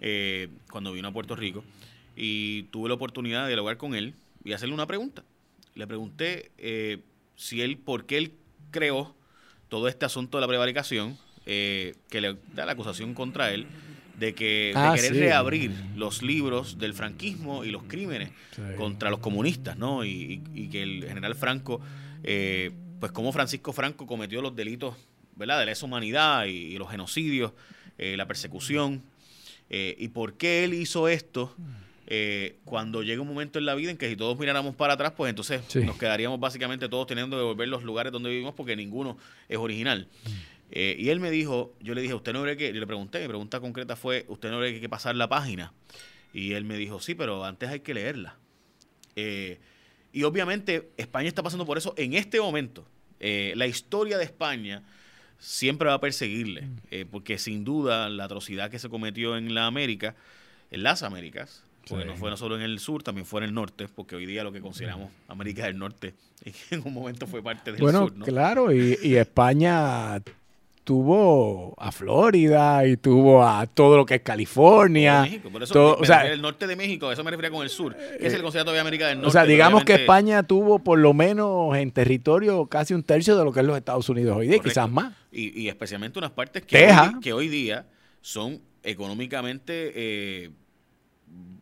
eh, 0.00 0.48
cuando 0.70 0.92
vino 0.92 1.08
a 1.08 1.12
Puerto 1.12 1.36
Rico 1.36 1.64
y 2.16 2.64
tuve 2.64 2.88
la 2.88 2.94
oportunidad 2.94 3.42
de 3.42 3.48
dialogar 3.48 3.76
con 3.76 3.94
él 3.94 4.14
y 4.44 4.52
hacerle 4.52 4.74
una 4.74 4.86
pregunta. 4.86 5.22
Le 5.74 5.86
pregunté 5.86 6.52
eh, 6.58 7.02
si 7.36 7.62
él, 7.62 7.78
por 7.78 8.06
qué 8.06 8.18
él 8.18 8.32
creó 8.70 9.14
todo 9.68 9.88
este 9.88 10.06
asunto 10.06 10.38
de 10.38 10.42
la 10.42 10.48
prevaricación, 10.48 11.18
eh, 11.46 11.94
que 12.10 12.20
le 12.20 12.36
da 12.54 12.64
la 12.64 12.72
acusación 12.72 13.14
contra 13.14 13.52
él, 13.52 13.66
de 14.18 14.34
que 14.34 14.72
ah, 14.76 14.92
querer 14.94 15.14
reabrir 15.14 15.72
los 15.96 16.22
libros 16.22 16.78
del 16.78 16.94
franquismo 16.94 17.64
y 17.64 17.70
los 17.70 17.82
crímenes 17.84 18.30
contra 18.76 19.10
los 19.10 19.18
comunistas, 19.20 19.76
¿no? 19.76 20.04
Y, 20.04 20.38
que 20.70 20.82
el 20.82 21.04
general 21.06 21.34
Franco, 21.34 21.80
eh, 22.22 22.70
pues 23.00 23.12
como 23.12 23.32
Francisco 23.32 23.72
Franco 23.72 24.06
cometió 24.06 24.40
los 24.40 24.54
delitos, 24.54 24.96
¿verdad? 25.36 25.58
De 25.58 25.66
lesa 25.66 25.86
humanidad 25.86 26.46
y, 26.46 26.78
los 26.78 26.90
genocidios, 26.90 27.52
eh, 27.98 28.16
la 28.16 28.26
persecución, 28.26 29.02
eh, 29.70 29.96
y 29.98 30.08
por 30.08 30.34
qué 30.34 30.64
él 30.64 30.74
hizo 30.74 31.08
esto. 31.08 31.54
Cuando 32.64 33.02
llega 33.02 33.22
un 33.22 33.28
momento 33.28 33.58
en 33.58 33.66
la 33.66 33.74
vida 33.74 33.90
en 33.90 33.96
que 33.96 34.08
si 34.08 34.16
todos 34.16 34.38
miráramos 34.38 34.74
para 34.74 34.94
atrás, 34.94 35.12
pues 35.16 35.30
entonces 35.30 35.62
nos 35.76 35.96
quedaríamos 35.96 36.38
básicamente 36.38 36.88
todos 36.88 37.06
teniendo 37.06 37.36
que 37.36 37.42
volver 37.42 37.68
los 37.68 37.82
lugares 37.82 38.12
donde 38.12 38.30
vivimos 38.30 38.54
porque 38.54 38.76
ninguno 38.76 39.16
es 39.48 39.58
original. 39.58 40.08
Eh, 40.70 40.96
y 40.98 41.10
él 41.10 41.20
me 41.20 41.30
dijo, 41.30 41.72
yo 41.80 41.94
le 41.94 42.00
dije, 42.00 42.14
¿usted 42.14 42.32
no 42.32 42.42
cree 42.42 42.56
que, 42.56 42.72
yo 42.72 42.80
le 42.80 42.86
pregunté, 42.86 43.20
mi 43.20 43.28
pregunta 43.28 43.60
concreta 43.60 43.96
fue, 43.96 44.24
¿usted 44.28 44.50
no 44.50 44.58
cree 44.58 44.70
que 44.70 44.74
hay 44.76 44.80
que 44.80 44.88
pasar 44.88 45.14
la 45.14 45.28
página? 45.28 45.72
Y 46.32 46.52
él 46.54 46.64
me 46.64 46.76
dijo, 46.76 47.00
sí, 47.00 47.14
pero 47.14 47.44
antes 47.44 47.68
hay 47.68 47.80
que 47.80 47.94
leerla. 47.94 48.36
Eh, 49.14 49.60
y 50.12 50.24
obviamente 50.24 50.90
España 50.96 51.28
está 51.28 51.42
pasando 51.42 51.64
por 51.64 51.78
eso 51.78 51.94
en 51.96 52.14
este 52.14 52.40
momento. 52.40 52.84
Eh, 53.20 53.52
la 53.56 53.66
historia 53.66 54.18
de 54.18 54.24
España 54.24 54.82
siempre 55.38 55.88
va 55.88 55.94
a 55.94 56.00
perseguirle, 56.00 56.62
mm. 56.62 57.08
porque 57.10 57.38
sin 57.38 57.64
duda 57.64 58.08
la 58.08 58.24
atrocidad 58.24 58.70
que 58.70 58.78
se 58.78 58.88
cometió 58.88 59.36
en 59.36 59.54
la 59.54 59.66
América, 59.66 60.16
en 60.70 60.82
las 60.82 61.04
Américas, 61.04 61.62
porque 61.88 62.04
no 62.04 62.16
fue 62.16 62.30
no 62.30 62.36
solo 62.36 62.56
en 62.56 62.62
el 62.62 62.78
sur, 62.78 63.02
también 63.02 63.26
fue 63.26 63.40
en 63.40 63.44
el 63.44 63.54
norte, 63.54 63.88
porque 63.88 64.16
hoy 64.16 64.26
día 64.26 64.44
lo 64.44 64.52
que 64.52 64.60
consideramos 64.60 65.10
América 65.28 65.64
del 65.64 65.78
Norte 65.78 66.14
en 66.70 66.82
un 66.84 66.92
momento 66.92 67.26
fue 67.26 67.42
parte 67.42 67.72
del 67.72 67.80
sur. 67.80 67.92
Bueno, 67.92 68.24
claro, 68.24 68.72
y, 68.72 68.98
y 69.02 69.16
España 69.16 70.20
tuvo 70.84 71.74
a 71.78 71.90
Florida 71.90 72.86
y 72.86 72.98
tuvo 72.98 73.44
a 73.44 73.66
todo 73.66 73.96
lo 73.96 74.06
que 74.06 74.16
es 74.16 74.20
California. 74.20 75.22
México, 75.22 75.50
por 75.50 75.62
eso 75.62 75.96
o 75.98 76.04
sea, 76.04 76.30
el 76.30 76.40
norte 76.40 76.66
de 76.66 76.76
México, 76.76 77.10
eso 77.10 77.24
me 77.24 77.30
refería 77.30 77.50
con 77.50 77.62
el 77.62 77.70
sur, 77.70 77.96
que 77.96 78.30
se 78.30 78.36
le 78.36 78.42
considera 78.42 78.64
todavía 78.64 78.82
América 78.82 79.08
del 79.08 79.16
Norte. 79.16 79.28
O 79.28 79.32
sea, 79.32 79.44
digamos 79.44 79.84
que 79.84 79.94
España 79.94 80.42
tuvo 80.42 80.78
por 80.78 80.98
lo 80.98 81.14
menos 81.14 81.74
en 81.76 81.90
territorio 81.90 82.66
casi 82.66 82.94
un 82.94 83.02
tercio 83.02 83.36
de 83.36 83.44
lo 83.44 83.52
que 83.52 83.60
es 83.60 83.66
los 83.66 83.76
Estados 83.76 84.08
Unidos 84.08 84.36
hoy 84.36 84.48
día, 84.48 84.58
quizás 84.58 84.88
más. 84.88 85.14
Y, 85.32 85.68
especialmente 85.68 86.18
unas 86.18 86.30
partes 86.30 86.62
que, 86.64 86.86
hoy, 86.86 87.20
que 87.20 87.32
hoy 87.32 87.48
día 87.48 87.86
son 88.20 88.60
económicamente 88.84 89.92
eh, 89.94 90.50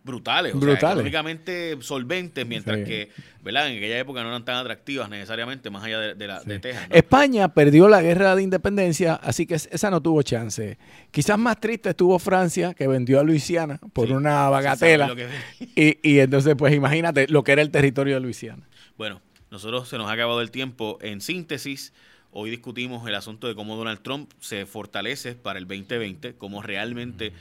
brutales, 0.05 0.55
o 0.55 0.61
sea, 0.61 0.75
económicamente 0.75 1.77
solventes, 1.81 2.47
mientras 2.47 2.79
que, 2.79 3.11
¿verdad? 3.43 3.69
En 3.71 3.79
aquella 3.79 3.99
época 3.99 4.23
no 4.23 4.29
eran 4.29 4.45
tan 4.45 4.57
atractivas 4.57 5.09
necesariamente, 5.09 5.71
más 5.71 5.85
allá 5.85 6.15
de, 6.15 6.27
la, 6.27 6.41
de 6.41 6.59
Texas. 6.59 6.89
España 6.91 7.49
perdió 7.55 7.89
la 7.89 8.03
guerra 8.03 8.35
de 8.35 8.43
independencia, 8.43 9.15
así 9.15 9.47
que 9.47 9.55
esa 9.55 9.91
no 9.91 10.03
tuvo 10.03 10.23
chance. 10.23 10.79
Quizás 11.11 11.39
más 11.39 11.61
triste 11.61 11.91
estuvo 11.91 12.19
Francia, 12.19 12.75
que 12.75 12.89
vendió 12.89 13.21
a 13.21 13.23
Luisiana 13.23 13.79
por 13.93 14.11
una 14.11 14.49
bagatela. 14.49 15.15
y, 15.61 15.99
y 16.03 16.19
entonces, 16.19 16.55
pues 16.57 16.75
imagínate 16.75 17.29
lo 17.29 17.45
que 17.45 17.53
era 17.53 17.63
el 17.63 17.71
territorio 17.71 18.15
de 18.15 18.21
Luisiana. 18.21 18.69
Bueno, 18.97 19.21
nosotros 19.51 19.89
se 19.89 19.99
nos 19.99 20.09
ha 20.09 20.13
acabado 20.13 20.41
el 20.41 20.51
tiempo. 20.51 20.99
En 21.01 21.21
síntesis, 21.21 21.93
hoy 22.33 22.51
discutimos 22.51 23.07
el 23.07 23.15
asunto 23.15 23.47
de 23.47 23.55
cómo 23.55 23.77
Donald 23.77 24.01
Trump 24.03 24.33
se 24.41 24.67
fortalece 24.67 25.35
para 25.35 25.59
el 25.59 25.67
2020, 25.67 26.35
cómo 26.35 26.63
realmente 26.63 27.33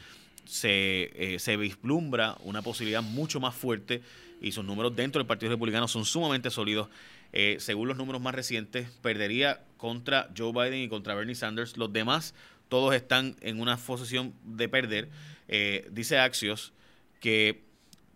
se, 0.51 1.11
eh, 1.15 1.39
se 1.39 1.55
vislumbra 1.55 2.35
una 2.43 2.61
posibilidad 2.61 3.01
mucho 3.01 3.39
más 3.39 3.55
fuerte 3.55 4.01
y 4.41 4.51
sus 4.51 4.65
números 4.65 4.93
dentro 4.93 5.19
del 5.19 5.25
Partido 5.25 5.49
Republicano 5.49 5.87
son 5.87 6.03
sumamente 6.03 6.49
sólidos. 6.49 6.89
Eh, 7.31 7.55
según 7.59 7.87
los 7.87 7.95
números 7.95 8.21
más 8.21 8.35
recientes, 8.35 8.89
perdería 9.01 9.61
contra 9.77 10.29
Joe 10.37 10.51
Biden 10.51 10.81
y 10.81 10.89
contra 10.89 11.15
Bernie 11.15 11.35
Sanders. 11.35 11.77
Los 11.77 11.93
demás, 11.93 12.35
todos 12.67 12.93
están 12.93 13.37
en 13.39 13.61
una 13.61 13.77
posición 13.77 14.33
de 14.43 14.67
perder. 14.67 15.07
Eh, 15.47 15.87
dice 15.89 16.17
Axios 16.19 16.73
que 17.21 17.61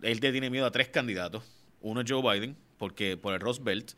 él 0.01 0.19
tiene 0.19 0.49
miedo 0.49 0.65
a 0.65 0.71
tres 0.71 0.89
candidatos. 0.89 1.41
Uno 1.79 2.01
es 2.01 2.11
Joe 2.11 2.21
Biden, 2.21 2.57
porque 2.77 3.15
por 3.15 3.33
el 3.33 3.39
Rust 3.39 3.63
Belt, 3.63 3.93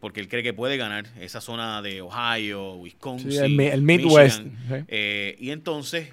porque 0.00 0.18
él 0.18 0.28
cree 0.28 0.42
que 0.42 0.52
puede 0.52 0.76
ganar 0.76 1.06
esa 1.20 1.40
zona 1.40 1.82
de 1.82 2.02
Ohio, 2.02 2.74
Wisconsin, 2.74 3.60
el, 3.60 3.82
Midwest. 3.82 4.42
y 5.38 5.50
entonces 5.50 6.08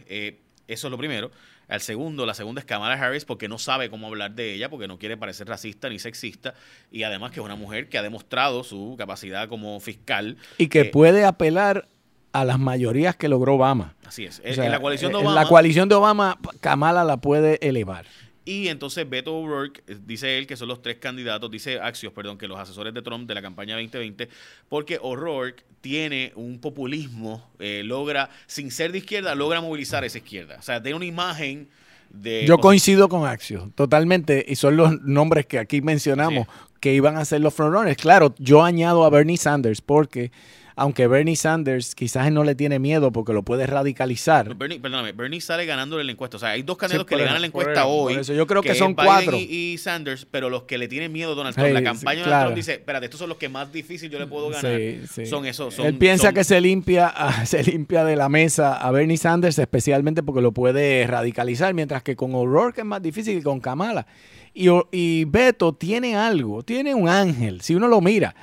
eso 0.74 0.88
es 0.88 0.92
lo 0.92 0.98
primero. 0.98 1.32
Al 1.68 1.82
segundo, 1.82 2.26
la 2.26 2.34
segunda 2.34 2.60
es 2.60 2.66
Kamala 2.66 2.96
Harris 2.96 3.26
porque 3.26 3.48
no 3.48 3.58
sabe 3.58 3.90
cómo 3.90 4.08
hablar 4.08 4.32
de 4.32 4.54
ella, 4.54 4.70
porque 4.70 4.88
no 4.88 4.98
quiere 4.98 5.18
parecer 5.18 5.48
racista 5.48 5.90
ni 5.90 6.00
sexista, 6.00 6.54
y 6.92 7.04
además 7.04 7.32
que 7.32 7.40
es 7.40 7.46
una 7.46 7.56
mujer 7.56 7.90
que 7.90 7.98
ha 7.98 8.02
demostrado 8.02 8.64
su 8.64 8.96
capacidad 8.98 9.48
como 9.48 9.80
fiscal. 9.80 10.38
Y 10.58 10.68
que 10.68 10.86
puede 10.86 11.26
apelar 11.26 11.88
a 12.34 12.46
las 12.46 12.60
mayorías 12.60 13.16
que 13.16 13.28
logró 13.28 13.56
Obama. 13.56 13.96
Así 14.06 14.26
es. 14.26 14.42
en 14.44 14.72
la 14.72 14.80
coalición 14.80 15.12
de 15.12 15.20
en 15.20 15.26
Obama. 15.26 15.42
la 15.42 15.48
coalición 15.48 15.90
de 15.90 15.96
Obama, 15.96 16.40
Kamala 16.60 17.04
la 17.04 17.18
puede 17.18 17.66
elevar. 17.68 18.06
Y 18.52 18.68
entonces 18.68 19.10
Beto 19.10 19.34
O'Rourke, 19.34 19.82
eh, 19.88 19.98
dice 20.06 20.38
él 20.38 20.46
que 20.46 20.58
son 20.58 20.68
los 20.68 20.82
tres 20.82 20.98
candidatos, 20.98 21.50
dice 21.50 21.80
Axios, 21.80 22.12
perdón, 22.12 22.38
que 22.38 22.50
los 22.50 22.60
asesores 22.60 22.94
de 22.94 23.02
Trump 23.02 23.26
de 23.26 23.34
la 23.34 23.42
campaña 23.42 23.76
2020, 23.76 24.28
porque 24.68 25.00
O'Rourke 25.02 25.64
tiene 25.80 26.34
un 26.36 26.60
populismo, 26.60 27.50
eh, 27.60 27.82
logra, 27.86 28.30
sin 28.48 28.70
ser 28.70 28.92
de 28.92 28.98
izquierda, 28.98 29.36
logra 29.36 29.62
movilizar 29.62 30.04
esa 30.04 30.18
izquierda. 30.18 30.58
O 30.60 30.62
sea, 30.62 30.84
tiene 30.84 30.98
una 30.98 31.06
imagen 31.06 31.70
de... 32.10 32.46
Yo 32.46 32.58
coincido 32.58 33.08
con 33.08 33.26
Axios, 33.26 33.74
totalmente, 33.74 34.46
y 34.46 34.56
son 34.58 34.76
los 34.76 35.02
nombres 35.02 35.46
que 35.46 35.58
aquí 35.58 35.82
mencionamos 35.82 36.46
que 36.82 36.94
iban 36.94 37.16
a 37.16 37.24
ser 37.24 37.40
los 37.40 37.54
frontrunners. 37.54 37.96
Claro, 37.96 38.36
yo 38.38 38.64
añado 38.64 39.06
a 39.06 39.10
Bernie 39.10 39.38
Sanders 39.38 39.80
porque 39.80 40.34
aunque 40.82 41.06
Bernie 41.06 41.36
Sanders 41.36 41.94
quizás 41.94 42.32
no 42.32 42.44
le 42.44 42.56
tiene 42.56 42.80
miedo 42.80 43.12
porque 43.12 43.34
lo 43.34 43.44
puede 43.44 43.68
radicalizar. 43.68 44.56
Bernie, 44.56 44.80
perdóname, 44.80 45.12
Bernie 45.12 45.40
sale 45.40 45.68
ganándole 45.68 46.04
la 46.04 46.12
encuesta. 46.12 46.38
O 46.38 46.40
sea, 46.40 46.50
hay 46.50 46.64
dos 46.64 46.76
candidatos 46.76 47.06
que 47.06 47.16
le 47.16 47.24
ganan 47.24 47.42
la 47.42 47.48
encuesta 47.48 47.86
hoy. 47.86 48.16
eso 48.16 48.34
yo 48.34 48.48
creo 48.48 48.64
que, 48.64 48.74
son 48.74 48.96
cuatro. 48.96 49.38
Y, 49.38 49.78
Sanders, 49.78 50.26
pero 50.30 50.50
los 50.50 50.64
que 50.64 50.80
le 50.80 50.88
tienen 50.88 51.12
miedo 51.12 51.36
Donald 51.36 51.56
Trump. 51.56 51.72
la 51.72 51.84
campaña 51.84 52.22
de 52.22 52.26
Donald 52.26 52.46
Trump 52.46 52.56
dice, 52.56 52.74
espérate, 52.74 53.06
estos 53.06 53.20
son 53.20 53.30
los 53.30 53.38
que 53.38 53.48
más 53.48 53.72
difícil 53.72 54.10
yo 54.10 54.18
le 54.18 54.26
puedo 54.26 54.50
ganar. 54.50 54.82
Son 55.28 55.46
esos. 55.46 55.78
Él 55.78 55.98
piensa 56.00 56.34
que 56.34 56.44
se 56.44 56.60
limpia, 56.60 57.14
se 57.46 57.64
limpia 57.64 58.04
de 58.04 58.16
la 58.16 58.28
mesa 58.28 58.76
a 58.76 58.90
Bernie 58.90 59.18
Sanders, 59.18 59.60
especialmente 59.60 60.24
porque 60.24 60.42
lo 60.42 60.52
puede 60.52 61.06
radicalizar, 61.06 61.76
mientras 61.76 62.02
que 62.02 62.16
con 62.16 62.34
O'Rourke 62.34 62.80
es 62.80 62.86
más 62.86 63.04
difícil 63.04 63.38
que 63.38 63.44
con 63.44 63.60
Kamala. 63.60 64.08
Y, 64.56 64.68
y 64.92 65.26
Beto 65.26 65.74
tiene 65.74 66.16
algo, 66.16 66.64
tiene 66.64 66.96
un 66.96 67.08
ángel, 67.08 67.62
si 67.62 67.76
uno 67.76 67.88
lo 67.88 68.02
mira 68.02 68.34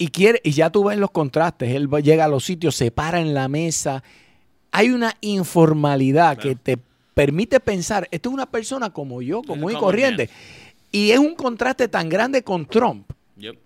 y 0.00 0.08
quiere, 0.08 0.40
y 0.42 0.52
ya 0.52 0.70
tú 0.70 0.84
ves 0.84 0.96
los 0.96 1.10
contrastes, 1.10 1.74
él 1.74 1.86
llega 2.02 2.24
a 2.24 2.28
los 2.28 2.42
sitios, 2.42 2.74
se 2.74 2.90
para 2.90 3.20
en 3.20 3.34
la 3.34 3.48
mesa. 3.48 4.02
Hay 4.72 4.88
una 4.88 5.14
informalidad 5.20 6.38
que 6.38 6.54
te 6.54 6.78
permite 7.12 7.60
pensar, 7.60 8.08
esto 8.10 8.30
es 8.30 8.32
una 8.32 8.46
persona 8.46 8.88
como 8.88 9.20
yo, 9.20 9.42
como 9.42 9.70
y 9.70 9.74
corriente. 9.74 10.30
Y 10.90 11.10
es 11.10 11.18
un 11.18 11.34
contraste 11.34 11.86
tan 11.86 12.08
grande 12.08 12.42
con 12.42 12.64
Trump 12.64 13.12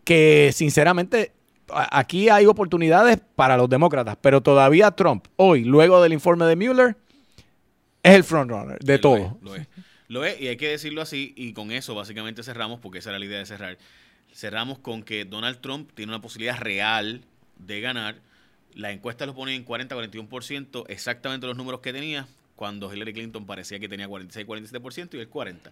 que 0.03 0.51
sinceramente 0.53 1.31
aquí 1.69 2.29
hay 2.29 2.47
oportunidades 2.47 3.21
para 3.37 3.57
los 3.57 3.69
demócratas, 3.69 4.17
pero 4.21 4.41
todavía 4.41 4.91
Trump, 4.91 5.27
hoy, 5.37 5.63
luego 5.63 6.03
del 6.03 6.15
informe 6.15 6.47
de 6.47 6.57
Mueller, 6.57 6.97
es 8.03 8.13
el 8.13 8.25
frontrunner 8.25 8.81
de 8.81 8.99
todo. 8.99 9.39
lo, 9.41 9.55
es, 9.55 9.69
lo 10.09 10.25
es, 10.25 10.41
y 10.41 10.49
hay 10.49 10.57
que 10.57 10.69
decirlo 10.69 11.01
así, 11.01 11.33
y 11.37 11.53
con 11.53 11.71
eso 11.71 11.95
básicamente 11.95 12.43
cerramos, 12.43 12.81
porque 12.81 12.99
esa 12.99 13.11
era 13.11 13.21
la 13.21 13.25
idea 13.25 13.39
de 13.39 13.47
cerrar 13.47 13.79
cerramos 14.35 14.79
con 14.79 15.03
que 15.03 15.25
Donald 15.25 15.61
Trump 15.61 15.91
tiene 15.95 16.13
una 16.13 16.21
posibilidad 16.21 16.59
real 16.59 17.23
de 17.59 17.81
ganar. 17.81 18.17
La 18.75 18.91
encuesta 18.91 19.25
lo 19.25 19.35
pone 19.35 19.55
en 19.55 19.65
40-41%, 19.65 20.85
exactamente 20.89 21.47
los 21.47 21.57
números 21.57 21.81
que 21.81 21.93
tenía, 21.93 22.27
cuando 22.57 22.93
Hillary 22.93 23.13
Clinton 23.13 23.47
parecía 23.47 23.79
que 23.79 23.89
tenía 23.89 24.09
46-47% 24.09 25.15
y 25.15 25.19
el 25.19 25.31
40%. 25.31 25.71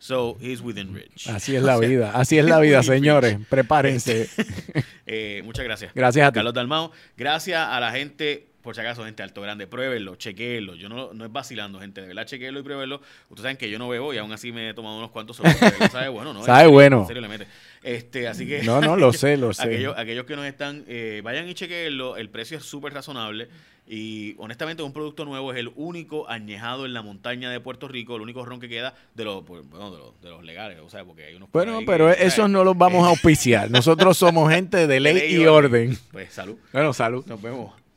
So, 0.00 0.38
he's 0.40 0.60
within 0.60 0.94
reach. 0.94 1.28
Así 1.28 1.56
es 1.56 1.62
la 1.62 1.76
vida, 1.80 2.12
así 2.14 2.38
es 2.38 2.44
la 2.44 2.60
vida, 2.60 2.82
señores. 2.82 3.38
Prepárense. 3.48 4.28
eh, 5.06 5.42
muchas 5.44 5.64
gracias. 5.64 5.92
Gracias 5.92 6.26
a 6.26 6.32
Carlos 6.32 6.54
Dalmao. 6.54 6.92
Gracias 7.16 7.60
a 7.60 7.80
la 7.80 7.90
gente 7.90 8.46
por 8.68 8.74
si 8.74 8.82
acaso, 8.82 9.02
gente, 9.02 9.22
alto 9.22 9.40
grande, 9.40 9.66
pruébenlo, 9.66 10.16
chequeenlo. 10.16 10.74
Yo 10.74 10.90
no, 10.90 11.14
no 11.14 11.24
es 11.24 11.32
vacilando, 11.32 11.80
gente, 11.80 12.02
de 12.02 12.08
verdad, 12.08 12.26
chequeenlo 12.26 12.60
y 12.60 12.62
pruébenlo. 12.62 13.00
Ustedes 13.30 13.44
saben 13.44 13.56
que 13.56 13.70
yo 13.70 13.78
no 13.78 13.88
bebo 13.88 14.12
y 14.12 14.18
aún 14.18 14.30
así 14.30 14.52
me 14.52 14.68
he 14.68 14.74
tomado 14.74 14.98
unos 14.98 15.10
cuantos 15.10 15.38
segundos. 15.38 15.58
sabe 15.90 16.10
bueno, 16.10 16.34
¿no? 16.34 16.44
Sabe 16.44 16.68
bueno. 16.68 17.00
En 17.00 17.06
serio 17.06 17.22
le 17.22 17.28
mete. 17.28 17.46
Este, 17.82 18.28
así 18.28 18.46
que. 18.46 18.64
No, 18.64 18.82
no, 18.82 18.94
lo 18.94 19.14
sé, 19.14 19.38
lo 19.38 19.52
sé. 19.54 19.62
aquellos, 19.62 19.96
aquellos 19.96 20.26
que 20.26 20.36
nos 20.36 20.44
están, 20.44 20.84
eh, 20.86 21.22
vayan 21.24 21.48
y 21.48 21.54
chequeenlo. 21.54 22.18
El 22.18 22.28
precio 22.28 22.58
es 22.58 22.64
súper 22.64 22.92
razonable. 22.92 23.48
Y 23.86 24.34
honestamente, 24.36 24.82
un 24.82 24.92
producto 24.92 25.24
nuevo 25.24 25.50
es 25.50 25.58
el 25.58 25.72
único 25.74 26.28
añejado 26.28 26.84
en 26.84 26.92
la 26.92 27.00
montaña 27.00 27.50
de 27.50 27.58
Puerto 27.58 27.88
Rico, 27.88 28.16
el 28.16 28.20
único 28.20 28.44
ron 28.44 28.60
que 28.60 28.68
queda 28.68 28.92
de 29.14 29.24
los, 29.24 29.44
pues, 29.44 29.66
bueno, 29.66 29.90
de 29.90 29.96
los, 29.96 30.20
de 30.20 30.28
los 30.28 30.44
legales, 30.44 30.78
o 30.84 30.90
sea, 30.90 31.06
porque 31.06 31.24
hay 31.24 31.36
unos. 31.36 31.50
Bueno, 31.52 31.80
pero 31.86 32.10
esos 32.10 32.50
no 32.50 32.64
los 32.64 32.76
vamos 32.76 33.06
a 33.06 33.08
auspiciar. 33.08 33.70
Nosotros 33.70 34.18
somos 34.18 34.52
gente 34.52 34.86
de 34.86 35.00
ley, 35.00 35.34
y 35.34 35.46
orden. 35.46 35.98
Pues 36.12 36.34
salud. 36.34 36.58
Bueno, 36.70 36.92
salud. 36.92 37.24
Nos 37.24 37.40
vemos. 37.40 37.87